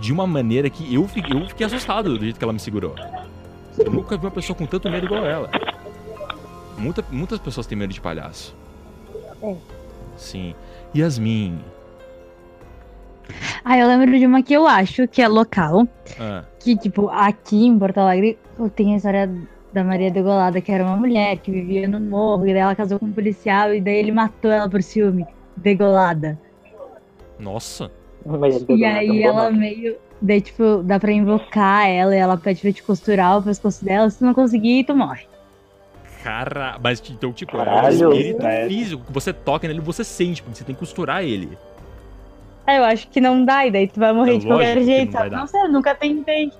de 0.00 0.12
uma 0.12 0.26
maneira 0.26 0.70
que 0.70 0.94
eu 0.94 1.06
fiquei, 1.06 1.36
eu 1.36 1.46
fiquei 1.48 1.66
assustado 1.66 2.16
do 2.16 2.24
jeito 2.24 2.38
que 2.38 2.44
ela 2.44 2.52
me 2.52 2.60
segurou. 2.60 2.94
Eu 3.78 3.90
nunca 3.90 4.16
vi 4.16 4.24
uma 4.24 4.30
pessoa 4.30 4.56
com 4.56 4.66
tanto 4.66 4.90
medo 4.90 5.06
igual 5.06 5.24
ela. 5.26 5.50
Muita, 6.78 7.04
muitas 7.10 7.38
pessoas 7.38 7.66
têm 7.66 7.76
medo 7.78 7.92
de 7.92 8.00
palhaço. 8.00 8.54
É. 9.42 9.54
Sim. 10.16 10.54
Yasmin. 10.94 11.58
Ah, 13.64 13.78
eu 13.78 13.88
lembro 13.88 14.16
de 14.18 14.26
uma 14.26 14.42
que 14.42 14.54
eu 14.54 14.66
acho 14.66 15.08
que 15.08 15.20
é 15.20 15.28
local. 15.28 15.86
Ah, 16.18 16.44
Que, 16.60 16.76
tipo, 16.76 17.08
aqui 17.08 17.66
em 17.66 17.78
Porto 17.78 17.98
Alegre 17.98 18.38
tem 18.74 18.94
a 18.94 18.96
história 18.96 19.30
da 19.72 19.84
Maria 19.84 20.10
Degolada, 20.10 20.60
que 20.60 20.72
era 20.72 20.84
uma 20.84 20.96
mulher 20.96 21.36
que 21.38 21.50
vivia 21.50 21.88
no 21.88 22.00
morro, 22.00 22.46
e 22.46 22.52
daí 22.52 22.62
ela 22.62 22.74
casou 22.74 22.98
com 22.98 23.06
um 23.06 23.12
policial, 23.12 23.74
e 23.74 23.80
daí 23.80 23.96
ele 23.96 24.12
matou 24.12 24.50
ela 24.50 24.68
por 24.68 24.82
ciúme. 24.82 25.26
Degolada. 25.56 26.38
nossa. 27.38 27.90
Mas 28.24 28.64
E 28.68 28.84
aí 28.84 29.22
vou 29.22 29.30
ela 29.30 29.50
meio. 29.50 29.96
Daí, 30.26 30.40
tipo, 30.40 30.82
dá 30.82 30.98
pra 30.98 31.12
invocar 31.12 31.88
ela 31.88 32.14
e 32.14 32.18
ela 32.18 32.36
pede 32.36 32.60
pra 32.60 32.72
te 32.72 32.82
costurar 32.82 33.38
o 33.38 33.42
pescoço 33.42 33.84
dela. 33.84 34.10
Se 34.10 34.18
tu 34.18 34.24
não 34.24 34.34
conseguir, 34.34 34.82
tu 34.82 34.94
morre. 34.94 35.24
Cara, 36.24 36.76
mas 36.82 37.00
então, 37.08 37.32
tipo, 37.32 37.56
é 37.56 37.60
um 37.60 37.64
Caralho, 37.64 38.12
espírito 38.12 38.42
né? 38.42 38.66
físico 38.66 39.04
que 39.06 39.12
você 39.12 39.32
toca 39.32 39.68
nele, 39.68 39.78
você 39.78 40.02
sente, 40.02 40.42
porque 40.42 40.58
você 40.58 40.64
tem 40.64 40.74
que 40.74 40.80
costurar 40.80 41.22
ele. 41.22 41.56
É, 42.66 42.78
eu 42.78 42.84
acho 42.84 43.06
que 43.06 43.20
não 43.20 43.44
dá, 43.44 43.64
e 43.64 43.70
daí 43.70 43.86
tu 43.86 44.00
vai 44.00 44.12
morrer 44.12 44.34
É 44.34 44.38
de 44.38 44.46
qualquer 44.48 44.82
jeito, 44.82 45.12
não. 45.12 45.28
Não 45.30 45.46
sei, 45.46 45.60
eu 45.60 45.68
nunca 45.68 45.94
tentei. 45.94 46.50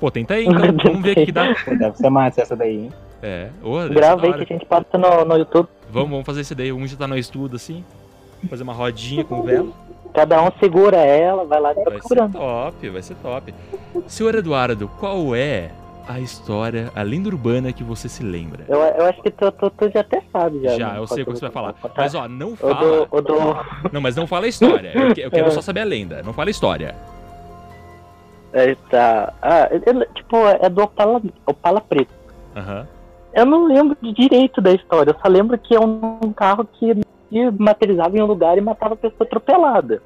Pô, 0.00 0.10
tenta 0.10 0.32
aí, 0.32 0.46
então, 0.46 0.74
vamos 0.82 1.02
ver 1.02 1.18
o 1.18 1.26
que, 1.26 1.32
dá. 1.32 1.52
Deve 1.78 1.98
ser 1.98 2.08
massa 2.08 2.40
essa 2.40 2.56
daí, 2.56 2.84
hein? 2.84 2.92
É, 3.22 3.50
ser 3.62 3.94
Grava 3.94 4.26
aí 4.26 4.32
que 4.46 4.54
a 4.54 4.56
gente 4.56 4.66
passa 4.66 4.96
no, 4.96 5.26
no 5.26 5.36
YouTube. 5.36 5.68
Vamos, 5.90 6.10
vamos 6.10 6.24
fazer 6.24 6.40
isso 6.40 6.54
daí. 6.54 6.72
Um 6.72 6.86
já 6.86 6.96
tá 6.96 7.06
no 7.06 7.18
estudo 7.18 7.56
assim. 7.56 7.84
Fazer 8.48 8.62
uma 8.62 8.72
rodinha 8.72 9.24
com 9.24 9.42
vela. 9.42 9.68
Cada 10.14 10.40
um 10.42 10.50
segura 10.60 10.96
ela, 10.96 11.44
vai 11.44 11.60
lá 11.60 11.72
e 11.72 11.74
Vai 11.74 11.84
ser 11.84 11.90
procurando. 11.98 12.32
top, 12.38 12.88
vai 12.88 13.02
ser 13.02 13.14
top. 13.16 13.54
Senhor 14.06 14.34
Eduardo, 14.36 14.88
qual 15.00 15.34
é 15.34 15.70
a 16.08 16.20
história, 16.20 16.92
a 16.94 17.02
lenda 17.02 17.28
urbana 17.28 17.72
que 17.72 17.82
você 17.82 18.08
se 18.08 18.22
lembra? 18.22 18.64
Eu, 18.68 18.78
eu 18.78 19.06
acho 19.06 19.20
que 19.22 19.30
tu, 19.30 19.50
tu, 19.52 19.70
tu 19.70 19.90
já 19.90 20.00
até 20.00 20.22
sabe. 20.32 20.62
Já, 20.62 20.76
Já, 20.76 20.92
né? 20.92 20.98
eu 20.98 21.06
sei 21.08 21.22
o 21.22 21.26
que 21.26 21.32
você 21.32 21.40
vai 21.40 21.50
falar. 21.50 21.74
Mas 21.96 22.14
ó, 22.14 22.28
não 22.28 22.54
fala. 22.54 22.74
do, 22.74 23.08
o 23.10 23.20
do, 23.20 23.34
Não, 23.92 24.00
mas 24.00 24.14
não 24.14 24.26
fala 24.26 24.44
a 24.46 24.48
história. 24.48 24.92
Eu, 24.94 25.12
que- 25.14 25.20
eu 25.22 25.30
quero 25.30 25.46
É. 25.48 25.50
só 25.50 25.60
saber 25.60 25.80
a 25.80 25.84
lenda. 25.84 26.22
Não 26.22 26.32
fala 26.32 26.48
a 26.48 26.52
história. 26.52 26.94
é, 28.52 28.74
tá, 28.88 29.32
ah, 29.42 29.68
ele- 29.72 30.06
tipo, 30.14 30.36
é 30.46 30.68
do 30.68 30.82
Opala, 30.82 31.20
Opala 31.46 31.80
Preto. 31.80 32.12
Aham. 32.56 32.86
Eu 33.32 33.44
não 33.46 33.66
lembro 33.66 33.96
de 34.00 34.12
direito 34.12 34.60
da 34.60 34.70
história, 34.70 35.10
eu 35.10 35.16
só 35.20 35.28
lembro 35.28 35.58
que 35.58 35.74
é 35.74 35.80
um 35.80 36.32
carro 36.36 36.64
que 36.64 36.94
se 37.34 37.50
materializava 37.58 38.16
em 38.16 38.22
um 38.22 38.26
lugar 38.26 38.56
e 38.56 38.60
matava 38.60 38.94
a 38.94 38.96
pessoa 38.96 39.26
atropelada. 39.26 40.00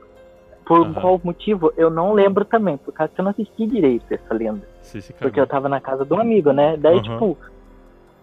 Por 0.64 0.82
Aham. 0.82 0.94
qual 0.94 1.20
motivo, 1.22 1.72
eu 1.76 1.90
não 1.90 2.12
lembro 2.12 2.44
também, 2.44 2.76
por 2.78 2.92
causa 2.92 3.12
que 3.14 3.20
eu 3.20 3.24
não 3.24 3.30
assisti 3.30 3.66
direito 3.66 4.04
essa 4.10 4.34
lenda. 4.34 4.66
Porque 5.18 5.40
eu 5.40 5.46
tava 5.46 5.68
na 5.68 5.80
casa 5.80 6.04
de 6.04 6.12
um 6.12 6.20
amigo, 6.20 6.52
né? 6.52 6.76
Daí, 6.78 6.96
Aham. 6.98 7.02
tipo, 7.02 7.38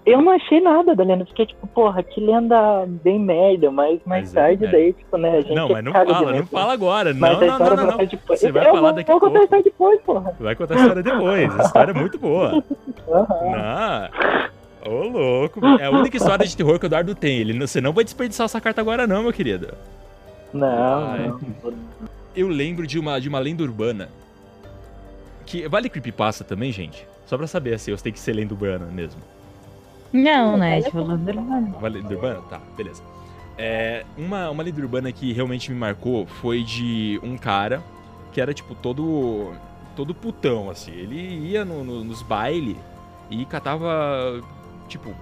eu 0.05 0.21
não 0.21 0.31
achei 0.31 0.61
nada 0.61 0.95
da 0.95 1.03
lenda. 1.03 1.25
Fiquei 1.25 1.45
tipo, 1.47 1.65
porra, 1.67 2.03
que 2.03 2.21
lenda 2.21 2.85
bem 2.87 3.19
merda. 3.19 3.71
Mas 3.71 3.99
mais 4.05 4.23
Mas 4.23 4.35
é 4.35 4.39
tarde, 4.39 4.61
merda. 4.61 4.77
daí, 4.77 4.93
tipo, 4.93 5.17
né? 5.17 5.37
A 5.37 5.41
gente 5.41 5.55
Não, 5.55 5.69
mas 5.69 5.83
não 5.83 5.91
fala, 5.91 6.31
não 6.33 6.45
fala 6.45 6.73
agora. 6.73 7.13
Mas 7.15 7.31
Não, 7.39 7.39
não, 7.59 7.59
não, 7.59 7.75
não, 7.87 7.97
depois. 7.97 8.39
Você 8.39 8.51
vai 8.51 8.67
Eu 8.67 8.71
falar 8.75 8.91
daqui 8.91 9.11
a 9.11 9.13
Eu 9.13 9.19
vou 9.19 9.29
pouco. 9.29 9.33
contar 9.39 9.39
a 9.39 9.43
história 9.43 9.63
depois, 9.63 10.01
porra. 10.01 10.37
Vai 10.39 10.55
contar 10.55 10.73
a 10.75 10.77
história 10.77 11.03
depois. 11.03 11.59
A 11.59 11.63
história 11.63 11.91
é 11.91 11.93
muito 11.95 12.19
boa. 12.19 12.63
Aham. 13.09 13.51
Não. 13.51 14.54
Ô, 14.85 15.03
louco. 15.07 15.59
É 15.79 15.85
a 15.85 15.91
única 15.91 16.15
história 16.17 16.45
de 16.45 16.55
terror 16.55 16.77
que 16.79 16.85
o 16.85 16.87
Eduardo 16.87 17.15
tem. 17.15 17.39
Ele, 17.39 17.57
você 17.59 17.81
não 17.81 17.91
vai 17.93 18.03
desperdiçar 18.03 18.45
essa 18.45 18.61
carta 18.61 18.81
agora, 18.81 19.07
não, 19.07 19.23
meu 19.23 19.33
querido. 19.33 19.73
Não, 20.53 21.05
Ai. 21.07 21.27
não. 21.27 21.39
Eu 22.35 22.47
lembro 22.47 22.85
de 22.85 22.99
uma, 22.99 23.19
de 23.19 23.27
uma 23.27 23.39
lenda 23.39 23.63
urbana. 23.63 24.09
Que 25.45 25.67
vale 25.67 25.89
creepypasta 25.89 26.43
também, 26.43 26.71
gente? 26.71 27.07
Só 27.25 27.37
pra 27.37 27.47
saber 27.47 27.73
assim, 27.73 27.91
eu 27.91 27.97
tem 27.97 28.11
que 28.13 28.19
ser 28.19 28.33
lenda 28.33 28.53
urbana 28.53 28.85
mesmo. 28.85 29.21
Não, 30.13 30.57
né? 30.57 30.81
Tipo, 30.81 30.99
lenda 31.01 31.31
urbana. 31.31 31.75
Uma 31.77 31.87
lenda 31.87 32.13
urbana? 32.13 32.41
Tá, 32.49 32.59
beleza. 32.77 33.01
É, 33.57 34.03
uma, 34.17 34.49
uma 34.49 34.63
lenda 34.63 34.81
urbana 34.81 35.11
que 35.11 35.31
realmente 35.33 35.71
me 35.71 35.77
marcou 35.77 36.25
foi 36.25 36.63
de 36.63 37.19
um 37.23 37.37
cara 37.37 37.81
que 38.31 38.39
era, 38.41 38.53
tipo, 38.53 38.75
todo. 38.75 39.53
todo 39.95 40.13
putão, 40.13 40.69
assim. 40.69 40.91
Ele 40.91 41.47
ia 41.49 41.63
no- 41.65 41.83
no- 41.83 42.03
nos 42.03 42.21
bailes 42.21 42.75
e 43.29 43.45
catava, 43.45 44.41
tipo, 44.87 45.13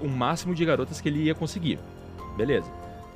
o 0.00 0.08
máximo 0.08 0.54
de 0.54 0.64
garotas 0.64 1.00
que 1.00 1.08
ele 1.08 1.24
ia 1.24 1.34
conseguir. 1.34 1.78
Beleza. 2.36 2.70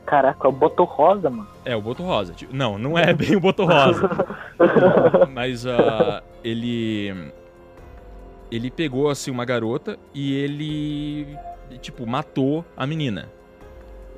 Caraca, 0.05 0.49
o 0.49 0.53
Boto 0.53 0.85
Rosa, 0.85 1.31
mano. 1.31 1.49
É, 1.65 1.77
o 1.77 1.81
Boto 1.81 2.03
Rosa. 2.03 2.33
Tipo, 2.35 2.55
Não, 2.55 2.79
não 2.79 2.99
é 2.99 3.15
bem 3.15 3.37
o 3.37 3.41
Boto 3.41 3.65
Rosa. 3.65 4.11
Mas 5.33 5.67
ah, 5.67 6.23
ele. 6.43 7.33
Ele 8.51 8.71
pegou 8.71 9.09
assim 9.09 9.31
uma 9.31 9.45
garota 9.45 9.99
e 10.13 10.35
ele. 10.35 11.39
Tipo, 11.81 12.07
matou 12.07 12.65
a 12.77 12.87
menina. 12.87 13.29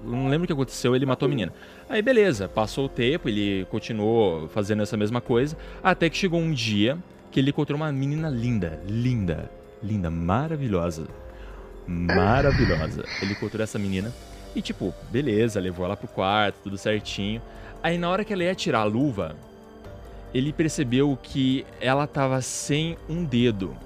Eu 0.04 0.10
não 0.10 0.28
lembro 0.28 0.44
o 0.44 0.46
que 0.46 0.52
aconteceu, 0.52 0.96
ele 0.96 1.06
matou 1.06 1.26
a 1.26 1.28
menina. 1.28 1.52
Aí 1.88 2.02
beleza, 2.02 2.48
passou 2.48 2.86
o 2.86 2.88
tempo, 2.88 3.28
ele 3.28 3.66
continuou 3.70 4.48
fazendo 4.48 4.82
essa 4.82 4.96
mesma 4.96 5.20
coisa. 5.20 5.56
Até 5.82 6.10
que 6.10 6.16
chegou 6.16 6.40
um 6.40 6.52
dia 6.52 6.98
que 7.30 7.40
ele 7.40 7.50
encontrou 7.50 7.76
uma 7.76 7.90
menina 7.92 8.28
linda, 8.28 8.80
linda, 8.86 9.50
linda, 9.82 10.10
maravilhosa. 10.10 11.06
Maravilhosa. 11.86 13.04
Ele 13.20 13.32
encontrou 13.32 13.62
essa 13.62 13.78
menina 13.78 14.12
e, 14.54 14.62
tipo, 14.62 14.94
beleza, 15.10 15.60
levou 15.60 15.84
ela 15.84 15.96
pro 15.96 16.08
quarto, 16.08 16.56
tudo 16.64 16.78
certinho. 16.78 17.40
Aí 17.82 17.98
na 17.98 18.08
hora 18.08 18.24
que 18.24 18.32
ela 18.32 18.42
ia 18.44 18.54
tirar 18.54 18.80
a 18.80 18.84
luva, 18.84 19.36
ele 20.32 20.52
percebeu 20.52 21.16
que 21.22 21.66
ela 21.80 22.06
tava 22.06 22.40
sem 22.40 22.96
um 23.08 23.24
dedo. 23.24 23.76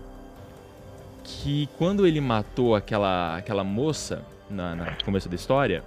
Que 1.25 1.69
quando 1.77 2.07
ele 2.07 2.21
matou 2.21 2.75
aquela, 2.75 3.37
aquela 3.37 3.63
moça 3.65 4.23
na, 4.49 4.75
na- 4.75 4.85
no 4.93 5.05
começo 5.05 5.29
da 5.29 5.35
história, 5.35 5.83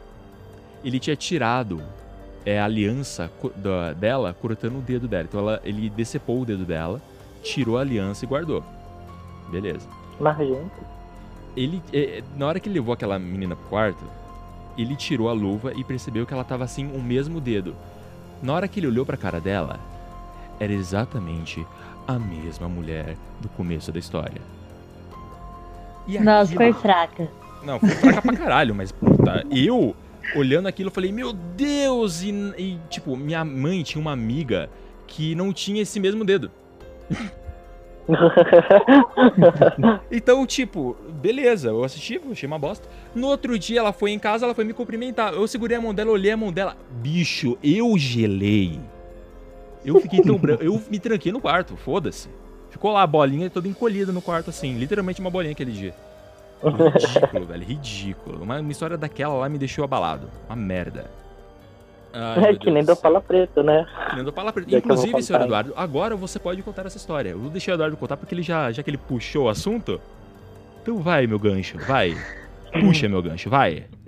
ele 0.84 1.00
tinha 1.00 1.16
tirado 1.16 1.82
é, 2.46 2.60
a 2.60 2.66
aliança 2.66 3.32
da- 3.56 3.94
dela 3.94 4.36
cortando 4.40 4.78
o 4.78 4.82
dedo 4.82 5.08
dela. 5.08 5.24
Então 5.24 5.40
ela, 5.40 5.62
ele 5.64 5.90
decepou 5.90 6.42
o 6.42 6.46
dedo 6.46 6.66
dela, 6.66 7.02
tirou 7.44 7.78
a 7.78 7.82
aliança 7.82 8.26
e 8.26 8.28
guardou. 8.28 8.64
Beleza 9.50 9.88
Mas, 10.20 10.38
gente, 10.38 10.72
ele 11.56 11.82
é, 11.94 12.24
na 12.38 12.46
hora 12.48 12.60
que 12.60 12.68
ele 12.70 12.76
levou 12.80 12.94
aquela 12.94 13.18
menina 13.20 13.56
pro 13.56 13.68
quarto, 13.68 14.04
ele 14.78 14.96
tirou 14.96 15.30
a 15.30 15.34
luva 15.34 15.74
e 15.74 15.84
percebeu 15.84 16.26
que 16.26 16.34
ela 16.34 16.44
tava 16.44 16.64
assim 16.64 16.88
o 16.94 17.02
mesmo 17.02 17.40
dedo. 17.42 17.76
Na 18.42 18.54
hora 18.54 18.68
que 18.68 18.80
ele 18.80 18.88
olhou 18.88 19.06
pra 19.06 19.18
cara 19.18 19.40
dela, 19.40 19.80
era 20.60 20.72
exatamente 20.74 21.66
a 22.08 22.14
mesma 22.18 22.68
mulher 22.68 23.16
do 23.40 23.50
começo 23.50 23.92
da 23.92 24.00
história. 24.00 24.42
E 26.08 26.18
Nossa, 26.20 26.54
aquilo- 26.54 26.74
foi 26.74 26.82
fraca. 26.82 27.30
Não, 27.64 27.80
foi 27.80 27.90
fraca 27.90 28.22
pra 28.22 28.36
caralho, 28.36 28.74
mas 28.74 28.92
puta, 28.92 29.46
eu 29.52 29.96
olhando 30.36 30.68
aquilo 30.68 30.88
eu 30.90 30.94
falei, 30.94 31.12
meu 31.12 31.32
Deus! 31.34 32.24
E, 32.24 32.32
e, 32.58 32.80
tipo, 32.90 33.16
minha 33.16 33.46
mãe 33.46 33.84
tinha 33.84 34.02
uma 34.02 34.12
amiga 34.12 34.70
que 35.06 35.36
não 35.36 35.54
tinha 35.54 35.82
esse 35.82 36.00
mesmo 36.00 36.24
dedo. 36.26 36.50
Então, 40.12 40.46
tipo, 40.46 40.96
beleza, 41.22 41.70
eu 41.70 41.84
assisti, 41.84 42.20
achei 42.32 42.48
uma 42.48 42.60
bosta. 42.60 42.88
No 43.16 43.28
outro 43.28 43.58
dia 43.58 43.80
ela 43.80 43.94
foi 43.94 44.12
em 44.12 44.20
casa, 44.20 44.46
ela 44.46 44.54
foi 44.54 44.64
me 44.64 44.74
cumprimentar. 44.74 45.34
Eu 45.34 45.48
segurei 45.48 45.78
a 45.78 45.82
mão 45.82 45.94
dela, 45.94 46.12
olhei 46.12 46.32
a 46.32 46.38
mão 46.38 46.52
dela. 46.52 46.76
Bicho, 46.90 47.58
eu 47.64 47.98
gelei. 47.98 48.80
Eu 49.84 50.00
fiquei 50.00 50.22
tão 50.22 50.38
branco. 50.38 50.64
Eu 50.64 50.82
me 50.90 51.00
tranquei 51.00 51.32
no 51.32 51.42
quarto, 51.42 51.76
foda-se. 51.76 52.30
Ficou 52.70 52.92
lá 52.92 53.02
a 53.02 53.08
bolinha 53.08 53.50
toda 53.50 53.68
encolhida 53.68 54.12
no 54.12 54.22
quarto, 54.22 54.50
assim. 54.50 54.78
Literalmente 54.78 55.20
uma 55.20 55.30
bolinha 55.30 55.52
aquele 55.52 55.72
dia. 55.72 55.94
Ridículo, 56.64 57.46
velho, 57.46 57.66
ridículo. 57.66 58.44
Uma, 58.44 58.60
uma 58.60 58.72
história 58.72 58.98
daquela 58.98 59.34
lá 59.34 59.50
me 59.50 59.58
deixou 59.58 59.84
abalado. 59.84 60.30
Uma 60.48 60.56
merda. 60.56 61.10
Ai, 62.14 62.38
é 62.38 62.42
meu 62.52 62.60
que 62.60 62.72
nem 62.72 62.84
do 62.84 62.96
Pala 62.96 63.22
Preta, 63.22 63.64
né? 63.64 63.86
Que 64.10 64.16
nem 64.16 64.26
do 64.26 64.34
Pala 64.34 64.52
vou 64.52 64.64
Inclusive, 64.68 65.22
senhor. 65.24 65.42
Eduardo, 65.44 65.74
agora 65.76 66.16
você 66.16 66.38
pode 66.40 66.62
contar 66.62 66.86
essa 66.86 66.98
história. 66.98 67.30
Eu 67.30 67.40
vou 67.40 67.50
deixar 67.50 67.72
o 67.72 67.76
Eduardo 67.76 67.98
contar 67.98 68.18
porque 68.18 68.36
ele 68.36 68.44
já, 68.44 68.72
já 68.72 68.84
que 68.84 68.90
ele 68.90 68.98
puxou 68.98 69.46
o 69.46 69.50
assunto. 69.50 70.00
Então 70.82 70.98
vai, 70.98 71.28
meu 71.28 71.40
gancho, 71.40 71.78
vai. 71.78 72.16
Puxa, 72.80 73.08
meu 73.08 73.22
gancho, 73.22 73.50
vai. 73.50 73.86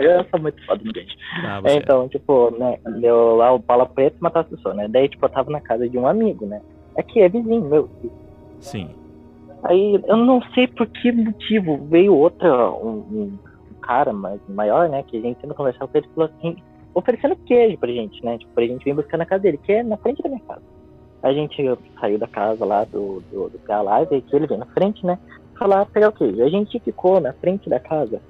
eu 0.00 0.24
sou 0.30 0.40
muito 0.40 0.64
foda 0.64 0.82
no 0.82 0.92
gente. 0.94 1.16
Ah, 1.44 1.58
É, 1.58 1.60
você. 1.60 1.76
então, 1.76 2.08
tipo, 2.08 2.50
né, 2.58 2.78
deu 3.00 3.36
lá 3.36 3.52
o 3.52 3.60
Pala 3.60 3.86
Preta 3.86 4.16
e 4.18 4.22
matou 4.22 4.40
as 4.42 4.48
pessoas, 4.48 4.74
né? 4.76 4.88
Daí, 4.88 5.08
tipo, 5.08 5.24
eu 5.24 5.30
tava 5.30 5.50
na 5.50 5.60
casa 5.60 5.88
de 5.88 5.98
um 5.98 6.06
amigo, 6.06 6.46
né? 6.46 6.60
Aqui, 6.98 7.20
é 7.20 7.28
vizinho, 7.28 7.62
meu. 7.62 7.90
Sim. 8.60 8.88
Aí, 9.64 10.00
eu 10.06 10.16
não 10.16 10.42
sei 10.54 10.66
por 10.66 10.86
que 10.86 11.12
motivo, 11.12 11.86
veio 11.88 12.14
outra, 12.14 12.70
um, 12.70 13.04
um 13.12 13.38
cara 13.82 14.12
mais, 14.12 14.40
maior, 14.48 14.88
né? 14.88 15.02
Que 15.02 15.18
a 15.18 15.20
gente 15.20 15.38
tendo 15.40 15.54
conversar 15.54 15.86
com 15.86 15.98
ele, 15.98 16.08
falou 16.14 16.30
assim, 16.38 16.56
oferecendo 16.94 17.36
queijo 17.36 17.76
pra 17.78 17.90
gente, 17.90 18.24
né? 18.24 18.38
Tipo, 18.38 18.52
pra 18.52 18.66
gente 18.66 18.84
vir 18.84 18.94
buscar 18.94 19.18
na 19.18 19.26
casa 19.26 19.42
dele, 19.42 19.58
que 19.58 19.72
é 19.72 19.82
na 19.82 19.96
frente 19.96 20.22
da 20.22 20.28
minha 20.28 20.40
casa. 20.40 20.62
A 21.22 21.32
gente 21.32 21.62
saiu 21.98 22.18
da 22.18 22.28
casa 22.28 22.64
lá 22.64 22.84
do, 22.84 23.22
do, 23.32 23.48
do 23.48 23.58
PA 23.66 23.80
Live, 23.80 24.20
que 24.22 24.36
ele 24.36 24.46
veio 24.46 24.60
na 24.60 24.66
frente, 24.66 25.04
né? 25.04 25.18
Falar 25.58 25.86
pegar 25.86 26.10
o 26.10 26.12
quê? 26.12 26.24
A 26.42 26.48
gente 26.48 26.78
ficou 26.80 27.20
na 27.20 27.32
frente 27.32 27.68
da 27.68 27.80
casa. 27.80 28.20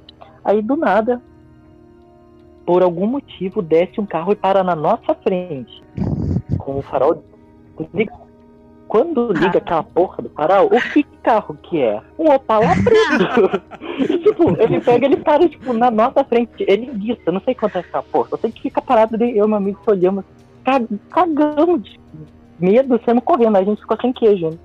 Aí 0.44 0.62
do 0.62 0.76
nada, 0.76 1.20
por 2.64 2.82
algum 2.82 3.06
motivo, 3.06 3.60
desce 3.60 4.00
um 4.00 4.06
carro 4.06 4.32
e 4.32 4.36
para 4.36 4.62
na 4.62 4.76
nossa 4.76 5.14
frente. 5.14 5.82
Com 6.58 6.78
o 6.78 6.82
farol 6.82 7.22
ligado. 7.92 8.23
Quando 8.94 9.32
liga 9.32 9.58
aquela 9.58 9.82
porra 9.82 10.22
do 10.22 10.28
farol, 10.28 10.66
o 10.66 10.80
que 10.92 11.02
carro 11.20 11.58
que 11.64 11.80
é? 11.82 12.00
Um 12.16 12.30
Opala 12.32 12.68
preto. 12.84 13.60
e, 13.98 14.18
tipo, 14.18 14.50
ele 14.62 14.80
pega, 14.80 15.04
ele 15.06 15.16
para, 15.16 15.48
tipo, 15.48 15.72
na 15.72 15.90
nossa 15.90 16.22
frente. 16.22 16.52
Ele 16.68 16.86
guia, 16.94 17.18
eu 17.26 17.32
não 17.32 17.40
sei 17.40 17.56
quanto 17.56 17.74
é 17.74 17.80
essa 17.80 18.00
porra. 18.04 18.28
Só 18.28 18.36
sei 18.36 18.52
que 18.52 18.62
fica 18.62 18.80
parado 18.80 19.16
ali, 19.16 19.36
eu 19.36 19.46
e 19.46 19.48
meu 19.48 19.56
amigo 19.56 19.80
se 19.82 19.90
olhamos, 19.90 20.24
cag- 20.64 20.86
cagamos 21.10 21.82
de 21.82 21.98
medo, 22.56 23.00
sendo 23.04 23.20
correndo. 23.20 23.56
A 23.56 23.64
gente 23.64 23.80
ficou 23.80 23.98
sem 24.00 24.12
queijo, 24.12 24.50
né? 24.50 24.56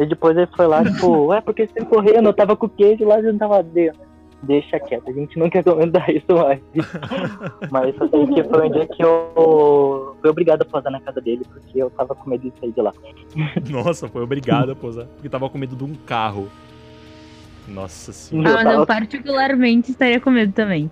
E 0.00 0.04
depois 0.06 0.36
ele 0.36 0.48
foi 0.56 0.66
lá, 0.66 0.82
tipo, 0.84 1.26
ué, 1.26 1.40
porque 1.40 1.68
você 1.68 1.84
correndo? 1.84 2.28
Eu 2.28 2.34
tava 2.34 2.56
com 2.56 2.68
queijo 2.68 3.04
lá, 3.06 3.14
a 3.14 3.22
gente 3.22 3.38
tava 3.38 3.62
dentro. 3.62 4.00
Deixa 4.42 4.78
quieto, 4.78 5.08
a 5.08 5.12
gente 5.12 5.38
não 5.38 5.48
quer 5.48 5.64
comentar 5.64 6.08
isso 6.10 6.26
mais. 6.34 6.60
Mas 7.70 7.96
só 7.96 8.06
sei 8.08 8.26
que 8.26 8.44
foi 8.44 8.68
um 8.68 8.70
dia 8.70 8.86
que 8.86 9.02
eu 9.02 10.16
fui 10.20 10.30
obrigado 10.30 10.62
a 10.62 10.64
posar 10.64 10.92
na 10.92 11.00
casa 11.00 11.20
dele, 11.20 11.42
porque 11.52 11.82
eu 11.82 11.90
tava 11.90 12.14
com 12.14 12.28
medo 12.30 12.50
de 12.50 12.60
sair 12.60 12.72
de 12.72 12.80
lá. 12.80 12.92
Nossa, 13.70 14.08
foi 14.08 14.22
obrigado 14.22 14.70
a 14.72 14.76
posar. 14.76 15.06
Porque 15.06 15.28
tava 15.28 15.48
com 15.48 15.58
medo 15.58 15.74
de 15.74 15.84
um 15.84 15.94
carro. 15.94 16.48
Nossa 17.66 18.10
Ah, 18.10 18.14
senhora. 18.14 18.64
mas 18.64 18.74
eu 18.78 18.86
particularmente 18.86 19.90
estaria 19.90 20.20
com 20.20 20.30
medo 20.30 20.52
também. 20.52 20.90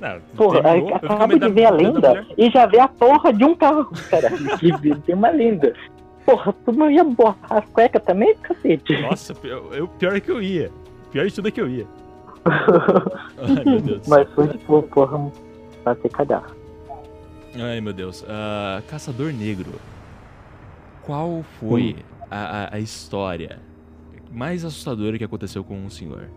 Não, 0.00 0.18
Porra, 0.34 0.62
terminou, 0.62 0.94
acaba 0.94 1.38
de 1.38 1.48
ver 1.50 1.66
a 1.66 1.70
da 1.70 1.76
lenda 1.76 2.26
e 2.38 2.50
já 2.50 2.64
vê 2.66 2.80
a 2.80 2.88
porra 2.88 3.32
de 3.34 3.44
um 3.44 3.54
carro, 3.54 3.86
cara. 4.10 4.30
Que 4.58 4.72
tem 5.02 5.14
uma 5.14 5.28
lenda. 5.30 5.74
Porra, 6.24 6.54
tu 6.64 6.72
não 6.72 6.90
ia 6.90 7.04
borrar 7.04 7.36
as 7.50 7.64
cuecas 7.66 8.02
também, 8.02 8.34
cacete? 8.36 9.00
Nossa, 9.02 9.34
eu, 9.44 9.72
eu- 9.74 9.88
pior 9.88 10.16
é 10.16 10.20
que 10.20 10.30
eu 10.30 10.42
ia. 10.42 10.70
Pior 11.12 11.26
de 11.26 11.34
tudo 11.34 11.48
é 11.48 11.50
que 11.50 11.60
eu 11.60 11.68
ia. 11.68 11.86
Ai, 13.56 13.64
meu 13.64 13.80
Deus. 13.80 14.08
Mas 14.08 14.28
foi 14.30 14.48
tipo, 14.48 14.82
porra, 14.84 15.30
pra 15.84 15.94
se 15.96 16.08
cagar. 16.08 16.44
Ai, 17.56 17.80
meu 17.80 17.92
Deus. 17.92 18.24
Ah, 18.28 18.82
Caçador 18.88 19.32
Negro. 19.32 19.72
Qual 21.02 21.42
foi 21.58 21.96
a, 22.30 22.64
a- 22.64 22.74
a 22.76 22.78
história 22.78 23.58
mais 24.30 24.64
assustadora 24.64 25.18
que 25.18 25.24
aconteceu 25.24 25.64
com 25.64 25.84
o 25.84 25.90
senhor? 25.90 26.28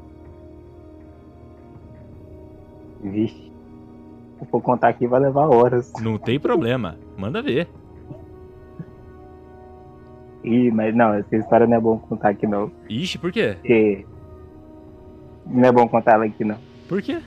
Vixe. 3.04 3.52
Se 4.40 4.46
for 4.50 4.62
contar 4.62 4.90
aqui, 4.90 5.06
vai 5.08 5.20
levar 5.20 5.48
horas. 5.48 5.92
Não 6.02 6.18
tem 6.18 6.40
problema. 6.40 6.98
Manda 7.18 7.42
ver. 7.42 7.68
Ih, 10.44 10.72
mas 10.72 10.94
não, 10.96 11.14
essa 11.14 11.36
história 11.36 11.66
não 11.68 11.78
é 11.78 11.80
bom 11.80 11.98
contar 12.00 12.30
aqui 12.30 12.46
não. 12.48 12.72
Ixi, 12.90 13.18
por 13.18 13.32
quê? 13.32 13.56
Porque. 13.62 14.06
Não 15.46 15.68
é 15.70 15.72
bom 15.72 15.88
contar 15.88 16.14
ela 16.14 16.26
aqui 16.26 16.44
não. 16.44 16.58
Por 16.88 17.02
quê? 17.02 17.20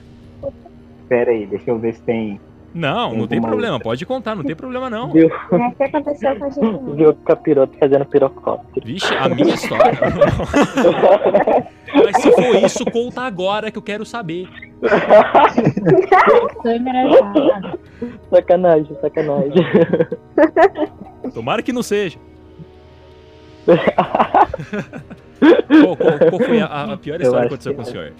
Pera 1.07 1.31
aí, 1.31 1.45
deixa 1.45 1.69
eu 1.71 1.79
ver 1.79 1.95
se 1.95 2.01
tem. 2.01 2.39
Não, 2.73 3.13
não 3.13 3.27
tem 3.27 3.41
problema. 3.41 3.79
Pode 3.79 4.05
contar, 4.05 4.35
não 4.35 4.43
tem 4.43 4.55
problema 4.55 4.89
não. 4.89 5.11
Viu, 5.11 5.31
É 5.51 5.55
o 5.55 5.71
que 5.71 5.83
aconteceu 5.83 6.35
com 6.37 6.45
a 6.45 6.49
gente. 6.49 6.95
viu 6.95 7.09
o 7.09 7.15
capiroto 7.15 7.77
fazendo 7.79 8.05
pirocóptero. 8.05 8.85
Vixe, 8.85 9.13
a 9.15 9.29
minha 9.29 9.55
história. 9.55 9.97
Mas 11.93 12.21
se 12.21 12.31
for 12.31 12.55
isso, 12.63 12.85
conta 12.85 13.21
agora 13.21 13.71
que 13.71 13.77
eu 13.77 13.81
quero 13.81 14.05
saber. 14.05 14.47
Tô 18.29 18.35
sacanagem, 18.35 18.95
sacanagem. 19.01 19.65
Tomara 21.33 21.63
que 21.63 21.73
não 21.73 21.81
seja. 21.81 22.19
Qual, 25.39 25.97
qual- 25.97 26.19
qual 26.29 26.39
foi 26.39 26.61
a, 26.61 26.65
a 26.93 26.97
pior 26.97 27.21
história 27.21 27.47
que 27.49 27.55
aconteceu 27.55 27.73
que 27.73 27.77
com 27.77 27.83
o 27.83 27.87
é. 27.87 27.91
senhor? 27.91 28.13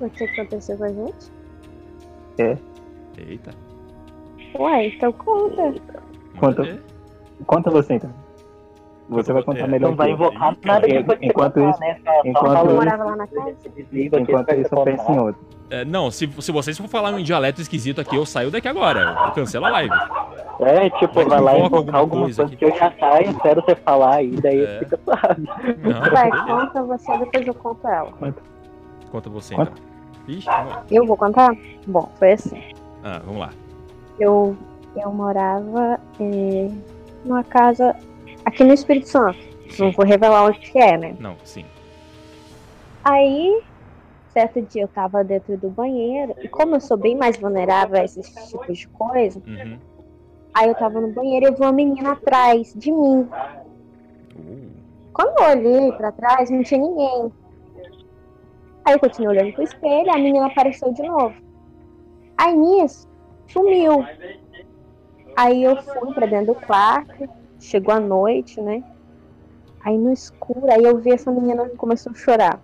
O 0.00 0.10
que 0.10 0.24
aconteceu 0.24 0.76
com 0.78 0.84
a 0.84 0.88
gente? 0.88 1.32
Eita. 3.18 3.50
Ué, 4.58 4.86
então 4.88 5.12
conta. 5.12 5.74
Conta. 6.38 6.78
Conta 7.46 7.70
você 7.70 7.94
então. 7.94 8.12
Você 9.12 9.32
vai 9.32 9.42
É, 9.42 9.44
contar 9.44 9.66
melhor. 9.68 9.90
Não 9.90 9.96
vai 9.96 10.10
eu. 10.10 10.14
invocar 10.14 10.56
nada 10.64 10.86
que 10.86 11.26
Enquanto 11.26 11.60
isso- 11.60 11.80
né? 11.80 11.96
Enquanto 12.24 12.58
Eu 12.66 12.70
um- 12.72 12.74
morava 12.76 13.04
lá 13.04 13.16
na 13.16 13.26
casa. 13.26 13.54
Enquanto 13.92 14.50
isso, 14.54 14.74
eu 14.74 14.82
penso 14.84 15.12
em 15.12 15.18
outro. 15.18 15.40
É, 15.70 15.84
não, 15.86 16.10
se, 16.10 16.30
se 16.38 16.52
vocês 16.52 16.76
for 16.76 16.86
falar 16.86 17.18
em 17.18 17.22
dialeto 17.24 17.60
esquisito 17.62 17.98
aqui, 18.00 18.14
eu 18.14 18.26
saio 18.26 18.50
daqui 18.50 18.68
agora. 18.68 19.16
Eu 19.26 19.32
cancelo 19.32 19.64
a 19.64 19.70
live. 19.70 19.94
É, 20.60 20.90
tipo, 20.90 21.14
Vai 21.14 21.24
que 21.24 21.30
vai 21.30 21.40
lá 21.40 21.56
e 21.56 21.62
alguma 21.62 21.78
alguma 21.98 22.22
coisa 22.24 22.42
coisa, 22.42 22.56
que 22.56 22.64
eu 22.64 22.76
já 22.76 22.92
saio, 23.00 23.30
espero 23.30 23.62
você 23.62 23.74
falar 23.76 24.22
e 24.22 24.30
daí 24.32 24.64
É. 24.64 24.78
fica 24.80 25.00
suave. 25.02 25.42
Não, 25.82 26.10
Vai, 26.10 26.30
conta 26.46 26.82
você, 26.82 27.18
depois 27.18 27.46
eu 27.46 27.54
conto 27.54 27.88
ela. 27.88 28.12
Conta 29.10 29.30
você 29.30 29.54
Conta. 29.54 29.72
então. 29.72 29.92
Ixi, 30.36 30.46
lá. 30.46 30.84
Eu 30.90 31.06
vou 31.06 31.16
contar? 31.16 31.56
Bom, 31.86 32.08
foi 32.18 32.32
assim. 32.32 32.62
Ah, 33.02 33.20
vamos 33.24 33.40
lá. 33.40 33.50
Eu, 34.20 34.54
eu 34.94 35.10
morava 35.10 35.98
eh, 36.20 36.70
numa 37.24 37.42
casa 37.42 37.96
aqui 38.44 38.64
no 38.64 38.72
Espírito 38.72 39.08
Santo. 39.08 39.38
Não 39.78 39.90
vou 39.92 40.04
revelar 40.04 40.44
onde 40.44 40.58
que 40.60 40.78
é, 40.78 40.96
né? 40.98 41.16
Não, 41.18 41.36
sim. 41.44 41.64
Aí, 43.04 43.62
certo 44.28 44.60
dia 44.62 44.82
eu 44.82 44.88
tava 44.88 45.24
dentro 45.24 45.56
do 45.56 45.70
banheiro, 45.70 46.34
e 46.42 46.48
como 46.48 46.76
eu 46.76 46.80
sou 46.80 46.96
bem 46.96 47.16
mais 47.16 47.36
vulnerável 47.38 48.00
a 48.00 48.04
esses 48.04 48.28
tipos 48.50 48.78
de 48.78 48.88
coisa, 48.88 49.40
Uhum. 49.46 49.78
aí 50.54 50.68
eu 50.68 50.74
tava 50.74 51.00
no 51.00 51.08
banheiro 51.08 51.46
e 51.46 51.48
eu 51.48 51.54
vi 51.54 51.60
uma 51.62 51.72
menina 51.72 52.12
atrás 52.12 52.72
de 52.76 52.92
mim. 52.92 53.28
Uh, 54.36 54.70
Quando 55.12 55.38
eu 55.40 55.48
olhei 55.50 55.92
pra 55.92 56.12
trás, 56.12 56.48
não 56.50 56.62
tinha 56.62 56.80
ninguém. 56.80 57.32
Aí 58.84 58.94
eu 58.94 58.98
continuei 59.00 59.36
olhando 59.38 59.54
pro 59.54 59.62
espelho, 59.62 60.10
a 60.10 60.18
menina 60.18 60.46
apareceu 60.46 60.92
de 60.92 61.02
novo. 61.02 61.34
Aí 62.36 62.54
nisso, 62.56 63.08
sumiu. 63.46 64.04
Aí 65.36 65.62
eu 65.62 65.76
fui 65.82 66.12
pra 66.14 66.26
dentro 66.26 66.54
do 66.54 66.60
quarto, 66.66 67.28
chegou 67.62 67.94
a 67.94 68.00
noite, 68.00 68.60
né? 68.60 68.82
Aí 69.84 69.96
no 69.96 70.12
escuro, 70.12 70.70
aí 70.70 70.84
eu 70.84 70.98
vi 70.98 71.12
essa 71.12 71.30
menina 71.30 71.68
que 71.68 71.76
começou 71.76 72.12
a 72.12 72.14
chorar. 72.14 72.62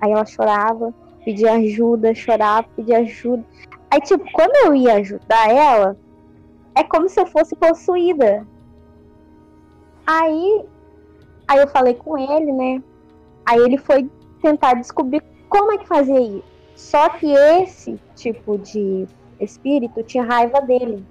Aí 0.00 0.10
ela 0.10 0.26
chorava, 0.26 0.92
pedia 1.24 1.54
ajuda, 1.54 2.14
chorava, 2.14 2.68
pedia 2.76 2.98
ajuda. 2.98 3.44
Aí, 3.90 4.00
tipo, 4.00 4.24
quando 4.32 4.54
eu 4.66 4.74
ia 4.74 4.94
ajudar 4.94 5.48
ela, 5.48 5.96
é 6.74 6.82
como 6.82 7.08
se 7.08 7.18
eu 7.18 7.26
fosse 7.26 7.54
possuída. 7.56 8.46
Aí 10.06 10.66
Aí 11.48 11.58
eu 11.58 11.68
falei 11.68 11.94
com 11.94 12.18
ele, 12.18 12.52
né? 12.52 12.82
Aí 13.44 13.60
ele 13.60 13.78
foi 13.78 14.10
tentar 14.42 14.74
descobrir 14.74 15.22
como 15.48 15.72
é 15.72 15.78
que 15.78 15.86
fazia 15.86 16.20
isso. 16.20 16.44
Só 16.74 17.08
que 17.08 17.32
esse 17.32 17.98
tipo 18.16 18.58
de 18.58 19.06
espírito 19.40 20.02
tinha 20.02 20.24
raiva 20.24 20.60
dele. 20.60 21.06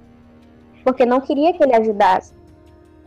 Porque 0.84 1.06
não 1.06 1.22
queria 1.22 1.54
que 1.54 1.64
ele 1.64 1.74
ajudasse. 1.74 2.34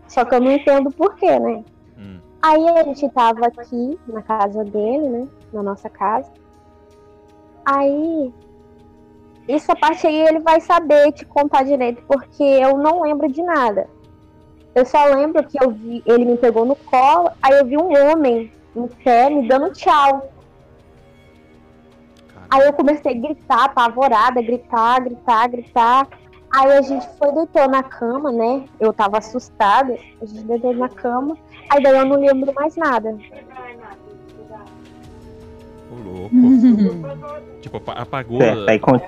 Só 0.08 0.24
que 0.24 0.34
eu 0.34 0.40
não 0.40 0.50
entendo 0.50 0.90
por 0.90 1.14
quê, 1.16 1.38
né? 1.38 1.62
hum. 1.96 2.18
Aí 2.42 2.68
a 2.68 2.82
gente 2.82 3.08
tava 3.10 3.46
aqui 3.46 3.98
na 4.06 4.22
casa 4.22 4.64
dele, 4.64 5.08
né? 5.08 5.28
Na 5.52 5.62
nossa 5.62 5.88
casa. 5.88 6.30
Aí. 7.64 8.32
Essa 9.46 9.74
parte 9.74 10.06
aí 10.06 10.26
ele 10.28 10.40
vai 10.40 10.60
saber 10.60 11.12
te 11.12 11.24
contar 11.24 11.64
direito, 11.64 12.02
porque 12.06 12.42
eu 12.42 12.76
não 12.76 13.02
lembro 13.02 13.30
de 13.30 13.42
nada. 13.42 13.88
Eu 14.74 14.84
só 14.84 15.06
lembro 15.06 15.42
que 15.44 15.56
eu 15.62 15.70
vi, 15.70 16.02
ele 16.04 16.24
me 16.24 16.36
pegou 16.36 16.66
no 16.66 16.76
colo, 16.76 17.30
aí 17.42 17.58
eu 17.58 17.64
vi 17.64 17.78
um 17.78 17.90
homem 17.96 18.52
em 18.76 18.86
pé 18.86 19.30
me 19.30 19.48
dando 19.48 19.72
tchau. 19.72 20.30
Aí 22.50 22.66
eu 22.66 22.72
comecei 22.72 23.12
a 23.12 23.14
gritar, 23.14 23.64
apavorada, 23.64 24.40
gritar, 24.40 25.00
gritar, 25.00 25.48
gritar. 25.48 26.08
Aí 26.50 26.72
a 26.78 26.82
gente 26.82 27.06
foi 27.18 27.32
deitou 27.32 27.68
na 27.68 27.82
cama, 27.82 28.32
né? 28.32 28.64
Eu 28.80 28.92
tava 28.92 29.18
assustada. 29.18 29.96
A 30.20 30.24
gente 30.24 30.44
deitou 30.44 30.74
na 30.74 30.88
cama. 30.88 31.36
Aí 31.70 31.82
daí 31.82 31.96
eu 31.98 32.06
não 32.06 32.16
lembro 32.18 32.52
mais 32.54 32.74
nada. 32.76 33.16
Ô, 35.90 35.94
louco. 36.04 36.30
tipo, 37.60 37.76
apa- 37.78 37.92
apagou. 37.92 38.38
Certo, 38.40 38.68
aí 38.68 38.78
con- 38.78 39.00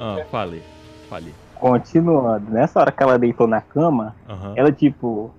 Ah, 0.00 0.24
fale. 0.30 0.62
Fale. 1.08 1.34
continuando. 1.60 2.50
Nessa 2.50 2.80
hora 2.80 2.92
que 2.92 3.02
ela 3.02 3.18
deitou 3.18 3.46
na 3.46 3.60
cama, 3.60 4.14
Aham. 4.28 4.52
ela, 4.56 4.70
tipo, 4.72 5.30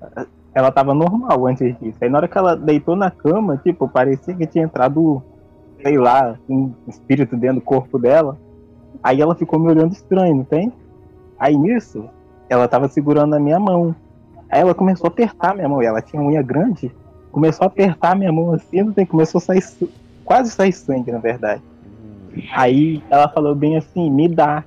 ela 0.53 0.71
tava 0.71 0.93
normal 0.93 1.45
antes 1.45 1.77
disso. 1.79 1.97
Aí 2.01 2.09
na 2.09 2.17
hora 2.19 2.27
que 2.27 2.37
ela 2.37 2.55
deitou 2.55 2.95
na 2.95 3.11
cama, 3.11 3.57
tipo, 3.57 3.87
parecia 3.87 4.33
que 4.33 4.47
tinha 4.47 4.63
entrado, 4.65 5.21
sei 5.83 5.97
lá, 5.97 6.35
um 6.49 6.73
espírito 6.87 7.35
dentro 7.35 7.55
do 7.57 7.61
corpo 7.61 7.99
dela. 7.99 8.37
Aí 9.03 9.21
ela 9.21 9.35
ficou 9.35 9.59
me 9.59 9.69
olhando 9.69 9.91
estranho, 9.91 10.37
não 10.37 10.43
tem? 10.45 10.71
Aí 11.39 11.55
nisso, 11.57 12.09
ela 12.49 12.67
tava 12.67 12.87
segurando 12.87 13.35
a 13.35 13.39
minha 13.39 13.59
mão. 13.59 13.95
Aí 14.49 14.61
ela 14.61 14.73
começou 14.73 15.07
a 15.07 15.09
apertar 15.09 15.55
minha 15.55 15.67
mão, 15.67 15.81
e 15.81 15.85
ela 15.85 16.01
tinha 16.01 16.21
unha 16.21 16.41
grande, 16.41 16.91
começou 17.31 17.65
a 17.65 17.67
apertar 17.67 18.15
minha 18.15 18.31
mão 18.31 18.53
assim, 18.53 18.81
não 18.81 18.93
tem? 18.93 19.05
Começou 19.05 19.39
a 19.39 19.41
sair, 19.41 19.63
quase 20.23 20.51
sair 20.51 20.71
sangue, 20.71 21.11
na 21.11 21.19
verdade. 21.19 21.61
Aí 22.53 23.03
ela 23.09 23.27
falou 23.27 23.55
bem 23.55 23.77
assim, 23.77 24.09
me 24.09 24.27
dá. 24.27 24.63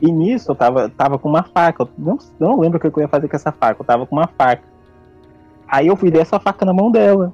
E 0.00 0.10
nisso 0.10 0.50
eu 0.50 0.54
tava, 0.54 0.88
tava 0.88 1.18
com 1.18 1.28
uma 1.28 1.42
faca. 1.42 1.82
Eu 1.82 1.88
não, 1.98 2.18
não 2.38 2.60
lembro 2.60 2.78
o 2.78 2.80
que 2.80 2.86
eu 2.86 3.02
ia 3.02 3.08
fazer 3.08 3.28
com 3.28 3.36
essa 3.36 3.52
faca. 3.52 3.82
Eu 3.82 3.86
tava 3.86 4.06
com 4.06 4.16
uma 4.16 4.26
faca. 4.26 4.62
Aí 5.68 5.86
eu 5.86 5.96
fui 5.96 6.10
dar 6.10 6.20
essa 6.20 6.40
faca 6.40 6.64
na 6.64 6.72
mão 6.72 6.90
dela. 6.90 7.32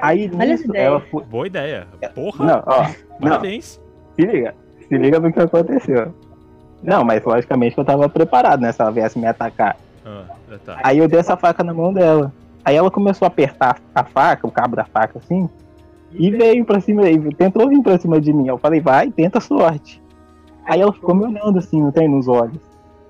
Aí 0.00 0.28
nisso 0.28 0.64
ideia. 0.68 0.84
ela 0.84 1.00
foi. 1.00 1.24
Boa 1.24 1.46
ideia. 1.46 1.88
Porra, 2.14 2.44
Não, 2.44 2.62
ó. 2.66 2.82
Não, 3.18 3.30
parabéns. 3.30 3.80
se 4.14 4.22
liga. 4.24 4.54
Se 4.86 4.96
liga 4.98 5.18
no 5.18 5.32
que 5.32 5.40
aconteceu. 5.40 6.14
Não, 6.84 7.02
mas 7.02 7.24
logicamente 7.24 7.74
que 7.74 7.80
eu 7.80 7.84
tava 7.84 8.08
preparado, 8.08 8.60
né? 8.60 8.70
Se 8.70 8.80
ela 8.80 8.92
viesse 8.92 9.18
me 9.18 9.26
atacar. 9.26 9.76
Ah, 10.04 10.26
tá. 10.64 10.80
Aí 10.84 10.98
eu 10.98 11.08
dei 11.08 11.18
essa 11.18 11.36
faca 11.36 11.64
na 11.64 11.72
mão 11.72 11.92
dela. 11.92 12.30
Aí 12.62 12.76
ela 12.76 12.90
começou 12.90 13.24
a 13.24 13.28
apertar 13.28 13.78
a 13.94 14.04
faca, 14.04 14.46
o 14.46 14.50
cabo 14.50 14.76
da 14.76 14.84
faca 14.84 15.18
assim, 15.18 15.48
e 16.12 16.30
veio 16.30 16.64
pra 16.64 16.80
cima, 16.80 17.02
tentou 17.36 17.68
vir 17.68 17.82
pra 17.82 17.98
cima 17.98 18.20
de 18.20 18.32
mim. 18.32 18.46
Eu 18.46 18.58
falei, 18.58 18.80
vai, 18.80 19.10
tenta 19.10 19.38
a 19.38 19.40
sorte. 19.40 20.02
Aí 20.64 20.80
ela 20.80 20.92
ficou 20.92 21.14
me 21.14 21.24
olhando 21.24 21.58
assim, 21.58 21.82
não 21.82 21.90
tem 21.90 22.08
nos 22.08 22.28
olhos. 22.28 22.60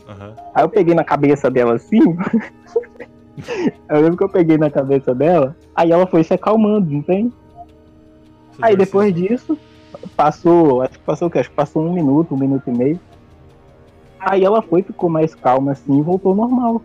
Aham. 0.09 0.33
Aí 0.55 0.65
eu 0.65 0.69
peguei 0.69 0.95
na 0.95 1.05
cabeça 1.05 1.51
dela 1.51 1.75
assim. 1.75 2.01
eu 3.89 4.01
lembro 4.01 4.17
que 4.17 4.25
eu 4.25 4.29
peguei 4.29 4.57
na 4.57 4.71
cabeça 4.71 5.15
dela, 5.15 5.57
aí 5.75 5.91
ela 5.93 6.07
foi 6.07 6.25
se 6.25 6.35
acalmando, 6.35 6.91
não 6.91 7.03
tem? 7.03 7.33
Você 8.53 8.65
Aí 8.65 8.77
depois 8.77 9.15
disso, 9.15 9.59
passou, 10.17 10.83
acho 10.83 10.93
que 10.93 11.05
passou 11.05 11.29
o 11.29 11.31
quê? 11.31 11.39
Acho 11.41 11.51
que 11.51 11.57
passou 11.57 11.85
um 11.85 11.93
minuto, 11.93 12.35
um 12.35 12.39
minuto 12.39 12.69
e 12.69 12.73
meio. 12.73 13.01
Aí 14.25 14.45
ela 14.45 14.63
foi, 14.63 14.83
ficou 14.83 15.11
mais 15.11 15.35
calma 15.35 15.73
assim 15.73 15.99
e 15.99 16.03
voltou 16.03 16.31
ao 16.31 16.37
normal. 16.37 16.83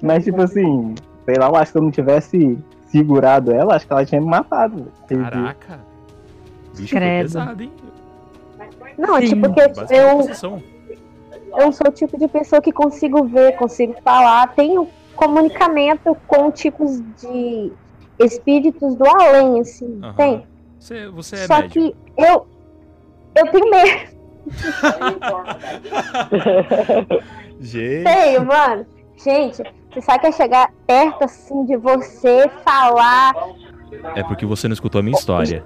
Mas 0.00 0.24
tipo 0.24 0.40
assim, 0.40 0.94
sei 1.24 1.36
lá, 1.36 1.48
eu 1.48 1.56
acho 1.56 1.72
que 1.72 1.78
eu 1.78 1.82
não 1.82 1.90
tivesse 1.90 2.58
segurado 2.86 3.52
ela, 3.52 3.74
acho 3.74 3.86
que 3.86 3.92
ela 3.92 4.04
tinha 4.04 4.20
me 4.20 4.28
matado. 4.28 4.86
Caraca. 5.08 5.80
Bicho 6.76 6.94
Credo. 6.94 7.22
pesado, 7.24 7.62
hein? 7.62 7.72
Não, 8.96 9.16
é 9.16 9.22
tipo 9.22 9.52
que 9.52 9.60
eu, 9.60 9.66
eu 11.58 11.72
sou 11.72 11.88
o 11.88 11.92
tipo 11.92 12.18
de 12.18 12.28
pessoa 12.28 12.60
que 12.60 12.72
consigo 12.72 13.24
ver, 13.24 13.56
consigo 13.56 13.94
falar, 14.02 14.54
tenho 14.54 14.88
comunicamento 15.16 16.14
com 16.26 16.50
tipos 16.50 17.00
de 17.20 17.72
espíritos 18.18 18.94
do 18.96 19.04
além, 19.08 19.60
assim, 19.60 20.00
Aham. 20.02 20.14
tem. 20.16 20.46
Você, 20.78 21.08
você 21.08 21.36
é 21.36 21.46
Só 21.46 21.60
médium. 21.60 21.70
que 21.70 21.96
eu, 22.16 22.46
eu 23.36 23.50
tenho 23.50 23.70
medo, 23.70 24.17
Gente. 27.60 28.04
tenho, 28.04 28.44
mano. 28.44 28.86
Gente, 29.16 29.62
você 29.90 30.00
sabe 30.00 30.20
que 30.20 30.26
é 30.28 30.32
chegar 30.32 30.72
perto 30.86 31.24
assim 31.24 31.64
de 31.64 31.76
você, 31.76 32.48
falar. 32.64 33.34
É 34.14 34.22
porque 34.22 34.46
você 34.46 34.68
não 34.68 34.74
escutou 34.74 35.00
a 35.00 35.02
minha 35.02 35.16
história. 35.16 35.64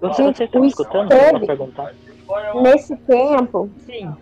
Você, 0.00 0.22
Gente, 0.22 0.36
vocês 0.36 0.48
estão 0.48 0.62
o 0.62 0.66
escutando? 0.66 1.08
Nesse 2.62 2.94
tempo 2.96 3.70
Sim. 3.86 4.14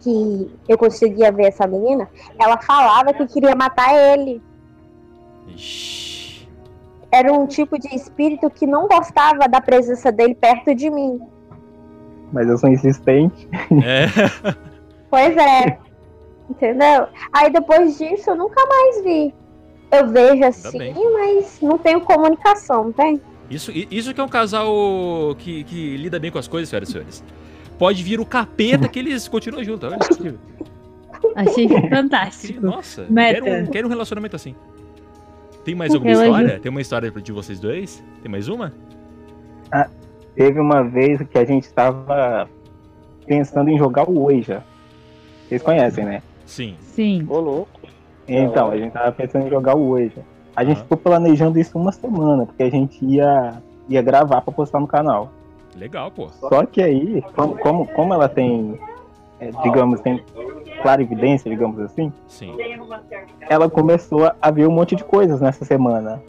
que 0.00 0.50
eu 0.68 0.78
conseguia 0.78 1.32
ver 1.32 1.46
essa 1.46 1.66
menina, 1.66 2.08
ela 2.38 2.58
falava 2.58 3.12
que 3.12 3.26
queria 3.26 3.54
matar 3.56 3.94
ele. 3.94 4.42
Ixi. 5.48 6.48
Era 7.10 7.32
um 7.32 7.46
tipo 7.46 7.76
de 7.78 7.88
espírito 7.94 8.48
que 8.50 8.66
não 8.66 8.86
gostava 8.86 9.48
da 9.48 9.60
presença 9.60 10.12
dele 10.12 10.34
perto 10.34 10.74
de 10.74 10.88
mim. 10.90 11.20
Mas 12.32 12.48
eu 12.48 12.56
sou 12.58 12.68
insistente. 12.70 13.48
É. 13.84 14.06
Pois 15.10 15.36
é. 15.36 15.78
Entendeu? 16.48 17.06
Aí 17.32 17.52
depois 17.52 17.98
disso 17.98 18.30
eu 18.30 18.36
nunca 18.36 18.64
mais 18.66 19.04
vi. 19.04 19.34
Eu 19.92 20.08
vejo 20.08 20.44
assim, 20.44 20.94
mas 21.12 21.58
não 21.60 21.76
tenho 21.78 22.00
comunicação, 22.00 22.84
não 22.84 22.92
tem? 22.92 23.20
Isso, 23.50 23.72
isso 23.74 24.14
que 24.14 24.20
é 24.20 24.24
um 24.24 24.28
casal 24.28 24.68
que, 25.38 25.64
que 25.64 25.96
lida 25.96 26.18
bem 26.20 26.30
com 26.30 26.38
as 26.38 26.46
coisas, 26.46 26.68
senhoras 26.68 26.88
e 26.88 26.92
senhores. 26.92 27.24
Pode 27.78 28.02
vir 28.04 28.20
o 28.20 28.24
capeta 28.26 28.86
que 28.88 28.98
eles 29.00 29.26
continuam 29.26 29.64
juntos. 29.64 29.90
Olha. 29.92 30.36
Achei 31.34 31.66
Que- 31.66 31.88
fantástico. 31.88 32.60
Nossa, 32.64 33.06
Meta. 33.10 33.40
quero 33.42 33.46
um, 33.62 33.66
quero 33.66 33.86
um 33.88 33.90
relacionamento 33.90 34.36
assim. 34.36 34.54
Tem 35.64 35.74
mais 35.74 35.92
alguma 35.92 36.12
Eu 36.12 36.22
história? 36.22 36.60
Tem 36.60 36.70
uma 36.70 36.80
história 36.80 37.10
de 37.10 37.32
vocês 37.32 37.58
dois? 37.58 38.02
Tem 38.22 38.30
mais 38.30 38.46
uma? 38.48 38.72
Teve 40.34 40.60
uma 40.60 40.82
vez 40.82 41.20
que 41.22 41.38
a 41.38 41.44
gente 41.44 41.64
estava 41.64 42.48
pensando 43.26 43.70
em 43.70 43.78
jogar 43.78 44.08
o 44.08 44.18
Ouija. 44.18 44.62
Vocês 45.48 45.62
conhecem, 45.62 46.04
né? 46.04 46.22
Sim. 46.46 46.76
Sim. 46.80 47.26
Ô, 47.28 47.38
louco. 47.38 47.80
Então, 48.26 48.70
a 48.70 48.76
gente 48.76 48.92
tava 48.92 49.12
pensando 49.12 49.46
em 49.46 49.50
jogar 49.50 49.76
o 49.76 49.88
Ouija. 49.88 50.22
A 50.54 50.64
gente 50.64 50.76
Aham. 50.76 50.82
ficou 50.84 50.98
planejando 50.98 51.58
isso 51.58 51.78
uma 51.78 51.92
semana, 51.92 52.46
porque 52.46 52.62
a 52.62 52.70
gente 52.70 53.04
ia, 53.04 53.62
ia 53.88 54.02
gravar 54.02 54.40
pra 54.40 54.52
postar 54.52 54.80
no 54.80 54.86
canal. 54.86 55.30
Legal, 55.76 56.10
pô. 56.10 56.28
Só 56.28 56.64
que 56.66 56.82
aí, 56.82 57.22
como, 57.34 57.56
como, 57.58 57.86
como 57.86 58.14
ela 58.14 58.28
tem, 58.28 58.78
é, 59.38 59.50
digamos, 59.62 60.00
tem 60.00 60.22
clara 60.82 61.02
evidência, 61.02 61.50
digamos 61.50 61.78
assim, 61.80 62.12
Sim. 62.26 62.56
ela 63.48 63.68
começou 63.68 64.30
a 64.40 64.50
ver 64.50 64.66
um 64.66 64.72
monte 64.72 64.96
de 64.96 65.04
coisas 65.04 65.40
nessa 65.40 65.64
semana. 65.64 66.22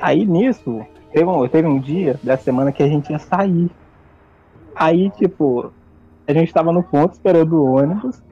Aí 0.00 0.24
nisso, 0.26 0.84
teve 1.12 1.24
um, 1.24 1.48
teve 1.48 1.68
um 1.68 1.78
dia 1.78 2.18
dessa 2.22 2.44
semana 2.44 2.72
que 2.72 2.82
a 2.82 2.88
gente 2.88 3.10
ia 3.10 3.18
sair. 3.18 3.70
Aí, 4.74 5.10
tipo, 5.10 5.72
a 6.26 6.32
gente 6.32 6.52
tava 6.52 6.72
no 6.72 6.82
ponto 6.82 7.12
esperando 7.12 7.54
o 7.54 7.76
ônibus. 7.76 8.22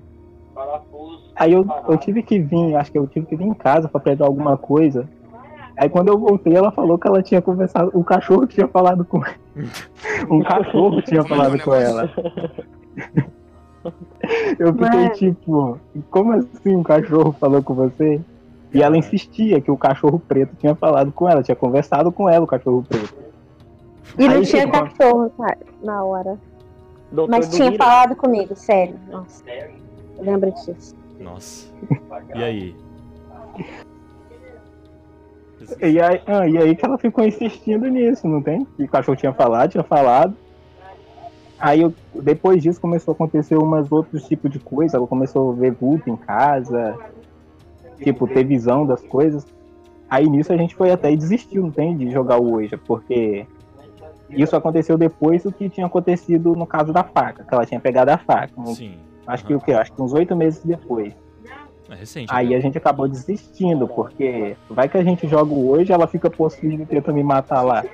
Aí 1.37 1.53
eu, 1.53 1.65
eu 1.89 1.97
tive 1.97 2.23
que 2.23 2.39
vir, 2.39 2.75
acho 2.75 2.91
que 2.91 2.99
eu 2.99 3.07
tive 3.07 3.27
que 3.27 3.37
vir 3.37 3.47
em 3.47 3.55
casa 3.55 3.89
pra 3.89 4.01
pegar 4.01 4.27
alguma 4.27 4.57
coisa. 4.57 5.09
Aí 5.77 5.89
quando 5.89 6.09
eu 6.09 6.19
voltei, 6.19 6.57
ela 6.57 6.73
falou 6.73 6.99
que 6.99 7.07
ela 7.07 7.23
tinha 7.23 7.41
conversado, 7.41 7.91
o 7.95 8.03
cachorro 8.03 8.47
tinha 8.47 8.67
falado 8.67 9.05
com 9.05 9.23
Um 10.29 10.43
cachorro 10.43 11.01
tinha 11.03 11.23
falado 11.23 11.59
com 11.61 11.73
ela. 11.73 12.11
Eu 14.59 14.75
fiquei 14.75 15.09
tipo, 15.11 15.79
como 16.11 16.33
assim 16.33 16.75
um 16.75 16.83
cachorro 16.83 17.33
falou 17.33 17.63
com 17.63 17.75
você? 17.75 18.21
E 18.73 18.83
ela 18.83 18.97
insistia 18.99 19.61
que 19.61 19.71
o 19.71 19.77
cachorro 19.77 20.19
preto 20.19 20.55
tinha 20.57 20.75
falado 20.75 21.11
com 21.13 21.29
ela, 21.29 21.43
tinha 21.43 21.57
conversado 21.57 22.13
com 22.13 22.29
ela, 22.29 22.45
o 22.45 22.49
cachorro 22.49 22.85
preto. 22.87 23.15
E 24.19 24.27
não 24.29 24.43
tinha 24.43 24.45
chegou- 24.45 24.73
cachorro, 24.73 25.31
cara, 25.39 25.59
na 25.83 26.05
hora. 26.05 26.39
Doutor 27.11 27.31
Mas 27.31 27.49
tinha 27.49 27.71
Lira. 27.71 27.83
falado 27.85 28.15
comigo, 28.17 28.55
sério. 28.55 28.95
Nossa. 29.11 29.43
Eu 29.49 30.25
lembro 30.25 30.51
disso. 30.53 30.95
Nossa. 31.19 31.67
E 32.35 32.43
aí? 32.45 32.77
E 35.81 36.01
aí, 36.01 36.21
ah, 36.27 36.47
e 36.49 36.57
aí 36.57 36.77
que 36.77 36.85
ela 36.85 36.97
ficou 36.99 37.25
insistindo 37.25 37.87
nisso, 37.89 38.27
não 38.29 38.41
tem? 38.41 38.65
Que 38.77 38.85
o 38.85 38.89
cachorro 38.89 39.17
tinha 39.17 39.33
falado, 39.33 39.71
tinha 39.71 39.83
falado. 39.83 40.35
Aí 41.59 41.83
eu- 41.83 41.93
depois 42.15 42.63
disso 42.63 42.81
começou 42.81 43.13
a 43.13 43.15
acontecer 43.15 43.57
umas 43.57 43.91
outros 43.91 44.27
tipos 44.29 44.51
de 44.51 44.61
coisa. 44.61 44.97
Ela 44.97 45.07
começou 45.07 45.51
a 45.53 45.55
ver 45.55 45.73
vulto 45.73 46.09
em 46.09 46.17
casa, 46.17 46.97
tipo, 48.03 48.27
ter 48.27 48.45
visão 48.45 48.87
das 48.87 49.03
coisas. 49.03 49.47
Aí 50.09 50.29
nisso 50.29 50.53
a 50.53 50.57
gente 50.57 50.75
foi 50.75 50.91
até 50.91 51.13
e 51.13 51.17
desistiu, 51.17 51.63
não 51.63 51.71
tem? 51.71 51.97
De 51.97 52.11
jogar 52.11 52.39
o 52.39 52.53
Ouija, 52.53 52.79
porque 52.79 53.47
isso 54.31 54.57
aconteceu 54.57 54.97
depois 54.97 55.43
do 55.43 55.53
que 55.53 55.69
tinha 55.69 55.87
acontecido 55.87 56.55
no 56.55 56.67
caso 56.67 56.93
da 56.93 57.05
faca, 57.05 57.45
que 57.45 57.55
ela 57.55 57.67
tinha 57.67 57.81
pegado 57.81 58.11
a 58.11 58.19
faca. 58.19 58.53
Sim. 58.75 58.95
Acho 59.27 59.45
que 59.45 59.55
o 59.55 59.61
quê? 59.61 59.73
Acho 59.73 59.93
que 59.93 60.01
uns 60.01 60.13
oito 60.13 60.35
meses 60.35 60.65
depois. 60.65 61.13
É 61.91 61.95
recente. 61.95 62.27
Aí 62.31 62.55
a 62.55 62.61
gente 62.61 62.77
acabou 62.77 63.09
desistindo, 63.09 63.89
porque 63.89 64.55
vai 64.69 64.89
que 64.89 64.99
a 64.99 65.03
gente 65.03 65.27
joga 65.27 65.55
hoje, 65.55 65.93
ela 65.93 66.07
fica 66.07 66.29
possuída 66.29 66.83
e 66.83 66.87
tenta 66.87 67.13
me 67.13 67.23
matar 67.23 67.63
lá. 67.63 67.83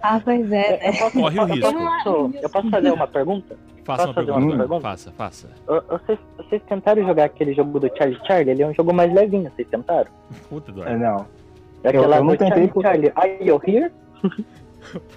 Ah, 0.00 0.18
pois 0.24 0.50
é, 0.50 0.70
né? 0.70 0.88
Eu 0.88 0.92
posso, 0.94 1.20
Corre 1.20 1.38
o 1.38 1.42
eu 1.42 1.46
risco. 1.46 1.72
posso- 1.72 2.30
eu 2.42 2.48
posso 2.50 2.70
fazer 2.70 2.90
uma 2.92 3.06
pergunta? 3.06 3.56
Faça 3.84 4.04
uma 4.06 4.14
pergunta. 4.14 4.38
uma 4.40 4.56
pergunta? 4.56 4.80
Faça, 4.80 5.12
faça. 5.12 5.48
Vocês, 5.66 6.18
vocês 6.38 6.62
tentaram 6.66 7.04
jogar 7.04 7.24
aquele 7.24 7.52
jogo 7.52 7.78
do 7.78 7.90
Charlie 7.94 8.18
Charlie? 8.26 8.50
Ele 8.52 8.62
é 8.62 8.66
um 8.68 8.72
jogo 8.72 8.94
mais 8.94 9.12
levinho, 9.12 9.50
vocês 9.54 9.68
tentaram? 9.68 10.10
Puta, 10.48 10.70
É, 10.70 10.72
Eduardo. 10.72 10.98
Não, 10.98 11.26
É 11.82 11.88
aquela 11.90 12.16
eu 12.16 12.24
não 12.24 12.30
tentei 12.30 12.48
Charlie 12.48 12.68
por- 12.68 12.82
Charlie. 12.82 13.12
Are 13.14 13.36
you 13.46 13.60
here? 13.66 13.92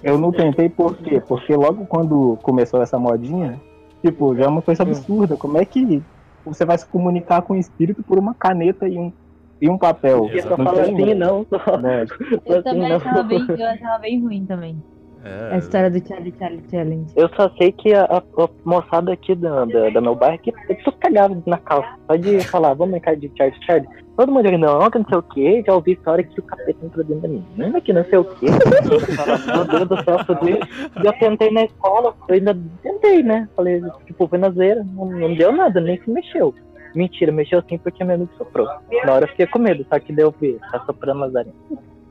eu 0.02 0.18
não 0.18 0.30
tentei 0.30 0.68
por 0.68 0.94
quê? 0.98 1.22
Porque 1.26 1.54
logo 1.56 1.86
quando 1.86 2.38
começou 2.42 2.82
essa 2.82 2.98
modinha, 2.98 3.58
tipo, 4.04 4.36
já 4.36 4.44
é 4.44 4.48
uma 4.48 4.60
coisa 4.62 4.82
absurda. 4.82 5.36
Como 5.38 5.56
é 5.56 5.64
que 5.64 6.02
você 6.48 6.64
vai 6.64 6.76
se 6.78 6.86
comunicar 6.86 7.42
com 7.42 7.54
o 7.54 7.56
espírito 7.56 8.02
por 8.02 8.18
uma 8.18 8.34
caneta 8.34 8.88
e 8.88 8.98
um, 8.98 9.12
e 9.60 9.68
um 9.68 9.78
papel? 9.78 10.30
E 10.34 10.42
só 10.42 10.56
Não 10.56 10.64
fala 10.64 10.84
tem, 10.84 10.94
assim, 10.94 11.14
não. 11.14 11.46
Só, 11.48 11.78
né? 11.78 12.04
Eu 12.46 12.54
assim, 12.54 12.62
também 12.62 12.88
não. 12.88 12.96
achava 12.96 13.22
bem, 13.22 13.46
eu 13.48 13.66
achava 13.66 13.98
bem 13.98 14.20
ruim 14.22 14.46
também. 14.46 14.76
É, 15.24 15.54
A 15.54 15.58
história 15.58 15.90
do 15.90 16.06
Charlie 16.06 16.32
Charlie 16.38 16.62
Challenge. 16.70 17.12
Eu 17.16 17.28
só 17.34 17.50
sei 17.58 17.72
que 17.72 17.92
a, 17.92 18.04
a- 18.04 18.22
a 18.42 18.48
moçada 18.64 19.12
aqui 19.12 19.34
da, 19.34 19.64
da, 19.64 19.90
da 19.90 20.00
meu 20.00 20.14
bairro 20.14 20.38
que 20.38 20.50
eu 20.68 20.84
tô 20.84 20.92
cagado 20.92 21.42
na 21.46 21.58
calça. 21.58 21.88
Só 22.06 22.16
de 22.16 22.40
falar, 22.44 22.74
vamos 22.74 22.92
brincar 22.92 23.16
de 23.16 23.30
Charlie 23.36 23.58
Charlie. 23.64 23.88
Todo 24.18 24.32
mundo 24.32 24.50
diz, 24.50 24.58
não, 24.58 24.90
que 24.90 24.98
não 24.98 25.06
sei 25.08 25.18
o 25.18 25.22
que, 25.22 25.62
já 25.64 25.72
ouvi 25.72 25.92
história 25.92 26.24
que 26.24 26.40
o 26.40 26.42
capeta 26.42 26.84
entrou 26.84 27.04
dentro 27.04 27.22
da 27.22 27.28
menina, 27.28 27.80
que 27.80 27.92
não 27.92 28.04
sei 28.04 28.18
o 28.18 28.24
que. 28.24 28.46
Meu 28.46 29.64
Deus 29.64 29.88
do 29.88 30.04
céu, 30.04 30.24
fudeu. 30.24 30.58
E 31.00 31.06
eu 31.06 31.12
tentei 31.20 31.52
na 31.52 31.62
escola, 31.62 32.12
eu 32.26 32.34
ainda 32.34 32.58
tentei, 32.82 33.22
né? 33.22 33.48
Falei, 33.54 33.80
tipo, 34.06 34.26
foi 34.26 34.38
na 34.38 34.50
zoeira, 34.50 34.84
não, 34.92 35.06
não 35.06 35.32
deu 35.36 35.52
nada, 35.52 35.80
nem 35.80 36.02
se 36.02 36.10
mexeu. 36.10 36.52
Mentira, 36.96 37.30
mexeu 37.30 37.62
sim 37.68 37.78
porque 37.78 38.02
meu 38.02 38.16
amigo 38.16 38.32
soprou. 38.36 38.66
Na 39.04 39.12
hora 39.12 39.26
eu 39.26 39.28
fiquei 39.28 39.46
com 39.46 39.60
medo, 39.60 39.86
só 39.88 40.00
que 40.00 40.12
deu 40.12 40.34
ver, 40.40 40.58
tá 40.72 40.80
soprando 40.84 41.20
Lazarinho. 41.20 41.54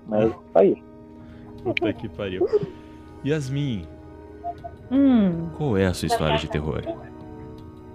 Mas 0.08 0.32
só 0.54 0.64
isso. 0.64 0.84
Puta 1.62 1.92
que 1.92 2.08
pariu. 2.08 2.48
Yasmin, 3.26 3.86
Hum. 4.90 5.50
Qual 5.58 5.78
é 5.78 5.88
a 5.88 5.94
sua 5.94 6.06
história 6.06 6.38
de 6.38 6.48
terror? 6.48 6.82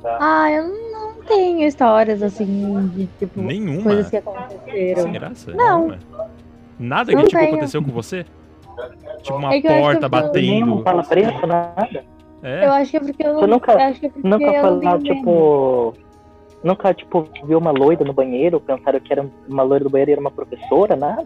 Ah, 0.05 0.51
eu 0.51 0.69
não 0.93 1.15
tenho 1.25 1.67
histórias 1.67 2.23
assim 2.23 2.89
de 2.95 3.07
tipo 3.19 3.41
Nenhuma. 3.41 3.83
coisas 3.83 4.11
que 4.11 4.17
aconteceram. 4.17 5.03
Sem 5.03 5.13
graça? 5.13 5.51
Não. 5.53 5.79
Nenhuma. 5.89 5.99
Nada 6.79 7.11
que 7.11 7.17
Não 7.17 7.25
tipo 7.27 7.39
tenho. 7.39 7.53
aconteceu 7.53 7.83
com 7.83 7.91
você? 7.93 8.25
Tipo 9.23 9.37
uma 9.39 9.55
É 9.55 9.61
que 9.61 9.67
eu 9.69 9.73
que 9.73 9.81
porta 9.81 10.07
eu 10.07 10.09
batendo. 10.11 10.67
não 10.67 10.83
fala 10.83 11.03
preto, 11.05 11.47
nada. 11.47 12.05
É. 12.43 12.67
Eu 12.67 12.73
acho 12.73 12.91
que 12.91 12.97
é 12.97 13.01
porque 13.01 13.25
eu 13.27 13.35
não. 13.35 13.47
nunca- 13.47 13.73
eu 13.73 13.79
acho 13.79 14.01
que 14.01 14.07
é 14.07 14.09
porque 14.09 14.29
Nunca 14.29 14.45
eu 14.45 14.53
não 14.53 14.61
falar, 14.83 14.99
medo. 14.99 15.05
tipo. 15.05 15.95
Nunca, 16.65 16.95
tipo, 16.95 17.29
viu 17.45 17.59
uma 17.59 17.71
loira 17.73 18.05
no 18.05 18.13
banheiro, 18.13 18.61
pensaram 18.61 18.99
que 19.01 19.13
era 19.13 19.25
uma 19.49 19.63
loira 19.65 19.85
do 19.85 19.91
banheiro 19.91 20.11
e 20.11 20.13
era 20.13 20.21
uma 20.21 20.31
professora, 20.31 20.95
nada? 20.97 21.25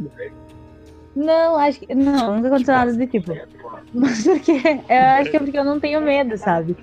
Não, 1.15 1.57
acho 1.57 1.81
que. 1.81 1.95
Não, 1.95 2.37
nunca 2.37 2.49
aconteceu 2.49 2.75
nada 2.75 2.93
do 2.93 3.07
tipo. 3.07 3.33
Mas 3.95 4.25
porque. 4.25 4.53
Eu 4.53 5.03
acho 5.21 5.31
que 5.31 5.37
é 5.37 5.41
porque 5.41 5.59
eu 5.59 5.65
não 5.65 5.81
tenho 5.81 6.01
medo, 6.03 6.37
sabe? 6.37 6.77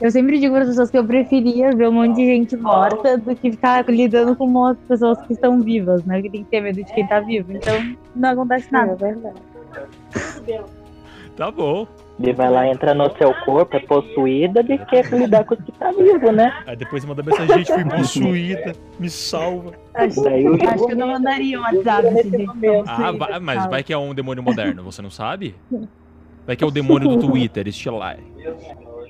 Eu 0.00 0.10
sempre 0.10 0.38
digo 0.40 0.54
para 0.54 0.62
as 0.62 0.68
pessoas 0.70 0.90
que 0.90 0.96
eu 0.98 1.04
preferia 1.04 1.70
ver 1.76 1.88
um 1.88 1.92
monte 1.92 2.16
de 2.16 2.24
gente 2.26 2.56
morta 2.56 3.18
do 3.18 3.36
que 3.36 3.50
ficar 3.50 3.86
lidando 3.88 4.34
com 4.34 4.50
outras 4.54 4.86
pessoas 4.88 5.18
que 5.26 5.34
estão 5.34 5.60
vivas, 5.60 6.04
né? 6.04 6.22
Que 6.22 6.30
tem 6.30 6.42
que 6.44 6.50
ter 6.50 6.60
medo 6.62 6.76
de 6.76 6.92
quem 6.94 7.06
tá 7.06 7.20
vivo. 7.20 7.52
Então 7.52 7.74
não 8.16 8.30
acontece 8.30 8.68
É 8.68 8.72
nada. 8.72 8.94
verdade. 8.96 9.36
Tá 11.36 11.50
bom. 11.50 11.86
Ele 12.18 12.34
vai 12.34 12.50
lá, 12.50 12.66
entra 12.68 12.92
no 12.92 13.10
seu 13.16 13.32
corpo, 13.46 13.74
é 13.76 13.80
possuída, 13.80 14.60
e 14.60 14.76
quer 14.76 15.06
lidar 15.10 15.42
com 15.44 15.54
os 15.54 15.60
que 15.62 15.72
tá 15.72 15.90
vivo, 15.90 16.30
né? 16.30 16.52
Aí 16.66 16.76
depois 16.76 17.02
manda 17.04 17.22
mensagem, 17.22 17.56
gente, 17.58 17.72
fui 17.72 17.84
possuída, 17.84 18.72
me 18.98 19.08
salva. 19.08 19.72
Acho, 19.94 20.20
acho 20.28 20.86
que 20.86 20.92
eu 20.92 20.96
não 20.96 21.08
mandaria 21.08 21.58
um 21.58 21.62
WhatsApp 21.62 22.10
desse 22.14 22.28
jeito. 22.30 22.52
Ah, 22.86 23.12
vai- 23.12 23.40
mas 23.40 23.66
vai 23.66 23.82
que 23.82 23.92
é 23.92 23.96
um 23.96 24.12
demônio 24.12 24.42
moderno, 24.42 24.82
você 24.82 25.00
não 25.00 25.10
sabe? 25.10 25.54
Vai 26.46 26.56
que 26.56 26.64
é 26.64 26.66
o 26.66 26.70
demônio 26.70 27.08
do 27.08 27.16
Twitter, 27.26 27.66
estilo 27.68 27.96
lá. 27.96 28.16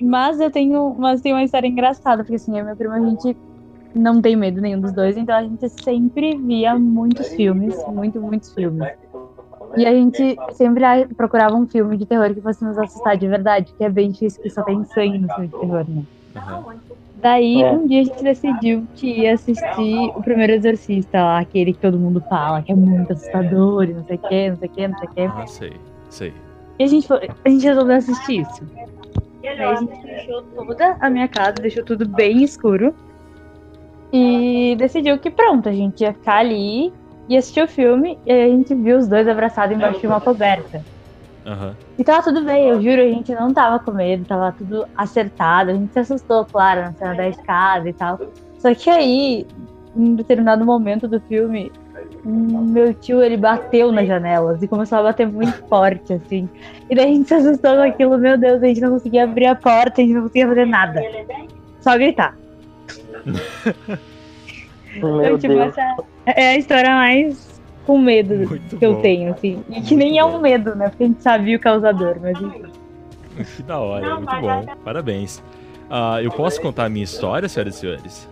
Mas 0.01 0.39
eu 0.39 0.49
tenho, 0.49 0.95
mas 0.97 1.21
tem 1.21 1.33
uma 1.33 1.43
história 1.43 1.67
engraçada, 1.67 2.23
porque 2.23 2.35
assim, 2.35 2.53
eu 2.53 2.59
e 2.59 2.63
minha 2.63 2.75
prima, 2.75 2.95
a 2.95 2.99
gente 3.01 3.37
não 3.93 4.21
tem 4.21 4.35
medo 4.35 4.61
nenhum 4.61 4.79
dos 4.79 4.93
dois, 4.93 5.17
então 5.17 5.35
a 5.35 5.43
gente 5.43 5.67
sempre 5.69 6.35
via 6.37 6.77
muitos 6.77 7.27
filmes, 7.29 7.75
muito, 7.87 8.21
muitos 8.21 8.53
filmes. 8.53 8.87
E 9.77 9.85
a 9.85 9.93
gente 9.93 10.37
sempre 10.51 10.83
procurava 11.15 11.55
um 11.55 11.67
filme 11.67 11.95
de 11.97 12.05
terror 12.05 12.33
que 12.33 12.41
fosse 12.41 12.63
nos 12.63 12.77
assustar 12.77 13.15
de 13.17 13.27
verdade, 13.27 13.73
que 13.77 13.83
é 13.83 13.89
bem 13.89 14.11
difícil, 14.11 14.41
que 14.41 14.49
só 14.49 14.63
tem 14.63 14.83
sangue 14.85 15.19
no 15.19 15.29
filme 15.29 15.47
de 15.47 15.59
terror, 15.59 15.85
né? 15.87 16.03
Aham. 16.35 16.65
Daí, 17.15 17.61
É. 17.61 17.71
um 17.71 17.85
dia 17.85 18.01
a 18.01 18.03
gente 18.03 18.23
decidiu 18.23 18.87
que 18.95 19.21
ia 19.21 19.35
assistir 19.35 20.11
o 20.15 20.23
primeiro 20.23 20.53
Exorcista 20.53 21.21
lá, 21.23 21.39
aquele 21.39 21.71
que 21.71 21.79
todo 21.79 21.99
mundo 21.99 22.19
fala, 22.27 22.63
que 22.63 22.71
é 22.71 22.75
muito 22.75 23.13
assustador, 23.13 23.83
e 23.83 23.93
não 23.93 24.03
sei 24.05 24.15
o 24.15 24.19
que, 24.19 24.49
não 24.49 24.57
sei 24.57 24.67
o 24.67 24.71
que, 24.71 24.87
não 24.87 24.97
sei 24.97 25.07
o 25.07 25.11
que. 25.11 25.21
Ah, 25.21 25.47
sei, 25.47 25.73
sei. 26.09 26.33
E 26.79 26.83
a 26.83 26.87
gente, 26.87 27.07
foi, 27.07 27.29
a 27.45 27.49
gente 27.49 27.63
resolveu 27.63 27.95
assistir 27.95 28.41
isso. 28.41 28.65
Aí 29.43 29.59
a 29.61 29.75
gente 29.75 30.01
fechou 30.01 30.41
toda 30.43 30.97
a 30.99 31.09
minha 31.09 31.27
casa, 31.27 31.53
deixou 31.53 31.83
tudo 31.83 32.07
bem 32.07 32.43
escuro. 32.43 32.93
E 34.13 34.75
decidiu 34.77 35.17
que 35.17 35.31
pronto, 35.31 35.69
a 35.69 35.71
gente 35.71 36.01
ia 36.01 36.13
ficar 36.13 36.37
ali 36.37 36.91
e 37.29 37.37
assistir 37.37 37.63
o 37.63 37.67
filme. 37.67 38.19
E 38.25 38.31
aí 38.31 38.43
a 38.43 38.49
gente 38.49 38.75
viu 38.75 38.97
os 38.97 39.07
dois 39.07 39.27
abraçados 39.27 39.75
embaixo 39.75 39.99
de 39.99 40.07
uma 40.07 40.19
coberta. 40.19 40.83
Aham. 41.45 41.75
E 41.97 42.03
tava 42.03 42.21
tudo 42.23 42.43
bem, 42.43 42.67
eu 42.67 42.81
juro, 42.81 43.01
a 43.01 43.07
gente 43.07 43.33
não 43.33 43.53
tava 43.53 43.79
com 43.79 43.91
medo, 43.91 44.25
tava 44.25 44.51
tudo 44.51 44.85
acertado. 44.95 45.71
A 45.71 45.73
gente 45.73 45.93
se 45.93 45.99
assustou, 45.99 46.45
claro, 46.45 46.81
na 46.81 46.93
cena 46.93 47.15
da 47.15 47.27
escada 47.29 47.89
e 47.89 47.93
tal. 47.93 48.19
Só 48.59 48.73
que 48.75 48.89
aí, 48.89 49.47
em 49.95 50.15
determinado 50.15 50.65
momento 50.65 51.07
do 51.07 51.19
filme, 51.21 51.71
meu 52.23 52.93
tio 52.93 53.21
ele 53.21 53.37
bateu 53.37 53.91
nas 53.91 54.07
janelas 54.07 54.61
e 54.61 54.67
começou 54.67 54.99
a 54.99 55.03
bater 55.03 55.27
muito 55.27 55.63
forte, 55.67 56.13
assim. 56.13 56.47
E 56.89 56.95
daí 56.95 57.05
a 57.05 57.07
gente 57.07 57.27
se 57.27 57.33
assustou 57.33 57.75
com 57.75 57.83
aquilo, 57.83 58.17
meu 58.17 58.37
Deus, 58.37 58.61
a 58.61 58.67
gente 58.67 58.81
não 58.81 58.91
conseguia 58.91 59.23
abrir 59.23 59.47
a 59.47 59.55
porta, 59.55 60.01
a 60.01 60.03
gente 60.03 60.13
não 60.13 60.23
conseguia 60.23 60.47
fazer 60.47 60.65
nada. 60.65 61.01
Só 61.79 61.97
gritar. 61.97 62.37
Meu 64.95 65.23
então, 65.23 65.39
tipo, 65.39 65.53
Deus. 65.53 65.69
essa 65.77 65.95
é 66.25 66.49
a 66.49 66.57
história 66.57 66.89
mais 66.89 67.61
com 67.85 67.97
medo 67.97 68.35
Muito 68.47 68.77
que 68.77 68.85
eu 68.85 68.95
bom. 68.95 69.01
tenho, 69.01 69.31
assim. 69.31 69.63
E 69.69 69.81
que 69.81 69.95
nem 69.95 70.17
é 70.17 70.25
um 70.25 70.39
medo, 70.39 70.75
né? 70.75 70.89
Porque 70.89 71.03
a 71.03 71.07
gente 71.07 71.23
sabia 71.23 71.55
o 71.57 71.59
causador, 71.59 72.17
mas 72.21 72.39
enfim. 72.39 72.65
Que 73.55 73.63
da 73.63 73.79
hora, 73.79 74.15
muito 74.15 74.41
bom. 74.41 74.65
Parabéns. 74.83 75.41
Ah, 75.89 76.21
eu 76.21 76.31
posso 76.31 76.61
contar 76.61 76.85
a 76.85 76.89
minha 76.89 77.03
história, 77.03 77.47
senhoras 77.49 77.75
e 77.75 77.79
senhores? 77.79 78.29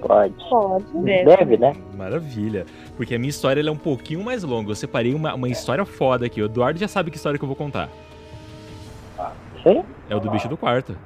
Pode. 0.00 0.34
Pode. 0.48 0.84
Deve, 1.02 1.56
né? 1.56 1.72
Maravilha. 1.96 2.64
Porque 2.96 3.14
a 3.14 3.18
minha 3.18 3.30
história 3.30 3.60
ela 3.60 3.68
é 3.68 3.72
um 3.72 3.76
pouquinho 3.76 4.22
mais 4.22 4.42
longa. 4.42 4.70
Eu 4.70 4.74
separei 4.74 5.14
uma, 5.14 5.34
uma 5.34 5.48
história 5.48 5.84
foda 5.84 6.26
aqui. 6.26 6.40
O 6.40 6.46
Eduardo 6.46 6.78
já 6.78 6.88
sabe 6.88 7.10
que 7.10 7.16
história 7.16 7.38
que 7.38 7.44
eu 7.44 7.48
vou 7.48 7.56
contar. 7.56 7.88
Sei. 9.62 9.82
É 10.08 10.14
o 10.16 10.20
do 10.20 10.30
bicho 10.30 10.48
do 10.48 10.56
quarto. 10.56 10.96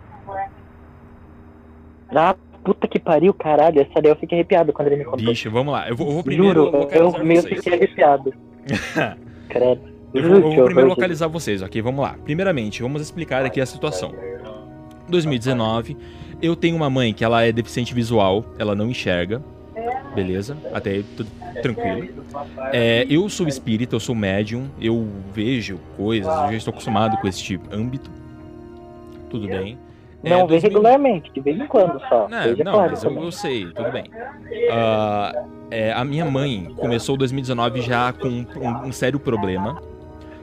Ah, 2.14 2.37
puta 2.62 2.87
que 2.87 2.98
pariu, 2.98 3.33
caralho. 3.33 3.81
Essa 3.81 4.00
daí 4.00 4.12
eu 4.12 4.16
fiquei 4.16 4.38
arrepiado 4.38 4.72
quando 4.72 4.88
ele 4.88 4.96
me 4.96 5.05
contou. 5.05 5.26
Bicho, 5.26 5.50
vamos 5.50 5.72
lá. 5.72 5.88
Eu 5.88 5.96
vou, 5.96 6.07
eu 6.09 6.12
vou 6.12 6.22
primeiro 6.24 6.64
Juro, 6.64 6.88
eu 6.90 7.24
meio 7.24 7.42
vocês. 7.42 7.57
fiquei 7.57 7.78
arrepiado. 7.78 8.33
Credo. 9.48 9.92
Eu 10.12 10.22
vou, 10.28 10.37
eu 10.37 10.42
vou 10.42 10.64
primeiro 10.66 10.90
localizar 10.90 11.26
vocês, 11.28 11.62
ok? 11.62 11.81
Vamos 11.81 12.02
lá. 12.02 12.16
Primeiramente, 12.22 12.83
vamos 12.83 13.00
explicar 13.00 13.44
aqui 13.46 13.61
a 13.61 13.66
situação. 13.66 14.12
2019, 15.09 15.96
eu 16.42 16.57
tenho 16.57 16.76
uma 16.76 16.90
mãe 16.90 17.14
que 17.14 17.24
ela 17.24 17.42
é 17.44 17.52
deficiente 17.52 17.94
visual, 17.94 18.44
ela 18.59 18.74
não 18.74 18.90
enxerga. 18.90 19.40
Beleza, 20.14 20.57
até 20.74 20.90
aí 20.90 21.02
tudo 21.16 21.31
tranquilo. 21.62 22.09
É, 22.72 23.07
eu 23.09 23.28
sou 23.28 23.46
espírita, 23.48 23.94
eu 23.94 24.00
sou 24.00 24.14
médium, 24.14 24.68
eu 24.81 25.07
vejo 25.33 25.78
coisas, 25.96 26.26
eu 26.26 26.50
já 26.50 26.57
estou 26.57 26.72
acostumado 26.72 27.16
com 27.16 27.28
esse 27.28 27.59
âmbito. 27.70 28.11
Tudo 29.31 29.46
bem. 29.46 29.78
É, 30.22 30.31
Não 30.31 30.46
2000 30.46 30.70
regularmente, 30.70 31.33
de 31.33 31.40
vez 31.40 31.59
em 31.59 31.66
quando 31.66 31.98
só. 32.09 32.28
Não, 32.28 32.64
não 32.64 32.72
claro 32.72 32.90
mas 32.90 33.02
eu, 33.02 33.22
eu 33.22 33.33
sei, 33.33 33.66
tudo 33.72 33.90
bem. 33.90 34.05
Ah, 34.70 35.46
é, 35.70 35.92
a 35.92 36.05
minha 36.05 36.24
mãe 36.24 36.68
começou 36.76 37.16
2019 37.16 37.81
já 37.81 38.12
com 38.12 38.28
um, 38.28 38.88
um 38.88 38.92
sério 38.92 39.18
problema. 39.18 39.81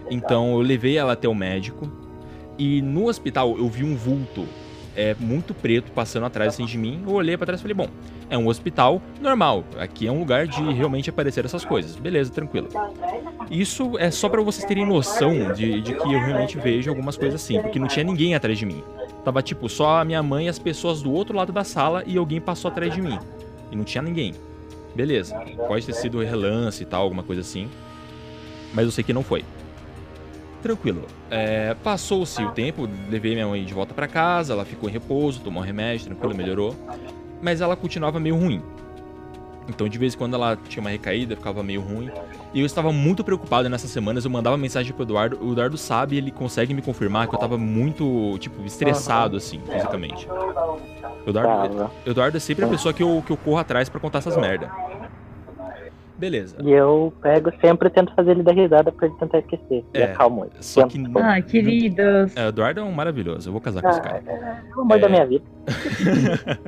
Então 0.10 0.54
eu 0.54 0.62
levei 0.62 0.98
ela 0.98 1.14
até 1.14 1.28
o 1.28 1.36
médico. 1.36 1.90
E 2.58 2.82
no 2.82 3.08
hospital 3.08 3.58
eu 3.58 3.70
vi 3.70 3.84
um 3.84 3.96
vulto 3.96 4.46
é, 4.95 5.15
muito 5.19 5.54
preto 5.54 5.91
passando 5.91 6.25
atrás 6.25 6.54
assim, 6.54 6.65
de 6.65 6.78
mim. 6.78 7.04
Eu 7.06 7.13
olhei 7.13 7.38
pra 7.38 7.45
trás 7.45 7.60
e 7.60 7.63
falei: 7.63 7.75
bom, 7.75 7.89
é 8.30 8.38
um 8.38 8.47
hospital 8.47 9.02
normal. 9.21 9.63
Aqui 9.78 10.08
é 10.08 10.12
um 10.12 10.19
lugar 10.19 10.47
de 10.47 10.62
realmente 10.73 11.10
aparecer 11.10 11.45
essas 11.45 11.65
coisas. 11.65 11.95
Beleza, 11.95 12.32
tranquilo. 12.32 12.67
Isso 13.49 13.97
é 13.97 14.12
só 14.12 14.30
pra 14.30 14.41
vocês 14.41 14.65
terem 14.65 14.86
noção 14.86 15.54
de, 15.54 15.82
de 15.82 15.93
que 15.93 16.13
eu 16.13 16.19
realmente 16.19 16.58
vejo 16.58 16.89
algumas 16.89 17.17
coisas 17.17 17.41
assim. 17.41 17.62
Porque 17.62 17.80
não 17.80 17.88
tinha 17.88 18.04
ninguém 18.04 18.36
atrás 18.36 18.58
de 18.58 18.65
mim. 18.65 18.84
Tava 19.23 19.41
tipo 19.41 19.67
só 19.67 19.99
a 19.99 20.06
minha 20.06 20.21
mãe 20.21 20.45
e 20.45 20.49
as 20.49 20.60
pessoas 20.60 21.02
do 21.02 21.12
outro 21.12 21.36
lado 21.36 21.52
da 21.52 21.63
sala 21.63 22.04
e 22.06 22.17
alguém 22.17 22.39
passou 22.39 22.69
atrás 22.69 22.93
de 22.93 23.02
mim. 23.02 23.17
E 23.71 23.75
não 23.75 23.84
tinha 23.84 24.02
ninguém. 24.02 24.34
Beleza. 24.95 25.36
Pode 25.67 25.86
ter 25.86 25.93
sido 25.93 26.19
relance 26.19 26.84
e 26.84 26.86
tal, 26.86 27.04
alguma 27.04 27.23
coisa 27.23 27.41
assim. 27.41 27.69
Mas 28.73 28.86
eu 28.86 28.91
sei 28.91 29.04
que 29.04 29.13
não 29.13 29.23
foi. 29.23 29.43
Tranquilo. 30.62 31.04
É, 31.30 31.74
Passou-se 31.84 32.41
o 32.43 32.52
tempo, 32.52 32.88
levei 33.10 33.34
minha 33.34 33.48
mãe 33.48 33.63
de 33.63 33.74
volta 33.74 33.93
pra 33.93 34.08
casa, 34.08 34.54
ela 34.54 34.65
ficou 34.65 34.89
em 34.89 34.91
repouso, 34.91 35.39
tomou 35.39 35.62
um 35.63 35.65
remédio, 35.65 36.08
tranquilo, 36.08 36.36
melhorou. 36.36 36.76
Mas 37.41 37.62
ela 37.62 37.76
continuava 37.76 38.19
meio 38.19 38.36
ruim. 38.36 38.62
Então 39.69 39.88
de 39.88 39.98
vez 40.00 40.15
em 40.15 40.17
quando 40.17 40.34
ela 40.34 40.58
tinha 40.67 40.82
uma 40.82 40.89
recaída, 40.89 41.36
ficava 41.36 41.62
meio 41.63 41.80
ruim. 41.82 42.10
E 42.54 42.60
eu 42.60 42.65
estava 42.65 42.91
muito 42.91 43.24
preocupado 43.24 43.69
nessas 43.69 43.91
semanas, 43.91 44.26
eu 44.26 44.32
mandava 44.32 44.58
mensagem 44.58 44.91
pro 44.91 45.04
Eduardo, 45.04 45.38
o 45.39 45.52
Eduardo 45.52 45.78
sabe, 45.78 46.17
ele 46.17 46.32
consegue 46.32 46.74
me 46.74 46.82
confirmar 46.82 47.28
que 47.28 47.36
eu 47.36 47.39
tava 47.39 47.58
muito, 47.58 48.36
tipo, 48.39 48.65
estressado, 48.65 49.38
assim, 49.38 49.62
fisicamente. 49.72 50.28
Eduardo, 51.28 51.76
Tava. 51.76 51.91
o 52.06 52.10
Eduardo 52.10 52.38
é 52.38 52.39
sempre 52.39 52.65
a 52.65 52.67
pessoa 52.67 52.91
que 52.91 53.04
eu, 53.04 53.24
que 53.26 53.32
eu 53.32 53.38
corro 53.38 53.60
atrás 53.60 53.88
pra 53.88 54.00
contar 54.00 54.17
essas 54.17 54.36
merda. 54.36 54.72
Beleza. 56.20 56.58
E 56.62 56.70
eu 56.72 57.14
pego 57.22 57.50
sempre 57.62 57.88
e 57.88 57.92
tento 57.92 58.14
fazer 58.14 58.32
ele 58.32 58.44
dar 58.44 58.54
risada 58.54 58.92
pra 58.92 59.08
ele 59.08 59.16
tentar 59.18 59.40
esquecer. 59.40 59.86
E 59.94 59.98
É, 59.98 60.04
acalmo 60.04 60.44
ele. 60.44 60.52
Só 60.60 60.86
que. 60.86 61.02
Todo. 61.02 61.18
Ah, 61.18 61.42
queridos. 61.42 62.36
É, 62.36 62.46
o 62.46 62.50
Eduardo 62.50 62.82
é 62.82 62.84
um 62.84 62.92
maravilhoso, 62.92 63.48
eu 63.48 63.54
vou 63.54 63.62
casar 63.62 63.82
com 63.82 63.90
esse 63.90 64.02
cara. 64.02 64.22
É 64.28 64.62
o 64.78 64.82
amor 64.82 64.98
É. 64.98 65.00
da 65.00 65.08
minha 65.10 65.26
vida. 65.26 65.46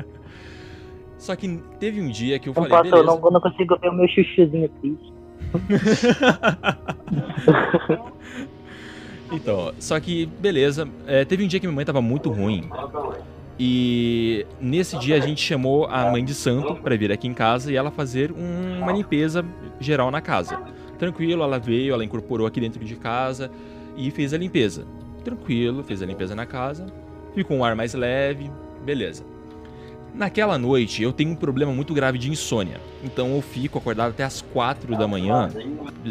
Só 1.18 1.36
que 1.36 1.60
teve 1.80 2.02
um 2.02 2.10
dia 2.10 2.40
que 2.40 2.50
eu 2.50 2.54
Não 2.56 2.64
falei, 2.64 2.70
posso, 2.72 2.88
eu 2.88 2.92
beleza. 3.04 3.20
não, 3.20 3.28
eu 3.28 3.32
não 3.32 3.42
consigo 3.42 3.78
ver 3.78 3.90
o 3.90 3.94
meu 3.94 4.08
chuchuzinho 4.08 4.70
triste. 4.82 5.14
então, 9.32 9.72
só 9.80 10.00
que, 10.00 10.26
beleza. 10.26 10.88
é, 11.08 11.24
teve 11.26 11.44
um 11.44 11.48
dia 11.48 11.60
que 11.60 11.68
minha 11.68 11.76
mãe 11.76 11.86
tava 11.86 12.02
muito 12.02 12.30
ruim. 12.32 12.68
E 13.64 14.44
nesse 14.60 14.98
dia 14.98 15.18
a 15.18 15.20
gente 15.20 15.40
chamou 15.40 15.86
a 15.86 16.10
mãe 16.10 16.26
de 16.26 16.34
santo 16.34 16.74
pra 16.78 16.96
vir 16.98 17.12
aqui 17.12 17.28
em 17.28 17.34
casa 17.34 17.72
e 17.72 17.76
ela 17.76 17.92
fazer 17.92 18.32
um- 18.32 18.82
uma 18.82 18.92
limpeza 18.92 19.46
geral 19.80 20.10
na 20.10 20.20
casa. 20.20 20.60
Tranquilo, 20.98 21.44
ela 21.44 21.60
veio, 21.60 21.94
ela 21.94 22.04
incorporou 22.04 22.48
aqui 22.48 22.60
dentro 22.60 22.84
de 22.84 22.96
casa 22.96 23.52
e 23.96 24.10
fez 24.10 24.34
a 24.34 24.38
limpeza. 24.40 24.84
Tranquilo, 25.24 25.84
fez 25.84 26.02
a 26.02 26.08
limpeza 26.08 26.34
na 26.34 26.48
casa. 26.48 26.88
Ficou 27.36 27.56
um 27.58 27.64
ar 27.64 27.76
mais 27.76 27.94
leve, 27.94 28.50
beleza. 28.84 29.24
Naquela 30.16 30.58
noite 30.58 31.04
eu 31.04 31.14
tenho 31.14 31.30
um 31.30 31.36
problema 31.36 31.72
muito 31.72 31.94
grave 31.94 32.18
de 32.18 32.32
insônia. 32.32 32.82
Então 33.04 33.36
eu 33.36 33.42
fico 33.44 33.78
acordado 33.78 34.10
até 34.10 34.24
as 34.24 34.42
4 34.42 34.98
da 34.98 35.08
manhã, 35.08 35.50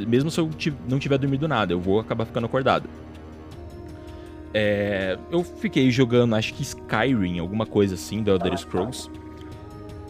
mesmo 0.07 0.31
se 0.31 0.39
eu 0.39 0.49
não 0.89 1.01
tiver 1.01 1.19
dormido 1.19 1.49
nada, 1.49 1.73
eu 1.73 1.81
vou 1.81 1.99
acabar 1.99 2.25
ficando 2.27 2.47
acordado. 2.47 2.89
É, 4.53 5.17
eu 5.31 5.45
fiquei 5.45 5.91
jogando, 5.91 6.35
acho 6.35 6.55
que 6.55 6.63
Skyrim, 6.63 7.39
alguma 7.39 7.67
coisa 7.67 7.95
assim, 7.95 8.23
da 8.23 8.33
Elder 8.33 8.57
Scrolls. 8.59 9.11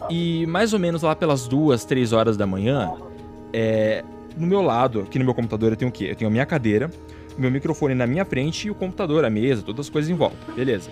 E 0.09 0.45
mais 0.47 0.73
ou 0.73 0.79
menos 0.79 1.03
lá 1.03 1.15
pelas 1.15 1.47
duas, 1.47 1.85
três 1.85 2.11
horas 2.11 2.35
da 2.35 2.47
manhã, 2.47 2.91
é, 3.53 4.03
no 4.35 4.47
meu 4.47 4.61
lado, 4.61 5.01
aqui 5.01 5.19
no 5.19 5.25
meu 5.25 5.33
computador, 5.33 5.71
eu 5.71 5.75
tenho 5.75 5.89
o 5.89 5.93
quê? 5.93 6.07
Eu 6.09 6.15
tenho 6.15 6.29
a 6.29 6.31
minha 6.31 6.45
cadeira, 6.45 6.89
meu 7.37 7.51
microfone 7.51 7.93
na 7.93 8.07
minha 8.07 8.25
frente 8.25 8.67
e 8.67 8.71
o 8.71 8.75
computador, 8.75 9.23
a 9.25 9.29
mesa, 9.29 9.61
todas 9.61 9.85
as 9.85 9.89
coisas 9.89 10.09
em 10.09 10.15
volta. 10.15 10.51
Beleza. 10.53 10.89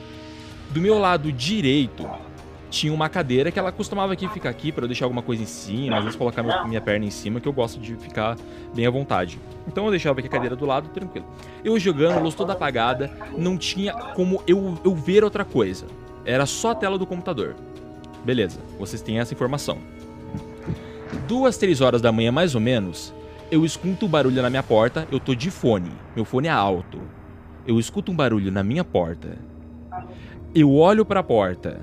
Do 0.72 0.80
meu 0.80 1.00
lado 1.00 1.32
direito, 1.32 2.08
tinha 2.70 2.94
uma 2.94 3.10
cadeira 3.10 3.52
que 3.52 3.58
ela 3.58 3.72
costumava 3.72 4.14
aqui 4.14 4.28
ficar 4.30 4.50
aqui 4.50 4.72
para 4.72 4.84
eu 4.84 4.88
deixar 4.88 5.06
alguma 5.06 5.22
coisa 5.22 5.42
em 5.42 5.46
cima, 5.46 5.98
às 5.98 6.04
vezes 6.04 6.18
colocar 6.18 6.44
meu, 6.44 6.68
minha 6.68 6.80
perna 6.80 7.06
em 7.06 7.12
cima, 7.12 7.40
que 7.40 7.48
eu 7.48 7.54
gosto 7.54 7.80
de 7.80 7.96
ficar 7.96 8.38
bem 8.76 8.86
à 8.86 8.90
vontade. 8.90 9.40
Então 9.68 9.86
eu 9.86 9.92
deixava 9.92 10.20
aqui 10.20 10.28
a 10.28 10.32
cadeira 10.32 10.56
do 10.56 10.66
lado, 10.66 10.90
tranquilo. 10.90 11.26
Eu 11.64 11.78
jogando, 11.80 12.22
luz 12.22 12.36
toda 12.36 12.54
apagada, 12.54 13.12
não 13.38 13.58
tinha 13.58 13.94
como 13.94 14.44
eu, 14.48 14.78
eu 14.84 14.96
ver 14.96 15.24
outra 15.24 15.44
coisa. 15.44 15.88
Era 16.24 16.46
só 16.46 16.72
a 16.72 16.76
tela 16.76 16.98
do 16.98 17.06
computador. 17.06 17.56
Beleza, 18.24 18.60
vocês 18.78 19.02
têm 19.02 19.20
essa 19.20 19.34
informação. 19.34 19.78
Duas, 21.28 21.58
três 21.58 21.82
horas 21.82 22.02
da 22.02 22.12
manhã, 22.12 22.32
mais 22.32 22.54
ou 22.54 22.62
menos, 22.62 23.14
eu 23.50 23.66
escuto 23.66 24.06
um 24.06 24.10
barulho 24.10 24.42
na 24.42 24.50
minha 24.50 24.64
porta, 24.64 25.08
eu 25.12 25.20
tô 25.20 25.34
de 25.34 25.50
fone, 25.50 25.92
meu 26.16 26.24
fone 26.24 26.48
é 26.48 26.52
alto. 26.52 27.00
Eu 27.66 27.80
escuto 27.80 28.12
um 28.12 28.16
barulho 28.16 28.52
na 28.52 28.64
minha 28.64 28.84
porta. 28.84 29.38
Eu 30.54 30.74
olho 30.74 31.06
para 31.06 31.20
a 31.20 31.24
porta 31.24 31.80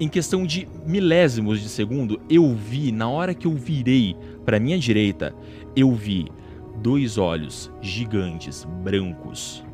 em 0.00 0.08
questão 0.08 0.46
de 0.46 0.68
milésimos 0.86 1.60
de 1.60 1.68
segundo, 1.68 2.20
eu 2.30 2.54
vi, 2.54 2.92
na 2.92 3.08
hora 3.08 3.34
que 3.34 3.46
eu 3.46 3.52
virei 3.54 4.16
para 4.44 4.60
minha 4.60 4.78
direita, 4.78 5.34
eu 5.74 5.92
vi 5.92 6.28
dois 6.76 7.18
olhos 7.18 7.70
gigantes, 7.80 8.64
brancos, 8.82 9.64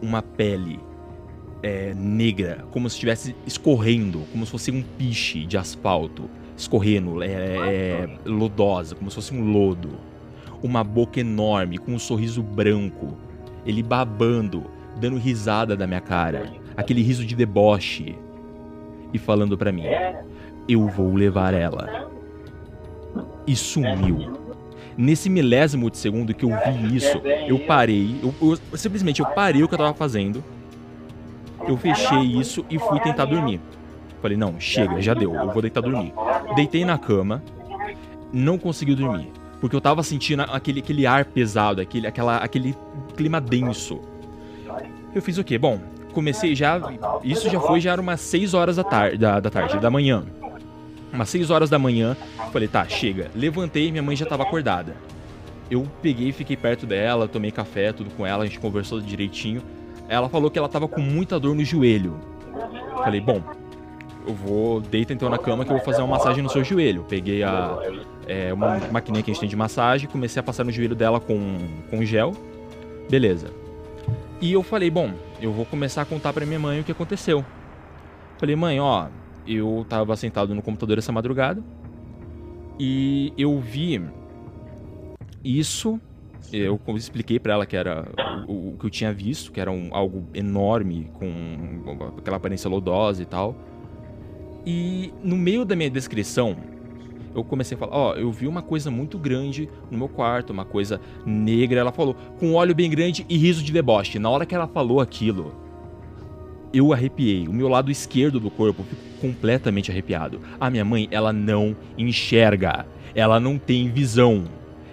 uma 0.00 0.22
pele 0.22 0.78
é, 1.62 1.92
negra, 1.94 2.64
como 2.70 2.88
se 2.88 2.94
estivesse 2.94 3.34
escorrendo, 3.46 4.22
como 4.30 4.46
se 4.46 4.52
fosse 4.52 4.70
um 4.70 4.82
piche 4.82 5.44
de 5.44 5.58
asfalto, 5.58 6.30
escorrendo, 6.56 7.22
é, 7.22 7.26
é, 7.26 8.18
lodosa, 8.24 8.94
como 8.94 9.10
se 9.10 9.16
fosse 9.16 9.34
um 9.34 9.50
lodo. 9.50 9.90
Uma 10.62 10.82
boca 10.82 11.20
enorme, 11.20 11.78
com 11.78 11.92
um 11.92 11.98
sorriso 11.98 12.42
branco, 12.42 13.16
ele 13.64 13.82
babando, 13.82 14.64
dando 15.00 15.16
risada 15.16 15.76
da 15.76 15.86
minha 15.86 16.00
cara, 16.00 16.52
aquele 16.76 17.02
riso 17.02 17.24
de 17.24 17.34
deboche 17.34 18.16
e 19.12 19.18
falando 19.18 19.56
para 19.56 19.72
mim: 19.72 19.84
Eu 20.68 20.86
vou 20.88 21.14
levar 21.14 21.54
ela. 21.54 22.10
E 23.46 23.56
sumiu. 23.56 24.38
Nesse 24.96 25.30
milésimo 25.30 25.90
de 25.90 25.96
segundo 25.96 26.34
que 26.34 26.44
eu 26.44 26.50
vi 26.50 26.96
isso, 26.96 27.18
eu 27.46 27.60
parei, 27.60 28.18
eu, 28.20 28.34
eu, 28.42 28.76
simplesmente 28.76 29.20
eu 29.20 29.26
parei 29.26 29.62
o 29.62 29.68
que 29.68 29.74
eu 29.74 29.78
tava 29.78 29.94
fazendo, 29.94 30.42
eu 31.66 31.76
fechei 31.76 32.18
isso 32.18 32.66
e 32.68 32.78
fui 32.78 32.98
tentar 33.00 33.24
dormir. 33.24 33.60
Falei, 34.20 34.36
não, 34.36 34.58
chega, 34.58 35.00
já 35.00 35.14
deu, 35.14 35.34
eu 35.34 35.52
vou 35.52 35.62
deitar 35.62 35.80
dormir. 35.80 36.12
Deitei 36.56 36.84
na 36.84 36.98
cama, 36.98 37.42
não 38.32 38.58
consegui 38.58 38.94
dormir. 38.94 39.30
Porque 39.60 39.74
eu 39.74 39.80
tava 39.80 40.02
sentindo 40.02 40.42
aquele, 40.42 40.80
aquele 40.80 41.06
ar 41.06 41.24
pesado, 41.24 41.80
aquele, 41.80 42.06
aquela, 42.06 42.38
aquele 42.38 42.76
clima 43.16 43.40
denso. 43.40 44.00
Eu 45.14 45.22
fiz 45.22 45.38
o 45.38 45.44
quê? 45.44 45.58
Bom, 45.58 45.80
comecei 46.18 46.52
já. 46.52 46.80
Isso 47.22 47.48
já 47.48 47.60
foi, 47.60 47.80
já 47.80 47.92
era 47.92 48.00
umas 48.00 48.20
6 48.20 48.52
horas 48.52 48.74
da 48.74 48.82
tarde, 48.82 49.18
da, 49.18 49.38
da 49.38 49.48
tarde, 49.48 49.78
da 49.78 49.88
manhã. 49.88 50.24
Umas 51.12 51.28
6 51.28 51.48
horas 51.48 51.70
da 51.70 51.78
manhã. 51.78 52.16
Falei, 52.52 52.66
tá, 52.66 52.84
chega. 52.88 53.30
Levantei 53.36 53.92
minha 53.92 54.02
mãe 54.02 54.16
já 54.16 54.26
tava 54.26 54.42
acordada. 54.42 54.96
Eu 55.70 55.86
peguei, 56.02 56.32
fiquei 56.32 56.56
perto 56.56 56.86
dela, 56.86 57.28
tomei 57.28 57.52
café, 57.52 57.92
tudo 57.92 58.10
com 58.10 58.26
ela, 58.26 58.42
a 58.42 58.46
gente 58.46 58.58
conversou 58.58 59.00
direitinho. 59.00 59.62
Ela 60.08 60.28
falou 60.28 60.50
que 60.50 60.58
ela 60.58 60.68
tava 60.68 60.88
com 60.88 61.00
muita 61.00 61.38
dor 61.38 61.54
no 61.54 61.64
joelho. 61.64 62.18
Falei, 62.96 63.20
bom, 63.20 63.40
eu 64.26 64.34
vou. 64.34 64.80
Deita 64.80 65.12
então 65.12 65.28
na 65.28 65.38
cama 65.38 65.64
que 65.64 65.70
eu 65.70 65.76
vou 65.76 65.84
fazer 65.84 66.02
uma 66.02 66.16
massagem 66.16 66.42
no 66.42 66.50
seu 66.50 66.64
joelho. 66.64 67.04
Peguei 67.08 67.44
a. 67.44 67.78
É, 68.26 68.52
uma 68.52 68.78
maquininha 68.90 69.22
que 69.22 69.30
a 69.30 69.34
gente 69.34 69.40
tem 69.40 69.48
de 69.48 69.56
massagem, 69.56 70.08
comecei 70.08 70.40
a 70.40 70.42
passar 70.42 70.64
no 70.64 70.72
joelho 70.72 70.96
dela 70.96 71.20
com, 71.20 71.58
com 71.88 72.04
gel. 72.04 72.32
Beleza. 73.08 73.67
E 74.40 74.52
eu 74.52 74.62
falei, 74.62 74.90
bom, 74.90 75.12
eu 75.40 75.52
vou 75.52 75.64
começar 75.64 76.02
a 76.02 76.04
contar 76.04 76.32
para 76.32 76.46
minha 76.46 76.60
mãe 76.60 76.80
o 76.80 76.84
que 76.84 76.92
aconteceu. 76.92 77.44
Falei, 78.38 78.54
mãe, 78.54 78.78
ó, 78.78 79.08
eu 79.46 79.84
tava 79.88 80.14
sentado 80.16 80.54
no 80.54 80.62
computador 80.62 80.98
essa 80.98 81.10
madrugada 81.10 81.62
e 82.78 83.32
eu 83.36 83.58
vi 83.58 84.00
isso. 85.42 86.00
Eu 86.52 86.80
expliquei 86.94 87.38
para 87.40 87.54
ela 87.54 87.66
que 87.66 87.76
era 87.76 88.06
o, 88.46 88.70
o, 88.70 88.76
que 88.78 88.86
eu 88.86 88.90
tinha 88.90 89.12
visto, 89.12 89.50
que 89.50 89.60
era 89.60 89.70
um, 89.70 89.88
algo 89.92 90.24
enorme, 90.32 91.10
com 91.14 92.16
aquela 92.16 92.36
aparência 92.36 92.70
lodosa 92.70 93.22
e 93.22 93.26
tal. 93.26 93.56
E 94.64 95.12
no 95.22 95.36
meio 95.36 95.64
da 95.64 95.74
minha 95.74 95.90
descrição, 95.90 96.56
eu 97.38 97.44
comecei 97.44 97.76
a 97.76 97.78
falar, 97.78 97.96
ó, 97.96 98.12
oh, 98.12 98.14
eu 98.14 98.30
vi 98.30 98.46
uma 98.46 98.62
coisa 98.62 98.90
muito 98.90 99.18
grande 99.18 99.68
no 99.90 99.96
meu 99.96 100.08
quarto, 100.08 100.52
uma 100.52 100.64
coisa 100.64 101.00
negra. 101.24 101.80
Ela 101.80 101.92
falou, 101.92 102.14
com 102.38 102.54
olho 102.54 102.74
bem 102.74 102.90
grande 102.90 103.24
e 103.28 103.36
riso 103.36 103.62
de 103.62 103.72
deboche. 103.72 104.18
Na 104.18 104.28
hora 104.28 104.44
que 104.44 104.54
ela 104.54 104.66
falou 104.66 105.00
aquilo, 105.00 105.54
eu 106.72 106.92
arrepiei. 106.92 107.48
O 107.48 107.52
meu 107.52 107.68
lado 107.68 107.90
esquerdo 107.90 108.38
do 108.40 108.50
corpo 108.50 108.82
ficou 108.82 109.30
completamente 109.30 109.90
arrepiado. 109.90 110.40
A 110.60 110.68
minha 110.68 110.84
mãe, 110.84 111.08
ela 111.10 111.32
não 111.32 111.76
enxerga. 111.96 112.86
Ela 113.14 113.40
não 113.40 113.58
tem 113.58 113.88
visão. 113.88 114.44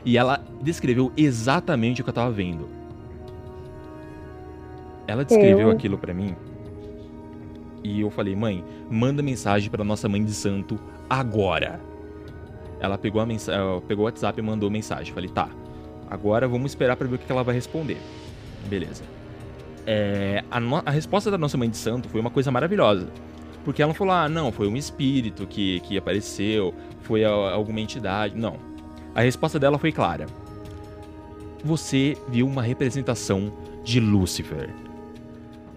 E 0.04 0.18
ela 0.18 0.43
descreveu 0.62 1.12
exatamente 1.18 2.02
o 2.02 2.04
que 2.04 2.10
eu 2.10 2.14
tava 2.14 2.32
vendo. 2.32 2.70
Ela 5.08 5.26
descreveu 5.26 5.68
eu... 5.68 5.72
aquilo 5.72 5.98
para 5.98 6.14
mim. 6.14 6.36
E 7.84 8.02
eu 8.02 8.10
falei, 8.10 8.36
mãe, 8.36 8.64
manda 8.89 9.22
mensagem 9.22 9.70
para 9.70 9.84
nossa 9.84 10.10
mãe 10.10 10.24
de 10.24 10.34
santo 10.34 10.80
agora. 11.10 11.80
Ela 12.86 12.98
pegou, 12.98 13.22
a 13.22 13.26
mens... 13.26 13.48
pegou 13.88 14.04
o 14.04 14.06
WhatsApp 14.06 14.40
e 14.40 14.44
mandou 14.44 14.70
mensagem. 14.70 15.14
Falei, 15.14 15.30
tá, 15.30 15.50
agora 16.10 16.48
vamos 16.48 16.72
esperar 16.72 16.96
para 16.96 17.08
ver 17.08 17.16
o 17.16 17.20
que 17.20 17.32
ela 17.32 17.44
vai 17.44 17.56
responder. 17.56 17.98
Beleza. 18.68 19.04
É, 19.86 20.44
a, 20.50 20.60
no... 20.60 20.82
a, 20.86 20.90
resposta 20.90 21.30
da 21.30 21.38
nossa 21.38 21.58
mãe 21.58 21.70
de 21.70 21.78
santo 21.78 22.10
foi 22.10 22.20
uma 22.20 22.30
coisa 22.30 22.52
maravilhosa. 22.52 23.08
Porque 23.64 23.82
ela 23.82 23.90
não 23.90 23.96
falou, 23.96 24.14
ah, 24.14 24.30
não, 24.30 24.52
foi 24.52 24.68
um 24.68 24.76
espírito 24.76 25.48
que, 25.48 25.80
que 25.82 25.98
apareceu, 25.98 26.74
foi 27.02 27.24
a, 27.26 27.30
alguma 27.30 27.80
entidade. 27.80 28.36
Não. 28.36 28.58
A 29.14 29.22
resposta 29.22 29.60
dela 29.60 29.78
foi 29.78 29.92
clara. 29.92 30.26
Você 31.64 32.16
viu 32.30 32.48
uma 32.48 32.62
representação 32.62 33.52
de 33.84 34.00
Lúcifer. 34.00 34.70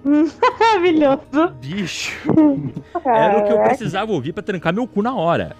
Maravilhoso. 0.04 1.54
Bicho. 1.60 2.30
Era 3.04 3.38
o 3.38 3.44
que 3.44 3.52
eu 3.52 3.62
precisava 3.62 4.12
ouvir 4.12 4.32
para 4.32 4.42
trancar 4.42 4.72
meu 4.72 4.86
cu 4.86 5.02
na 5.02 5.14
hora. 5.14 5.56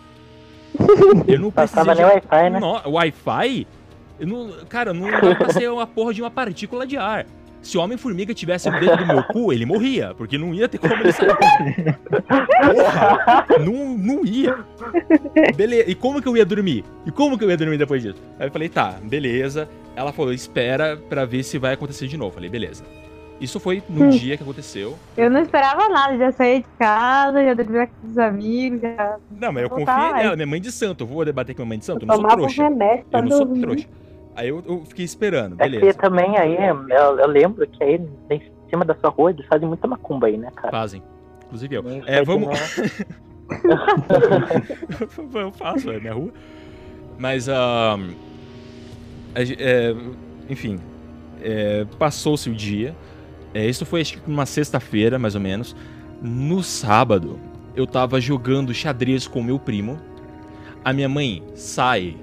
Eu 1.27 1.39
não 1.39 1.51
precisava 1.51 1.95
nem 1.95 2.05
Wi-Fi, 2.05 2.51
né? 2.51 2.61
Wi-Fi? 2.87 3.67
Eu 4.21 4.27
não... 4.27 4.51
Cara, 4.69 4.93
não 4.93 5.11
dá 5.11 5.35
pra 5.35 5.53
ser 5.53 5.71
uma 5.71 5.87
porra 5.87 6.13
de 6.13 6.23
uma 6.23 6.31
partícula 6.31 6.87
de 6.87 6.97
ar. 6.97 7.27
Se 7.61 7.77
o 7.77 7.81
Homem-Formiga 7.81 8.33
tivesse 8.33 8.71
dentro 8.71 8.99
do 8.99 9.07
meu 9.07 9.23
cu, 9.25 9.53
ele 9.53 9.67
morria, 9.67 10.15
porque 10.17 10.39
não 10.39 10.55
ia 10.55 10.69
ter 10.69 10.79
como 10.79 10.95
ele 10.95 11.13
sair. 11.13 11.37
Porra! 12.73 13.47
Não, 13.59 13.99
não 13.99 14.25
ia. 14.25 14.65
Beleza. 15.57 15.91
E 15.91 15.95
como 15.95 16.23
que 16.23 16.29
eu 16.29 16.37
ia 16.37 16.45
dormir? 16.47 16.85
E 17.05 17.11
como 17.11 17.37
que 17.37 17.45
eu 17.45 17.51
ia 17.51 17.57
dormir 17.57 17.77
depois 17.77 18.03
disso? 18.03 18.23
Aí 18.39 18.47
eu 18.47 18.53
falei, 18.53 18.69
tá, 18.69 18.95
beleza. 19.03 19.69
Ela 19.97 20.13
falou, 20.13 20.33
espera 20.33 20.97
pra 21.09 21.25
ver 21.25 21.43
se 21.43 21.59
vai 21.59 21.75
acontecer 21.75 22.07
de 22.07 22.17
novo. 22.17 22.31
Eu 22.31 22.35
falei, 22.35 22.49
beleza. 22.49 22.85
Isso 23.41 23.61
foi 23.61 23.81
no 23.89 24.11
dia 24.11 24.37
que 24.37 24.43
aconteceu. 24.43 24.99
Eu 25.17 25.31
não 25.31 25.41
esperava 25.41 25.89
nada, 25.89 26.19
já 26.19 26.33
saí 26.33 26.59
de 26.61 26.67
casa, 26.79 27.45
já 27.45 27.55
dormi 27.55 27.87
com 27.87 28.09
os 28.09 28.19
amigos, 28.19 28.81
já. 28.81 29.17
Não, 29.31 29.53
mas 29.53 29.63
eu 29.63 29.71
confiei 29.71 30.13
nela, 30.13 30.35
minha 30.35 30.47
mãe 30.47 30.61
de 30.61 30.73
santo. 30.73 31.05
Eu 31.05 31.09
vou 31.09 31.25
debater 31.25 31.55
com 31.55 31.63
a 31.63 31.67
mãe 31.67 31.79
de 31.79 31.85
santo? 31.85 32.03
Eu 32.03 32.09
não 32.09 32.17
sou 32.17 32.27
trouxa. 32.27 32.65
Remédio, 32.65 33.05
eu 33.13 33.23
não 33.23 33.31
sou 33.31 33.47
trouxa. 33.47 33.87
Aí 34.35 34.49
eu, 34.49 34.61
eu, 34.67 34.85
fiquei 34.85 35.05
esperando, 35.05 35.55
beleza. 35.57 35.85
É 35.85 35.93
que 35.93 35.99
também 35.99 36.37
aí, 36.37 36.55
eu, 36.55 36.89
eu, 37.19 37.27
lembro 37.27 37.67
que 37.67 37.83
aí 37.83 38.01
em 38.31 38.43
cima 38.71 38.85
da 38.85 38.95
sua 38.95 39.11
rua 39.11 39.31
eles 39.31 39.45
fazem 39.47 39.67
muita 39.67 39.89
macumba 39.89 40.29
aí, 40.29 40.37
né, 40.37 40.49
cara? 40.55 40.71
Fazem. 40.71 41.03
Inclusive 41.47 41.75
eu. 41.75 41.85
É, 42.07 42.23
vamos. 42.23 42.49
eu 45.35 45.51
faço, 45.53 45.91
é 45.91 45.99
minha 45.99 46.15
rua. 46.15 46.31
Mas, 47.19 47.49
uh, 47.49 47.99
é, 49.35 49.93
enfim, 50.49 50.79
é, 51.43 51.85
passou-se 51.99 52.49
o 52.49 52.55
dia. 52.55 52.95
É, 53.55 53.67
isso 53.67 53.87
foi 53.87 54.03
acho 54.03 54.21
que 54.21 54.31
uma 54.31 54.47
sexta-feira, 54.47 55.19
mais 55.19 55.35
ou 55.35 55.41
menos. 55.41 55.75
No 56.21 56.63
sábado, 56.63 57.39
eu 57.75 57.87
tava 57.87 58.21
jogando 58.21 58.75
xadrez 58.75 59.27
com 59.27 59.43
meu 59.43 59.59
primo. 59.59 59.99
A 60.85 60.93
minha 60.93 61.09
mãe 61.09 61.43
sai 61.55 62.17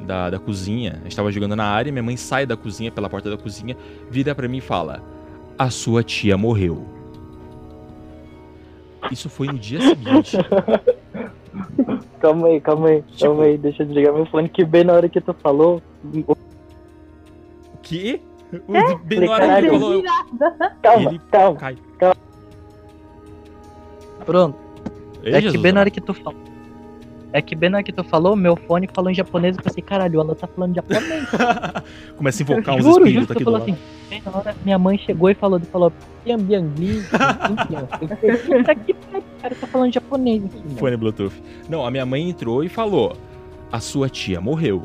da, 0.00 0.30
da 0.30 0.38
cozinha, 0.38 0.98
a 1.00 1.04
gente 1.04 1.16
tava 1.16 1.30
jogando 1.30 1.54
na 1.56 1.64
área, 1.64 1.92
minha 1.92 2.02
mãe 2.02 2.16
sai 2.16 2.46
da 2.46 2.56
cozinha, 2.56 2.90
pela 2.90 3.08
porta 3.08 3.30
da 3.30 3.36
cozinha, 3.36 3.76
vira 4.10 4.34
para 4.34 4.48
mim 4.48 4.58
e 4.58 4.62
fala: 4.62 5.02
A 5.58 5.70
sua 5.70 6.02
tia 6.02 6.36
morreu. 6.36 6.84
Isso 9.10 9.28
foi 9.28 9.46
no 9.48 9.58
dia 9.58 9.80
seguinte. 9.80 10.36
calma 12.20 12.48
aí, 12.48 12.60
calma 12.60 12.88
aí, 12.88 13.02
tipo, 13.02 13.24
calma 13.24 13.44
aí, 13.44 13.58
deixa 13.58 13.82
eu 13.82 13.86
desligar 13.86 14.12
meu 14.12 14.26
fone 14.26 14.48
que 14.48 14.64
bem 14.64 14.84
na 14.84 14.92
hora 14.92 15.08
que 15.08 15.20
tu 15.20 15.34
falou. 15.34 15.82
Que? 17.82 18.20
O- 18.66 18.98
Bem 19.04 19.20
na 19.20 19.32
hora 19.32 19.46
que 19.46 19.66
ele 19.66 19.70
falou. 19.78 20.02
Calma, 20.82 21.10
Ele 21.10 21.20
calma. 21.30 21.56
cai. 21.58 21.76
Pronto. 24.24 24.56
Ei, 25.22 25.32
é 25.32 25.36
que 25.36 25.42
Jesus 25.42 25.60
bem 25.62 25.72
na 25.72 25.80
hora 25.80 25.90
que 25.90 26.00
tu 26.00 26.14
falou. 26.14 26.38
É 27.32 27.40
que 27.40 27.54
bem 27.54 27.70
na 27.70 27.76
hora 27.78 27.84
que 27.84 27.92
tu 27.92 28.02
falou, 28.02 28.34
meu 28.34 28.56
fone 28.56 28.88
falou 28.92 29.08
em 29.10 29.14
japonês 29.14 29.54
e 29.54 29.58
eu 29.60 29.62
pensei, 29.62 29.82
caralho, 29.82 30.20
ela 30.20 30.34
tá 30.34 30.48
falando 30.48 30.74
japonês. 30.74 31.28
Começa 32.18 32.42
a 32.42 32.44
invocar 32.44 32.74
uns 32.74 32.82
juro, 32.84 33.06
espíritos 33.06 33.30
aqui 33.36 33.44
do 33.44 33.50
lado. 33.50 33.62
assim. 33.62 33.76
Bem 34.08 34.22
na 34.26 34.36
hora, 34.36 34.56
minha 34.64 34.78
mãe 34.78 34.98
chegou 34.98 35.30
e 35.30 35.34
falou, 35.34 35.60
falou, 35.60 35.92
"Piam, 36.24 36.38
biang, 36.38 36.68
li, 36.76 37.00
piam, 37.04 37.66
piam." 37.68 37.88
Eu 38.02 38.16
falei, 38.16 38.36
Puta 38.36 38.74
que 38.74 38.94
pariu, 38.94 39.20
o 39.20 39.42
cara 39.42 39.54
tá 39.54 39.66
falando 39.68 39.94
japonês 39.94 40.44
aqui, 40.44 40.56
mano. 40.58 40.76
Fone 40.76 40.96
Bluetooth. 40.96 41.42
Não, 41.68 41.86
a 41.86 41.90
minha 41.90 42.04
mãe 42.04 42.28
entrou 42.28 42.64
e 42.64 42.68
falou: 42.68 43.16
A 43.70 43.78
sua 43.78 44.08
tia 44.08 44.40
morreu. 44.40 44.82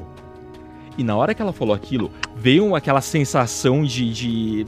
E 0.98 1.04
na 1.04 1.16
hora 1.16 1.34
que 1.34 1.42
ela 1.42 1.52
falou 1.52 1.76
aquilo, 1.76 2.12
veio 2.36 2.76
aquela 2.76 3.02
sensação 3.02 3.84
de, 3.84 4.12
de 4.12 4.66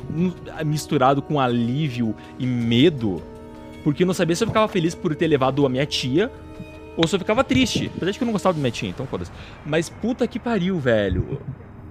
misturado 0.65 1.21
com 1.21 1.39
alívio 1.39 2.13
e 2.38 2.45
medo, 2.45 3.21
porque 3.84 4.03
eu 4.03 4.07
não 4.07 4.13
sabia 4.13 4.36
se 4.36 4.43
eu 4.43 4.47
ficava 4.47 4.67
feliz 4.67 4.93
por 4.93 5.15
ter 5.15 5.28
levado 5.28 5.65
a 5.65 5.69
minha 5.69 5.86
tia 5.86 6.32
ou 6.97 7.07
se 7.07 7.15
eu 7.15 7.19
ficava 7.19 7.43
triste. 7.43 7.89
Apesar 7.95 8.11
de 8.11 8.17
que 8.17 8.23
eu 8.23 8.25
não 8.25 8.34
gostava 8.34 8.53
da 8.53 8.59
minha 8.59 8.71
tia, 8.71 8.89
então 8.89 9.05
foda-se. 9.05 9.32
Mas 9.65 9.88
puta 9.88 10.28
que 10.28 10.39
pariu, 10.39 10.78
velho. 10.80 11.39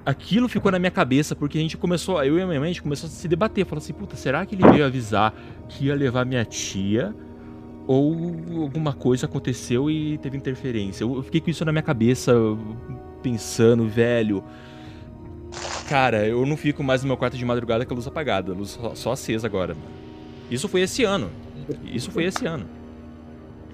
Aquilo 0.05 0.49
ficou 0.49 0.71
na 0.71 0.79
minha 0.79 0.91
cabeça 0.91 1.35
porque 1.35 1.57
a 1.57 1.61
gente 1.61 1.77
começou, 1.77 2.23
eu 2.23 2.39
e 2.39 2.43
a 2.43 2.47
minha 2.47 2.61
mãe, 2.61 2.71
a 2.71 2.73
gente 2.73 2.83
começou 2.83 3.07
a 3.07 3.11
se 3.11 3.27
debater. 3.27 3.65
Falou 3.65 3.79
assim, 3.79 3.93
puta, 3.93 4.17
será 4.17 4.45
que 4.45 4.55
ele 4.55 4.69
veio 4.69 4.85
avisar 4.85 5.33
que 5.69 5.87
ia 5.87 5.95
levar 5.95 6.25
minha 6.27 6.45
tia? 6.45 7.15
Ou 7.87 8.13
alguma 8.63 8.93
coisa 8.93 9.27
aconteceu 9.27 9.89
e 9.91 10.19
teve 10.19 10.37
interferência? 10.37 11.05
Eu 11.05 11.23
fiquei 11.23 11.41
com 11.41 11.51
isso 11.51 11.65
na 11.65 11.71
minha 11.73 11.83
cabeça, 11.83 12.35
pensando, 13.23 13.87
velho. 13.89 14.43
Cara, 15.89 16.27
eu 16.27 16.45
não 16.45 16.57
fico 16.57 16.83
mais 16.83 17.03
no 17.03 17.09
meu 17.09 17.17
quarto 17.17 17.37
de 17.37 17.45
madrugada 17.45 17.87
com 17.87 17.95
a 17.95 17.97
luz 17.97 18.07
apagada, 18.07 18.53
a 18.53 18.55
luz 18.57 18.71
só, 18.71 18.95
só 18.95 19.13
acesa 19.13 19.47
agora. 19.47 19.75
mano. 19.75 19.87
Isso 20.51 20.69
foi 20.69 20.81
esse 20.81 21.05
ano. 21.05 21.31
Isso 21.85 22.11
foi 22.11 22.25
esse 22.25 22.45
ano. 22.47 22.67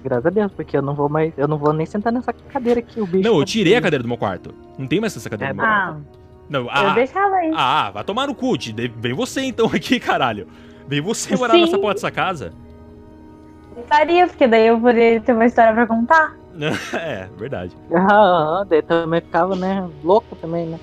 Graças 0.03 0.25
a 0.25 0.29
Deus, 0.29 0.51
porque 0.51 0.75
eu 0.77 0.81
não 0.81 0.93
vou 0.93 1.07
mais. 1.09 1.33
Eu 1.37 1.47
não 1.47 1.57
vou 1.57 1.73
nem 1.73 1.85
sentar 1.85 2.11
nessa 2.13 2.33
cadeira 2.33 2.79
aqui, 2.81 2.99
o 2.99 3.05
bicho. 3.07 3.23
Não, 3.27 3.35
eu 3.35 3.39
tá- 3.39 3.45
tirei 3.45 3.75
a 3.75 3.81
cadeira 3.81 4.03
do 4.03 4.07
meu 4.07 4.17
quarto. 4.17 4.53
Não 4.77 4.85
tem 4.85 4.99
mais 4.99 5.15
essa 5.15 5.29
cadeira 5.29 5.51
É, 5.51 5.53
do 5.53 5.57
meu 5.57 5.65
quarto. 5.65 5.97
Ah, 5.97 6.17
Não, 6.49 6.61
eu 6.61 6.69
ah, 6.69 6.93
deixava 6.93 7.35
aí. 7.35 7.51
ah, 7.55 7.91
vai 7.91 8.03
tomar 8.03 8.27
no 8.27 8.35
cu. 8.35 8.53
Vem 8.97 9.13
você 9.13 9.41
então 9.41 9.67
aqui, 9.67 9.99
caralho. 9.99 10.47
Vem 10.87 11.01
você 11.01 11.35
morar 11.35 11.53
Sim. 11.53 11.61
nessa 11.61 11.79
porta 11.79 11.93
dessa 11.95 12.11
casa. 12.11 12.51
Faria, 13.87 14.27
porque 14.27 14.47
daí 14.47 14.67
eu 14.67 14.79
poderia 14.79 15.19
ter 15.21 15.33
uma 15.33 15.45
história 15.45 15.73
pra 15.73 15.87
contar. 15.87 16.35
é, 16.93 17.27
verdade. 17.37 17.75
Ah, 17.93 18.63
daí 18.67 18.81
também 18.81 19.21
ficava, 19.21 19.55
né? 19.55 19.89
Louco 20.03 20.35
também, 20.35 20.67
né? 20.67 20.79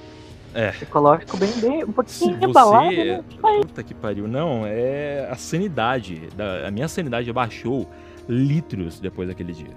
É. 0.53 0.71
Psicológico 0.73 1.37
bem, 1.37 1.53
bem 1.61 1.85
um 1.85 1.87
Se 2.07 2.29
pouquinho 2.29 2.51
abalado, 2.51 2.87
você. 2.89 3.05
né? 3.05 3.25
Puta 3.63 3.83
que 3.85 3.95
pariu. 3.95 4.27
Não, 4.27 4.63
é 4.67 5.29
a 5.31 5.37
sanidade. 5.37 6.29
da- 6.37 6.67
A 6.67 6.71
minha 6.73 6.89
sanidade 6.89 7.31
abaixou 7.31 7.89
litros 8.29 8.99
depois 8.99 9.29
daquele 9.29 9.53
dia. 9.53 9.71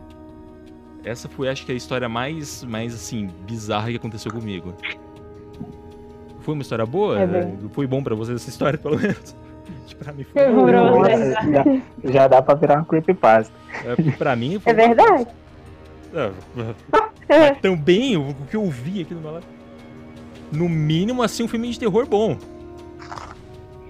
Essa 1.03 1.29
foi, 1.29 1.47
acho 1.49 1.65
que, 1.65 1.71
a 1.71 1.75
história 1.75 2.09
mais, 2.09 2.63
mais 2.63 2.95
assim, 2.95 3.29
bizarra 3.45 3.89
que 3.91 3.97
aconteceu 3.97 4.31
comigo. 4.31 4.73
Foi 6.39 6.53
uma 6.55 6.61
história 6.63 6.85
boa? 6.85 7.21
É. 7.21 7.53
Foi 7.71 7.85
bom 7.85 8.01
pra 8.01 8.15
vocês 8.15 8.41
essa 8.41 8.49
história, 8.49 8.77
pelo 8.79 8.97
menos? 8.97 9.35
Pra 9.99 10.11
mim 10.13 10.23
foi 10.23 10.51
vocês. 10.51 11.33
já, 12.03 12.11
já 12.11 12.27
dá 12.27 12.41
pra 12.41 12.55
virar 12.55 12.75
uma 12.75 12.85
creepypasta. 12.85 13.53
É, 13.85 14.11
pra 14.17 14.35
mim 14.35 14.59
foi 14.59 14.71
É 14.71 14.75
verdade? 14.75 15.27
É, 17.29 17.51
também 17.55 18.17
o 18.17 18.33
que 18.49 18.55
eu 18.55 18.69
vi 18.69 19.01
aqui 19.01 19.13
no 19.13 19.21
meu 19.21 19.31
lado. 19.33 19.45
No 20.51 20.69
mínimo, 20.69 21.23
assim, 21.23 21.43
um 21.43 21.47
filme 21.47 21.69
de 21.71 21.79
terror 21.79 22.05
bom. 22.05 22.37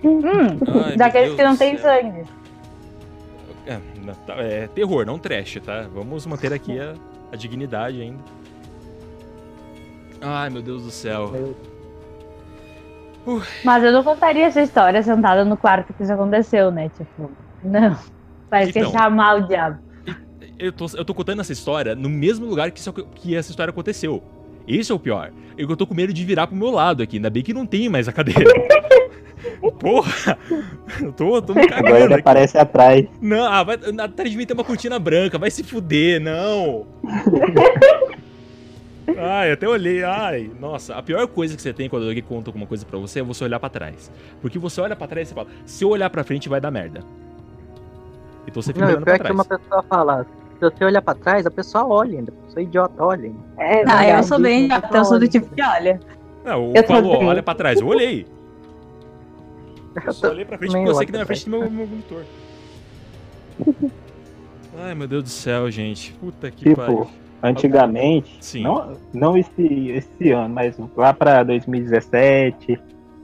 Hum, 0.03 0.21
Ai, 0.67 0.89
meu 0.89 0.97
daqueles 0.97 1.35
que 1.35 1.43
não 1.43 1.57
tem 1.57 1.77
céu. 1.77 1.89
sangue. 2.01 2.23
É, 3.65 3.79
tá- 4.27 4.35
é 4.35 4.67
terror, 4.67 5.05
não 5.05 5.17
trash, 5.17 5.59
tá? 5.65 5.87
Vamos 5.93 6.25
manter 6.25 6.51
aqui 6.53 6.79
a, 6.79 6.93
a 7.31 7.35
dignidade 7.35 8.01
ainda. 8.01 8.19
Ai, 10.21 10.49
meu 10.49 10.61
Deus 10.61 10.83
do 10.83 10.91
céu. 10.91 11.33
Mas 13.63 13.83
eu 13.83 13.91
não 13.91 14.03
contaria 14.03 14.45
essa 14.45 14.61
história 14.61 15.01
sentada 15.01 15.45
no 15.45 15.55
quarto 15.57 15.93
que 15.93 16.03
isso 16.03 16.11
aconteceu, 16.13 16.71
né? 16.71 16.89
Tipo, 16.97 17.31
não. 17.63 17.97
Parece 18.49 18.73
que 18.73 18.79
Então. 18.79 18.91
é 18.91 18.93
chamar 18.93 19.37
o 19.37 19.47
diabo. 19.47 19.79
Eu 20.59 20.71
tô, 20.71 20.85
eu 20.95 21.03
tô 21.03 21.13
contando 21.13 21.41
essa 21.41 21.51
história 21.51 21.95
no 21.95 22.09
mesmo 22.09 22.45
lugar 22.45 22.69
que, 22.71 22.79
isso, 22.79 22.93
que 22.93 23.35
essa 23.35 23.49
história 23.49 23.71
aconteceu. 23.71 24.21
Esse 24.67 24.91
é 24.91 24.95
o 24.95 24.99
pior. 24.99 25.31
Eu 25.57 25.69
eu 25.69 25.75
tô 25.75 25.85
com 25.87 25.93
medo 25.93 26.13
de 26.13 26.23
virar 26.23 26.47
pro 26.47 26.55
meu 26.55 26.71
lado 26.71 27.01
aqui. 27.03 27.17
Ainda 27.17 27.29
bem 27.29 27.43
que 27.43 27.53
não 27.53 27.65
tem 27.65 27.89
mais 27.89 28.07
a 28.07 28.11
cadeira. 28.11 28.49
Porra! 29.79 30.37
Eu 31.01 31.11
tô, 31.11 31.41
tô 31.41 31.53
me 31.53 31.61
Agora 31.63 31.75
cagando 31.83 31.97
ele 32.05 32.13
aqui. 32.13 32.21
aparece 32.21 32.57
atrás. 32.57 33.05
Não, 33.21 33.43
ah, 33.43 33.63
vai, 33.63 33.75
atrás 33.99 34.31
de 34.31 34.37
mim 34.37 34.45
tem 34.45 34.53
uma 34.55 34.63
cortina 34.63 34.97
branca, 34.99 35.37
vai 35.37 35.51
se 35.51 35.63
fuder, 35.63 36.21
não. 36.21 36.87
Ai, 39.17 39.51
até 39.51 39.67
olhei, 39.67 40.03
ai, 40.03 40.49
nossa, 40.59 40.95
a 40.95 41.03
pior 41.03 41.27
coisa 41.27 41.55
que 41.55 41.61
você 41.61 41.73
tem 41.73 41.89
quando 41.89 42.07
alguém 42.07 42.23
conta 42.23 42.49
alguma 42.49 42.65
coisa 42.65 42.85
pra 42.85 42.97
você 42.97 43.19
é 43.19 43.23
você 43.23 43.43
olhar 43.43 43.59
pra 43.59 43.69
trás. 43.69 44.09
Porque 44.41 44.57
você 44.57 44.79
olha 44.79 44.95
pra 44.95 45.07
trás 45.07 45.27
e 45.27 45.29
você 45.29 45.35
fala, 45.35 45.47
se 45.65 45.83
eu 45.83 45.89
olhar 45.89 46.09
pra 46.09 46.23
frente 46.23 46.47
vai 46.47 46.61
dar 46.61 46.71
merda. 46.71 47.01
Então 48.47 48.61
você 48.61 48.71
fica 48.71 48.85
Não, 48.85 48.91
olhando 48.93 49.03
pra 49.03 49.13
é 49.13 49.17
que 49.17 49.23
trás. 49.23 49.35
uma 49.35 49.45
pessoa 49.45 49.83
fala, 49.83 50.25
se 50.53 50.59
você 50.61 50.85
olhar 50.85 51.01
pra 51.01 51.13
trás, 51.15 51.45
a 51.45 51.51
pessoa 51.51 51.85
olha 51.85 52.17
ainda. 52.19 52.31
A 52.31 52.45
pessoa 52.45 52.63
idiota 52.63 53.03
olha 53.03 53.23
ainda. 53.25 53.39
É 53.57 53.63
Ah, 53.63 53.81
eu 53.81 54.05
verdade. 54.05 54.27
sou 54.27 54.39
bem 54.39 54.65
idiota, 54.65 54.97
eu 54.97 55.05
sou 55.05 55.19
do 55.19 55.27
tipo 55.27 55.53
que 55.53 55.61
olha. 55.61 55.99
Não, 56.45 56.71
o 56.71 56.73
Eu 56.75 56.83
falou, 56.85 57.13
também. 57.13 57.27
olha 57.27 57.43
pra 57.43 57.55
trás, 57.55 57.79
eu 57.81 57.87
olhei. 57.87 58.25
Eu 60.05 60.11
só 60.13 60.27
tô- 60.27 60.33
olhei 60.33 60.43
pra 60.45 60.57
frente 60.57 60.71
porque 60.71 60.89
eu 60.89 60.95
sei 60.95 61.05
que 61.05 61.11
na 61.11 61.17
minha 61.19 61.25
pra 61.25 61.35
frente 61.35 61.49
tem 61.51 61.59
meu, 61.59 61.69
meu 61.69 61.85
monitor. 61.87 62.23
Ai, 64.79 64.95
meu 64.95 65.07
Deus 65.07 65.23
do 65.23 65.29
céu, 65.29 65.69
gente. 65.69 66.13
Puta 66.13 66.49
que 66.49 66.63
Tipo, 66.63 66.75
pariu. 66.77 67.07
Antigamente, 67.43 68.37
Sim. 68.39 68.63
não, 68.63 68.93
não 69.13 69.37
esse, 69.37 69.89
esse 69.89 70.31
ano, 70.31 70.53
mas 70.55 70.75
lá 70.95 71.13
pra 71.13 71.43
2017, 71.43 72.79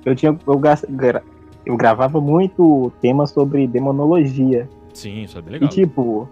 eu 0.06 0.14
tinha 0.14 0.38
eu, 0.46 0.60
gra- 0.60 1.24
eu 1.66 1.78
gravava 1.78 2.20
muito 2.20 2.92
tema 3.02 3.26
sobre 3.26 3.66
demonologia. 3.66 4.68
Sim, 4.94 5.24
isso 5.24 5.38
é 5.38 5.42
bem 5.42 5.52
E 5.52 5.54
legal. 5.54 5.70
tipo, 5.70 6.28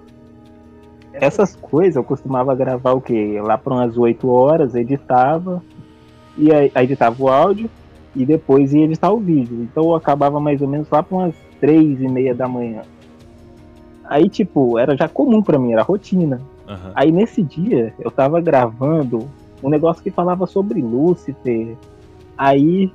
essas 1.13 1.55
coisas 1.55 1.95
eu 1.95 2.03
costumava 2.03 2.53
gravar 2.53 2.91
o 2.91 2.99
quê? 2.99 3.39
Lá 3.41 3.57
para 3.57 3.73
umas 3.73 3.97
8 3.97 4.27
horas, 4.29 4.75
editava, 4.75 5.63
e 6.37 6.51
aí 6.51 6.69
editava 6.75 7.15
o 7.23 7.29
áudio 7.29 7.69
e 8.13 8.25
depois 8.25 8.73
ia 8.73 8.83
editar 8.83 9.11
o 9.13 9.19
vídeo. 9.19 9.61
Então 9.63 9.85
eu 9.85 9.95
acabava 9.95 10.41
mais 10.41 10.61
ou 10.61 10.67
menos 10.67 10.89
lá 10.89 11.01
para 11.01 11.17
umas 11.17 11.35
3 11.61 12.01
e 12.01 12.07
meia 12.09 12.35
da 12.35 12.49
manhã. 12.49 12.81
Aí, 14.03 14.27
tipo, 14.29 14.77
era 14.77 14.95
já 14.97 15.07
comum 15.07 15.41
pra 15.41 15.57
mim, 15.57 15.71
era 15.71 15.83
rotina. 15.83 16.41
Aham. 16.67 16.91
Aí 16.95 17.11
nesse 17.11 17.41
dia 17.41 17.93
eu 17.99 18.11
tava 18.11 18.41
gravando 18.41 19.27
um 19.63 19.69
negócio 19.69 20.03
que 20.03 20.11
falava 20.11 20.45
sobre 20.45 20.81
Lúcifer. 20.81 21.75
Aí, 22.37 22.91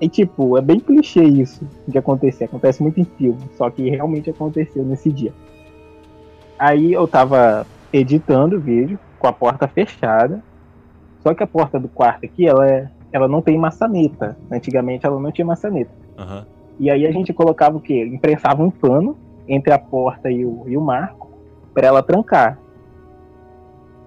e 0.00 0.08
tipo, 0.08 0.56
é 0.56 0.60
bem 0.60 0.78
clichê 0.78 1.24
isso 1.24 1.66
de 1.86 1.98
acontecer. 1.98 2.44
Acontece 2.44 2.82
muito 2.82 3.00
em 3.00 3.04
filme, 3.04 3.40
só 3.56 3.68
que 3.70 3.88
realmente 3.88 4.30
aconteceu 4.30 4.84
nesse 4.84 5.10
dia. 5.10 5.32
Aí 6.58 6.92
eu 6.92 7.08
tava 7.08 7.66
editando 7.92 8.56
o 8.56 8.60
vídeo 8.60 8.98
com 9.18 9.26
a 9.26 9.32
porta 9.32 9.66
fechada. 9.66 10.42
Só 11.20 11.34
que 11.34 11.42
a 11.42 11.46
porta 11.46 11.78
do 11.78 11.88
quarto 11.88 12.24
aqui, 12.24 12.46
ela, 12.46 12.68
é, 12.68 12.88
ela 13.12 13.28
não 13.28 13.42
tem 13.42 13.58
maçaneta. 13.58 14.36
Antigamente 14.50 15.04
ela 15.04 15.20
não 15.20 15.30
tinha 15.30 15.46
maçaneta. 15.46 15.90
Aham. 16.18 16.46
E 16.78 16.90
aí 16.90 17.06
a 17.06 17.12
gente 17.12 17.32
colocava 17.32 17.76
o 17.76 17.80
quê? 17.80 18.06
Imprensava 18.06 18.62
um 18.62 18.70
pano 18.70 19.16
entre 19.46 19.70
a 19.72 19.78
porta 19.78 20.30
e 20.30 20.46
o, 20.46 20.64
e 20.66 20.76
o 20.76 20.80
marco 20.80 21.30
para 21.74 21.86
ela 21.86 22.02
trancar. 22.02 22.58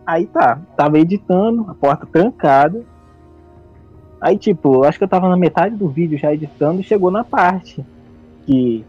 Aí 0.06 0.26
tá, 0.28 0.60
tava 0.76 1.00
editando, 1.00 1.70
a 1.70 1.74
porta 1.74 2.06
trancada. 2.06 2.84
Aí, 4.20 4.38
tipo, 4.38 4.84
acho 4.84 4.98
que 4.98 5.04
eu 5.04 5.10
tava 5.10 5.30
na 5.30 5.38
metade 5.38 5.76
do 5.76 5.88
vídeo 5.88 6.18
já 6.18 6.34
editando 6.34 6.82
e 6.82 6.84
chegou 6.84 7.12
na 7.12 7.24
parte 7.24 7.86
que, 8.46 8.86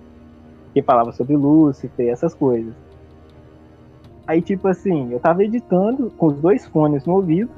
que 0.72 0.82
falava 0.82 1.12
sobre 1.12 1.36
Lúcifer, 1.36 2.08
essas 2.08 2.34
coisas. 2.34 2.74
Aí, 4.26 4.40
tipo 4.40 4.66
assim, 4.68 5.12
eu 5.12 5.20
tava 5.20 5.44
editando 5.44 6.10
com 6.16 6.26
os 6.26 6.36
dois 6.36 6.66
fones 6.66 7.04
no 7.04 7.14
ouvido 7.14 7.50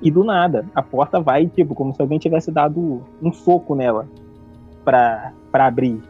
e 0.00 0.10
do 0.10 0.24
nada, 0.24 0.66
a 0.74 0.82
porta 0.82 1.20
vai, 1.20 1.46
tipo, 1.46 1.74
como 1.74 1.94
se 1.94 2.02
alguém 2.02 2.18
tivesse 2.18 2.50
dado 2.50 3.02
um 3.22 3.32
soco 3.32 3.74
nela 3.74 4.06
pra, 4.84 5.32
pra 5.50 5.66
abrir. 5.66 6.02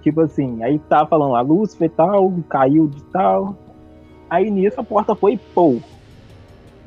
Tipo 0.00 0.22
assim, 0.22 0.62
aí 0.62 0.78
tava 0.78 1.06
falando, 1.06 1.36
a 1.36 1.40
Lúcifer 1.40 1.86
e 1.86 1.90
tal, 1.90 2.32
caiu 2.48 2.88
de 2.88 3.02
tal. 3.04 3.56
Aí 4.32 4.50
nisso 4.50 4.80
a 4.80 4.82
porta 4.82 5.14
foi 5.14 5.38
pô. 5.54 5.76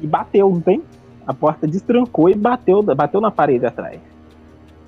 E 0.02 0.08
bateu, 0.08 0.50
não 0.50 0.60
tem? 0.60 0.82
A 1.28 1.32
porta 1.32 1.68
destrancou 1.68 2.28
e 2.28 2.34
bateu, 2.34 2.82
bateu 2.82 3.22
na 3.22 3.30
parede 3.30 3.68
atrás. 3.68 4.02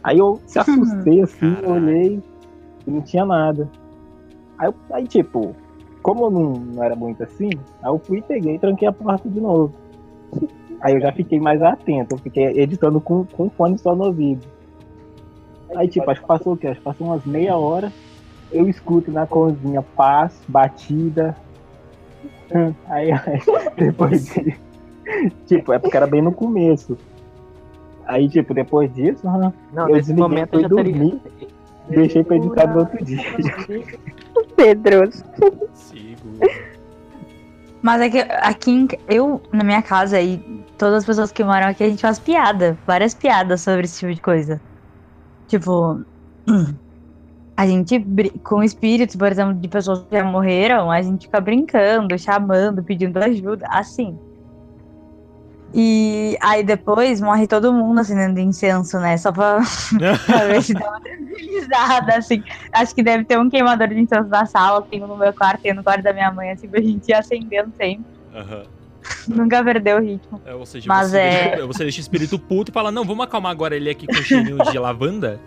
Aí 0.03 0.17
eu 0.17 0.41
se 0.47 0.57
assustei 0.57 1.21
assim, 1.21 1.53
Caralho. 1.61 1.73
olhei 1.75 2.23
e 2.87 2.89
não 2.89 3.01
tinha 3.01 3.23
nada. 3.23 3.69
Aí, 4.57 4.73
aí 4.91 5.07
tipo, 5.07 5.55
como 6.01 6.25
eu 6.25 6.31
não, 6.31 6.53
não 6.53 6.83
era 6.83 6.95
muito 6.95 7.21
assim, 7.21 7.51
aí 7.83 7.91
eu 7.91 7.99
fui 7.99 8.17
e 8.17 8.21
peguei 8.23 8.55
e 8.55 8.59
tranquei 8.59 8.87
a 8.87 8.91
porta 8.91 9.29
de 9.29 9.39
novo. 9.39 9.75
Aí 10.81 10.95
eu 10.95 10.99
já 10.99 11.11
fiquei 11.11 11.39
mais 11.39 11.61
atento, 11.61 12.15
eu 12.15 12.17
fiquei 12.17 12.43
editando 12.59 12.99
com, 12.99 13.23
com 13.23 13.51
fone 13.51 13.77
só 13.77 13.95
no 13.95 14.05
ouvido. 14.05 14.43
Aí, 15.75 15.87
tipo, 15.87 16.09
acho 16.09 16.21
que 16.21 16.27
passou 16.27 16.53
o 16.53 16.57
quê? 16.57 16.69
Acho 16.69 16.79
que 16.79 16.85
passou 16.85 17.05
umas 17.05 17.23
meia 17.23 17.55
hora. 17.55 17.93
Eu 18.51 18.67
escuto 18.67 19.11
na 19.11 19.27
cozinha 19.27 19.83
paz, 19.83 20.41
batida. 20.47 21.37
Aí, 22.87 23.11
aí 23.11 23.39
depois 23.77 24.25
de. 24.33 24.57
Tipo, 25.45 25.73
é 25.73 25.79
porque 25.79 25.95
era 25.97 26.07
bem 26.07 26.21
no 26.21 26.31
começo. 26.31 26.97
Aí, 28.05 28.27
tipo, 28.29 28.53
depois 28.53 28.93
disso, 28.93 29.27
hum, 29.27 29.51
Não, 29.73 29.89
Eu 29.89 29.95
desliguei, 29.95 30.21
momento 30.23 30.49
fui 30.51 30.59
eu 30.59 30.61
já 30.69 30.69
teria. 30.75 30.93
dormir. 30.93 31.21
deixei 31.89 32.23
pra 32.23 32.35
editar 32.37 32.67
no 32.67 32.79
outro 32.79 33.03
dia. 33.05 33.19
Pedroso. 34.55 35.23
Sigo. 35.73 36.39
Mas 37.81 38.01
é 38.01 38.09
que 38.09 38.19
aqui, 38.19 38.71
em- 38.71 38.87
eu, 39.07 39.41
na 39.51 39.63
minha 39.63 39.81
casa 39.81 40.19
e 40.19 40.37
todas 40.77 40.95
as 40.95 41.05
pessoas 41.05 41.31
que 41.31 41.43
moram 41.43 41.67
aqui, 41.67 41.83
a 41.83 41.89
gente 41.89 42.01
faz 42.01 42.19
piada. 42.19 42.77
Várias 42.85 43.13
piadas 43.13 43.61
sobre 43.61 43.81
esse 43.85 43.99
tipo 43.99 44.13
de 44.13 44.21
coisa. 44.21 44.59
Tipo, 45.47 46.01
a 47.57 47.65
gente, 47.65 48.05
com 48.43 48.61
espíritos, 48.63 49.15
por 49.15 49.31
exemplo, 49.31 49.55
de 49.55 49.67
pessoas 49.67 50.03
que 50.07 50.15
já 50.15 50.23
morreram, 50.23 50.91
a 50.91 51.01
gente 51.01 51.25
fica 51.25 51.41
brincando, 51.41 52.15
chamando, 52.19 52.83
pedindo 52.83 53.17
ajuda, 53.17 53.65
assim. 53.71 54.15
E 55.73 56.37
aí 56.39 56.63
depois 56.63 57.19
morre 57.19 57.47
todo 57.47 57.73
mundo 57.73 57.99
acendendo 57.99 58.39
incenso, 58.39 58.99
né? 58.99 59.17
Só 59.17 59.31
pra, 59.31 59.57
pra 60.27 60.45
ver 60.45 60.61
se 60.61 60.73
dá 60.73 60.87
uma 60.87 61.01
tranquilizada, 61.01 62.15
assim. 62.15 62.43
Acho 62.71 62.93
que 62.93 63.01
deve 63.01 63.25
ter 63.25 63.39
um 63.39 63.49
queimador 63.49 63.87
de 63.87 63.99
incenso 63.99 64.29
na 64.29 64.45
sala, 64.45 64.83
tem 64.83 65.03
um 65.03 65.07
no 65.07 65.17
meu 65.17 65.33
quarto, 65.33 65.63
tem 65.63 65.73
no 65.73 65.83
quarto 65.83 66.03
da 66.03 66.13
minha 66.13 66.31
mãe, 66.31 66.51
assim, 66.51 66.69
pra 66.69 66.79
gente 66.79 67.09
ir 67.09 67.13
acendendo 67.13 67.73
sempre. 67.75 68.05
Aham. 68.35 68.63
Nunca 69.27 69.63
perdeu 69.63 69.97
o 69.97 70.01
ritmo. 70.01 70.39
É, 70.45 70.53
ou 70.53 70.65
seja, 70.65 70.87
Mas 70.87 71.09
você, 71.09 71.17
é- 71.17 71.49
deixa, 71.49 71.67
você 71.67 71.83
deixa 71.83 71.97
o 71.97 72.01
espírito 72.01 72.37
puto 72.37 72.71
e 72.71 72.73
fala, 72.73 72.91
não, 72.91 73.03
vamos 73.03 73.23
acalmar 73.25 73.51
agora 73.51 73.75
ele 73.75 73.89
aqui 73.89 74.05
com 74.05 74.13
cheirinho 74.15 74.57
de 74.63 74.77
lavanda? 74.77 75.39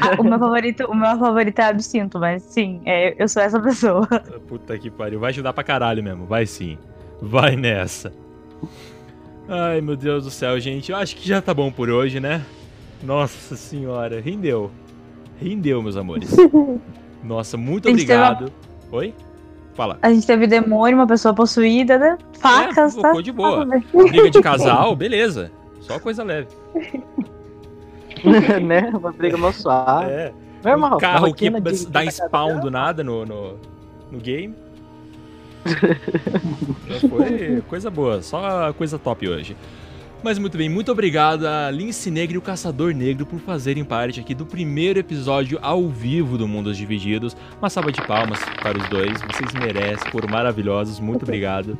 Ah, 0.00 0.20
o 0.20 0.24
meu 0.24 0.38
favorito, 0.38 0.84
o 0.84 0.94
meu 0.94 1.18
favorito 1.18 1.58
é 1.58 1.64
absinto, 1.64 2.18
mas 2.18 2.42
sim, 2.42 2.80
é, 2.84 3.14
eu 3.22 3.28
sou 3.28 3.42
essa 3.42 3.60
pessoa. 3.60 4.06
Puta 4.48 4.76
que 4.78 4.90
pariu, 4.90 5.20
vai 5.20 5.30
ajudar 5.30 5.52
pra 5.52 5.62
caralho 5.64 6.02
mesmo, 6.02 6.26
vai 6.26 6.46
sim. 6.46 6.78
Vai 7.20 7.56
nessa. 7.56 8.12
Ai, 9.48 9.80
meu 9.80 9.96
Deus 9.96 10.24
do 10.24 10.30
céu, 10.30 10.58
gente. 10.60 10.90
Eu 10.90 10.98
acho 10.98 11.16
que 11.16 11.26
já 11.26 11.40
tá 11.40 11.54
bom 11.54 11.70
por 11.70 11.88
hoje, 11.88 12.20
né? 12.20 12.42
Nossa 13.02 13.54
senhora, 13.56 14.20
rendeu. 14.20 14.70
Rendeu, 15.40 15.82
meus 15.82 15.96
amores. 15.96 16.34
Nossa, 17.22 17.56
muito 17.56 17.88
obrigado. 17.88 18.52
Oi? 18.90 19.14
Fala. 19.74 19.98
A 20.02 20.10
gente 20.12 20.26
teve 20.26 20.46
demônio, 20.46 20.96
uma 20.96 21.06
pessoa 21.06 21.34
possuída, 21.34 21.98
né? 21.98 22.16
Facas, 22.40 22.96
É, 22.96 23.00
tá? 23.00 23.08
ficou 23.08 23.22
de 23.22 23.32
boa. 23.32 23.66
Tá 23.66 23.78
bem. 23.78 24.08
Briga 24.08 24.30
de 24.30 24.40
casal, 24.40 24.96
beleza. 24.96 25.50
Só 25.80 25.98
coisa 26.00 26.24
leve. 26.24 26.48
né? 28.62 28.90
Uma 28.94 29.12
briga 29.12 29.36
mal 29.36 29.52
suave. 29.52 30.10
É. 30.10 30.32
Normal. 30.64 30.96
um 30.96 30.98
carro 30.98 31.34
que 31.34 31.50
dá 31.88 32.04
spawn 32.10 32.60
do 32.60 32.70
nada 32.70 33.04
no, 33.04 33.24
no, 33.24 33.54
no 34.10 34.18
game. 34.18 34.54
Foi 37.08 37.62
coisa 37.68 37.90
boa, 37.90 38.22
só 38.22 38.72
coisa 38.72 38.98
top 38.98 39.28
hoje. 39.28 39.56
Mas 40.22 40.38
muito 40.38 40.56
bem, 40.56 40.68
muito 40.68 40.90
obrigado 40.90 41.46
a 41.46 41.70
Lince 41.70 42.10
Negro 42.10 42.36
e 42.36 42.38
o 42.38 42.42
Caçador 42.42 42.94
Negro 42.94 43.26
por 43.26 43.38
fazerem 43.38 43.84
parte 43.84 44.18
aqui 44.18 44.34
do 44.34 44.46
primeiro 44.46 44.98
episódio 44.98 45.58
ao 45.60 45.88
vivo 45.88 46.38
do 46.38 46.48
Mundos 46.48 46.76
Divididos. 46.76 47.36
Uma 47.60 47.68
salva 47.68 47.92
de 47.92 48.04
palmas 48.06 48.40
para 48.60 48.78
os 48.78 48.88
dois, 48.88 49.12
vocês 49.22 49.52
merecem, 49.52 50.10
foram 50.10 50.28
maravilhosos, 50.28 50.98
muito 50.98 51.22
obrigado. 51.24 51.78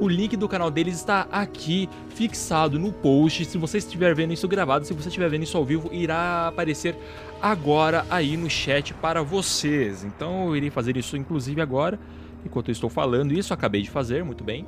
O 0.00 0.08
link 0.08 0.36
do 0.36 0.48
canal 0.48 0.70
deles 0.70 0.96
está 0.96 1.26
aqui 1.30 1.88
fixado 2.08 2.78
no 2.78 2.92
post. 2.92 3.44
Se 3.44 3.58
você 3.58 3.78
estiver 3.78 4.14
vendo 4.14 4.32
isso 4.32 4.48
gravado, 4.48 4.84
se 4.84 4.92
você 4.92 5.08
estiver 5.08 5.28
vendo 5.28 5.42
isso 5.42 5.56
ao 5.56 5.64
vivo, 5.64 5.90
irá 5.92 6.48
aparecer 6.48 6.96
agora 7.40 8.04
aí 8.10 8.36
no 8.36 8.48
chat 8.48 8.94
para 8.94 9.22
vocês. 9.22 10.04
Então 10.04 10.46
eu 10.46 10.56
irei 10.56 10.70
fazer 10.70 10.96
isso 10.96 11.16
inclusive 11.16 11.60
agora, 11.60 11.98
enquanto 12.44 12.68
eu 12.68 12.72
estou 12.72 12.90
falando 12.90 13.32
isso, 13.32 13.52
acabei 13.52 13.82
de 13.82 13.90
fazer, 13.90 14.24
muito 14.24 14.42
bem. 14.44 14.66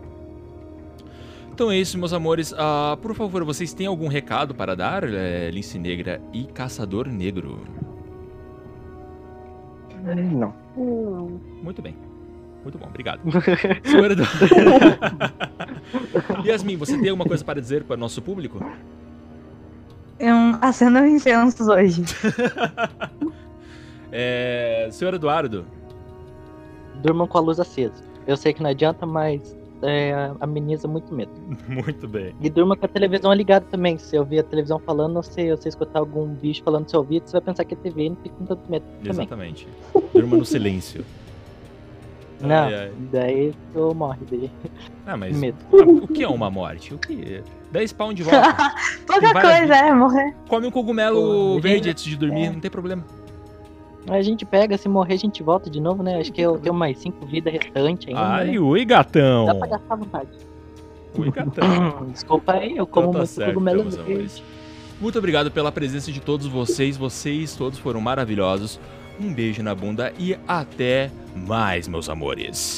Então 1.52 1.70
é 1.70 1.78
isso, 1.78 1.96
meus 1.96 2.12
amores. 2.12 2.52
Ah, 2.56 2.98
por 3.00 3.14
favor, 3.14 3.44
vocês 3.44 3.72
têm 3.72 3.86
algum 3.86 4.08
recado 4.08 4.54
para 4.54 4.74
dar, 4.74 5.04
é, 5.04 5.50
Lince 5.50 5.78
Negra 5.78 6.20
e 6.32 6.44
Caçador 6.44 7.06
Negro? 7.06 7.60
Não. 10.04 10.52
Não. 10.76 11.40
Muito 11.62 11.80
bem. 11.80 11.94
Muito 12.64 12.78
bom, 12.78 12.86
obrigado. 12.86 13.20
Senhor 13.84 14.10
Eduardo. 14.10 14.24
Yasmin, 16.44 16.76
você 16.76 16.98
tem 16.98 17.10
alguma 17.10 17.28
coisa 17.28 17.44
para 17.44 17.60
dizer 17.60 17.84
para 17.84 17.94
o 17.94 17.98
nosso 17.98 18.20
público? 18.20 18.64
Eu 20.18 20.34
acendo 20.60 20.98
incensos 21.06 21.68
hoje. 21.68 22.02
É, 24.16 24.88
senhor 24.92 25.12
Eduardo, 25.12 25.66
Durmam 27.02 27.26
com 27.26 27.36
a 27.36 27.40
luz 27.40 27.58
acesa. 27.58 28.00
Eu 28.28 28.36
sei 28.36 28.52
que 28.52 28.62
não 28.62 28.70
adianta, 28.70 29.04
mas 29.04 29.56
é, 29.82 30.30
ameniza 30.40 30.86
muito 30.86 31.12
medo. 31.12 31.32
muito 31.66 32.06
bem. 32.06 32.32
E 32.40 32.48
durma 32.48 32.76
com 32.76 32.86
a 32.86 32.88
televisão 32.88 33.32
ligada 33.32 33.66
também. 33.70 33.98
Se 33.98 34.14
eu 34.14 34.24
ver 34.24 34.38
a 34.38 34.42
televisão 34.44 34.78
falando, 34.78 35.16
ou 35.16 35.22
se 35.24 35.50
você 35.50 35.68
escutar 35.68 35.98
algum 35.98 36.28
bicho 36.28 36.62
falando 36.62 36.84
no 36.84 36.90
seu 36.90 37.00
ouvido, 37.00 37.26
você 37.26 37.32
vai 37.32 37.40
pensar 37.40 37.64
que 37.64 37.74
é 37.74 37.76
TV 37.76 38.04
e 38.04 38.10
não 38.10 38.16
fica 38.16 38.34
com 38.36 38.46
tanto 38.46 38.70
medo 38.70 38.84
também. 38.84 39.10
Exatamente. 39.10 39.68
Durma 40.12 40.36
no 40.36 40.44
silêncio. 40.44 41.04
Não, 42.44 42.64
Ai, 42.64 42.74
ai. 42.74 42.92
daí 43.12 43.54
eu 43.74 43.94
morre 43.94 44.18
de 44.30 44.50
Ah, 45.06 45.16
mas 45.16 45.36
medo. 45.38 45.56
o 45.72 46.06
que 46.08 46.22
é 46.22 46.28
uma 46.28 46.50
morte? 46.50 46.94
O 46.94 46.98
que? 46.98 47.42
10 47.72 47.92
pounds 47.92 48.16
de 48.16 48.22
volta. 48.22 48.54
Pouca 49.06 49.32
várias 49.32 49.58
coisa, 49.58 49.74
é, 49.74 49.92
morrer. 49.92 50.34
Come 50.48 50.66
um 50.66 50.70
cogumelo 50.70 51.60
verde 51.60 51.90
antes 51.90 52.04
de 52.04 52.16
dormir, 52.16 52.46
é. 52.46 52.50
não 52.50 52.60
tem 52.60 52.70
problema. 52.70 53.04
A 54.08 54.20
gente 54.20 54.44
pega, 54.44 54.76
se 54.76 54.88
morrer, 54.88 55.14
a 55.14 55.18
gente 55.18 55.42
volta 55.42 55.70
de 55.70 55.80
novo, 55.80 56.02
né? 56.02 56.20
Acho 56.20 56.30
que 56.30 56.40
eu 56.42 56.58
tenho 56.58 56.74
mais 56.74 56.98
cinco 56.98 57.24
vidas 57.24 57.52
restantes 57.54 58.06
ainda. 58.08 58.20
Ai, 58.20 58.50
né? 58.50 58.58
oi, 58.58 58.84
gatão. 58.84 59.46
Dá 59.46 59.54
pra 59.54 59.66
gastar 59.66 59.94
à 59.94 59.96
vontade. 59.96 60.28
Oi, 61.18 61.30
gatão. 61.30 62.06
Desculpa 62.12 62.52
aí, 62.52 62.76
eu 62.76 62.86
como 62.86 63.08
Então 63.08 63.12
tá 63.12 63.18
muito 63.20 63.30
certo, 63.30 63.48
cogumelo 63.48 63.90
verde. 63.90 64.42
Muito 65.00 65.18
obrigado 65.18 65.50
pela 65.50 65.72
presença 65.72 66.12
de 66.12 66.20
todos 66.20 66.46
vocês. 66.46 66.96
Vocês 66.96 67.56
todos 67.56 67.78
foram 67.78 68.00
maravilhosos. 68.00 68.78
Um 69.20 69.32
beijo 69.32 69.62
na 69.62 69.74
bunda 69.74 70.12
e 70.18 70.36
até 70.46 71.10
mais, 71.46 71.86
meus 71.88 72.08
amores. 72.08 72.76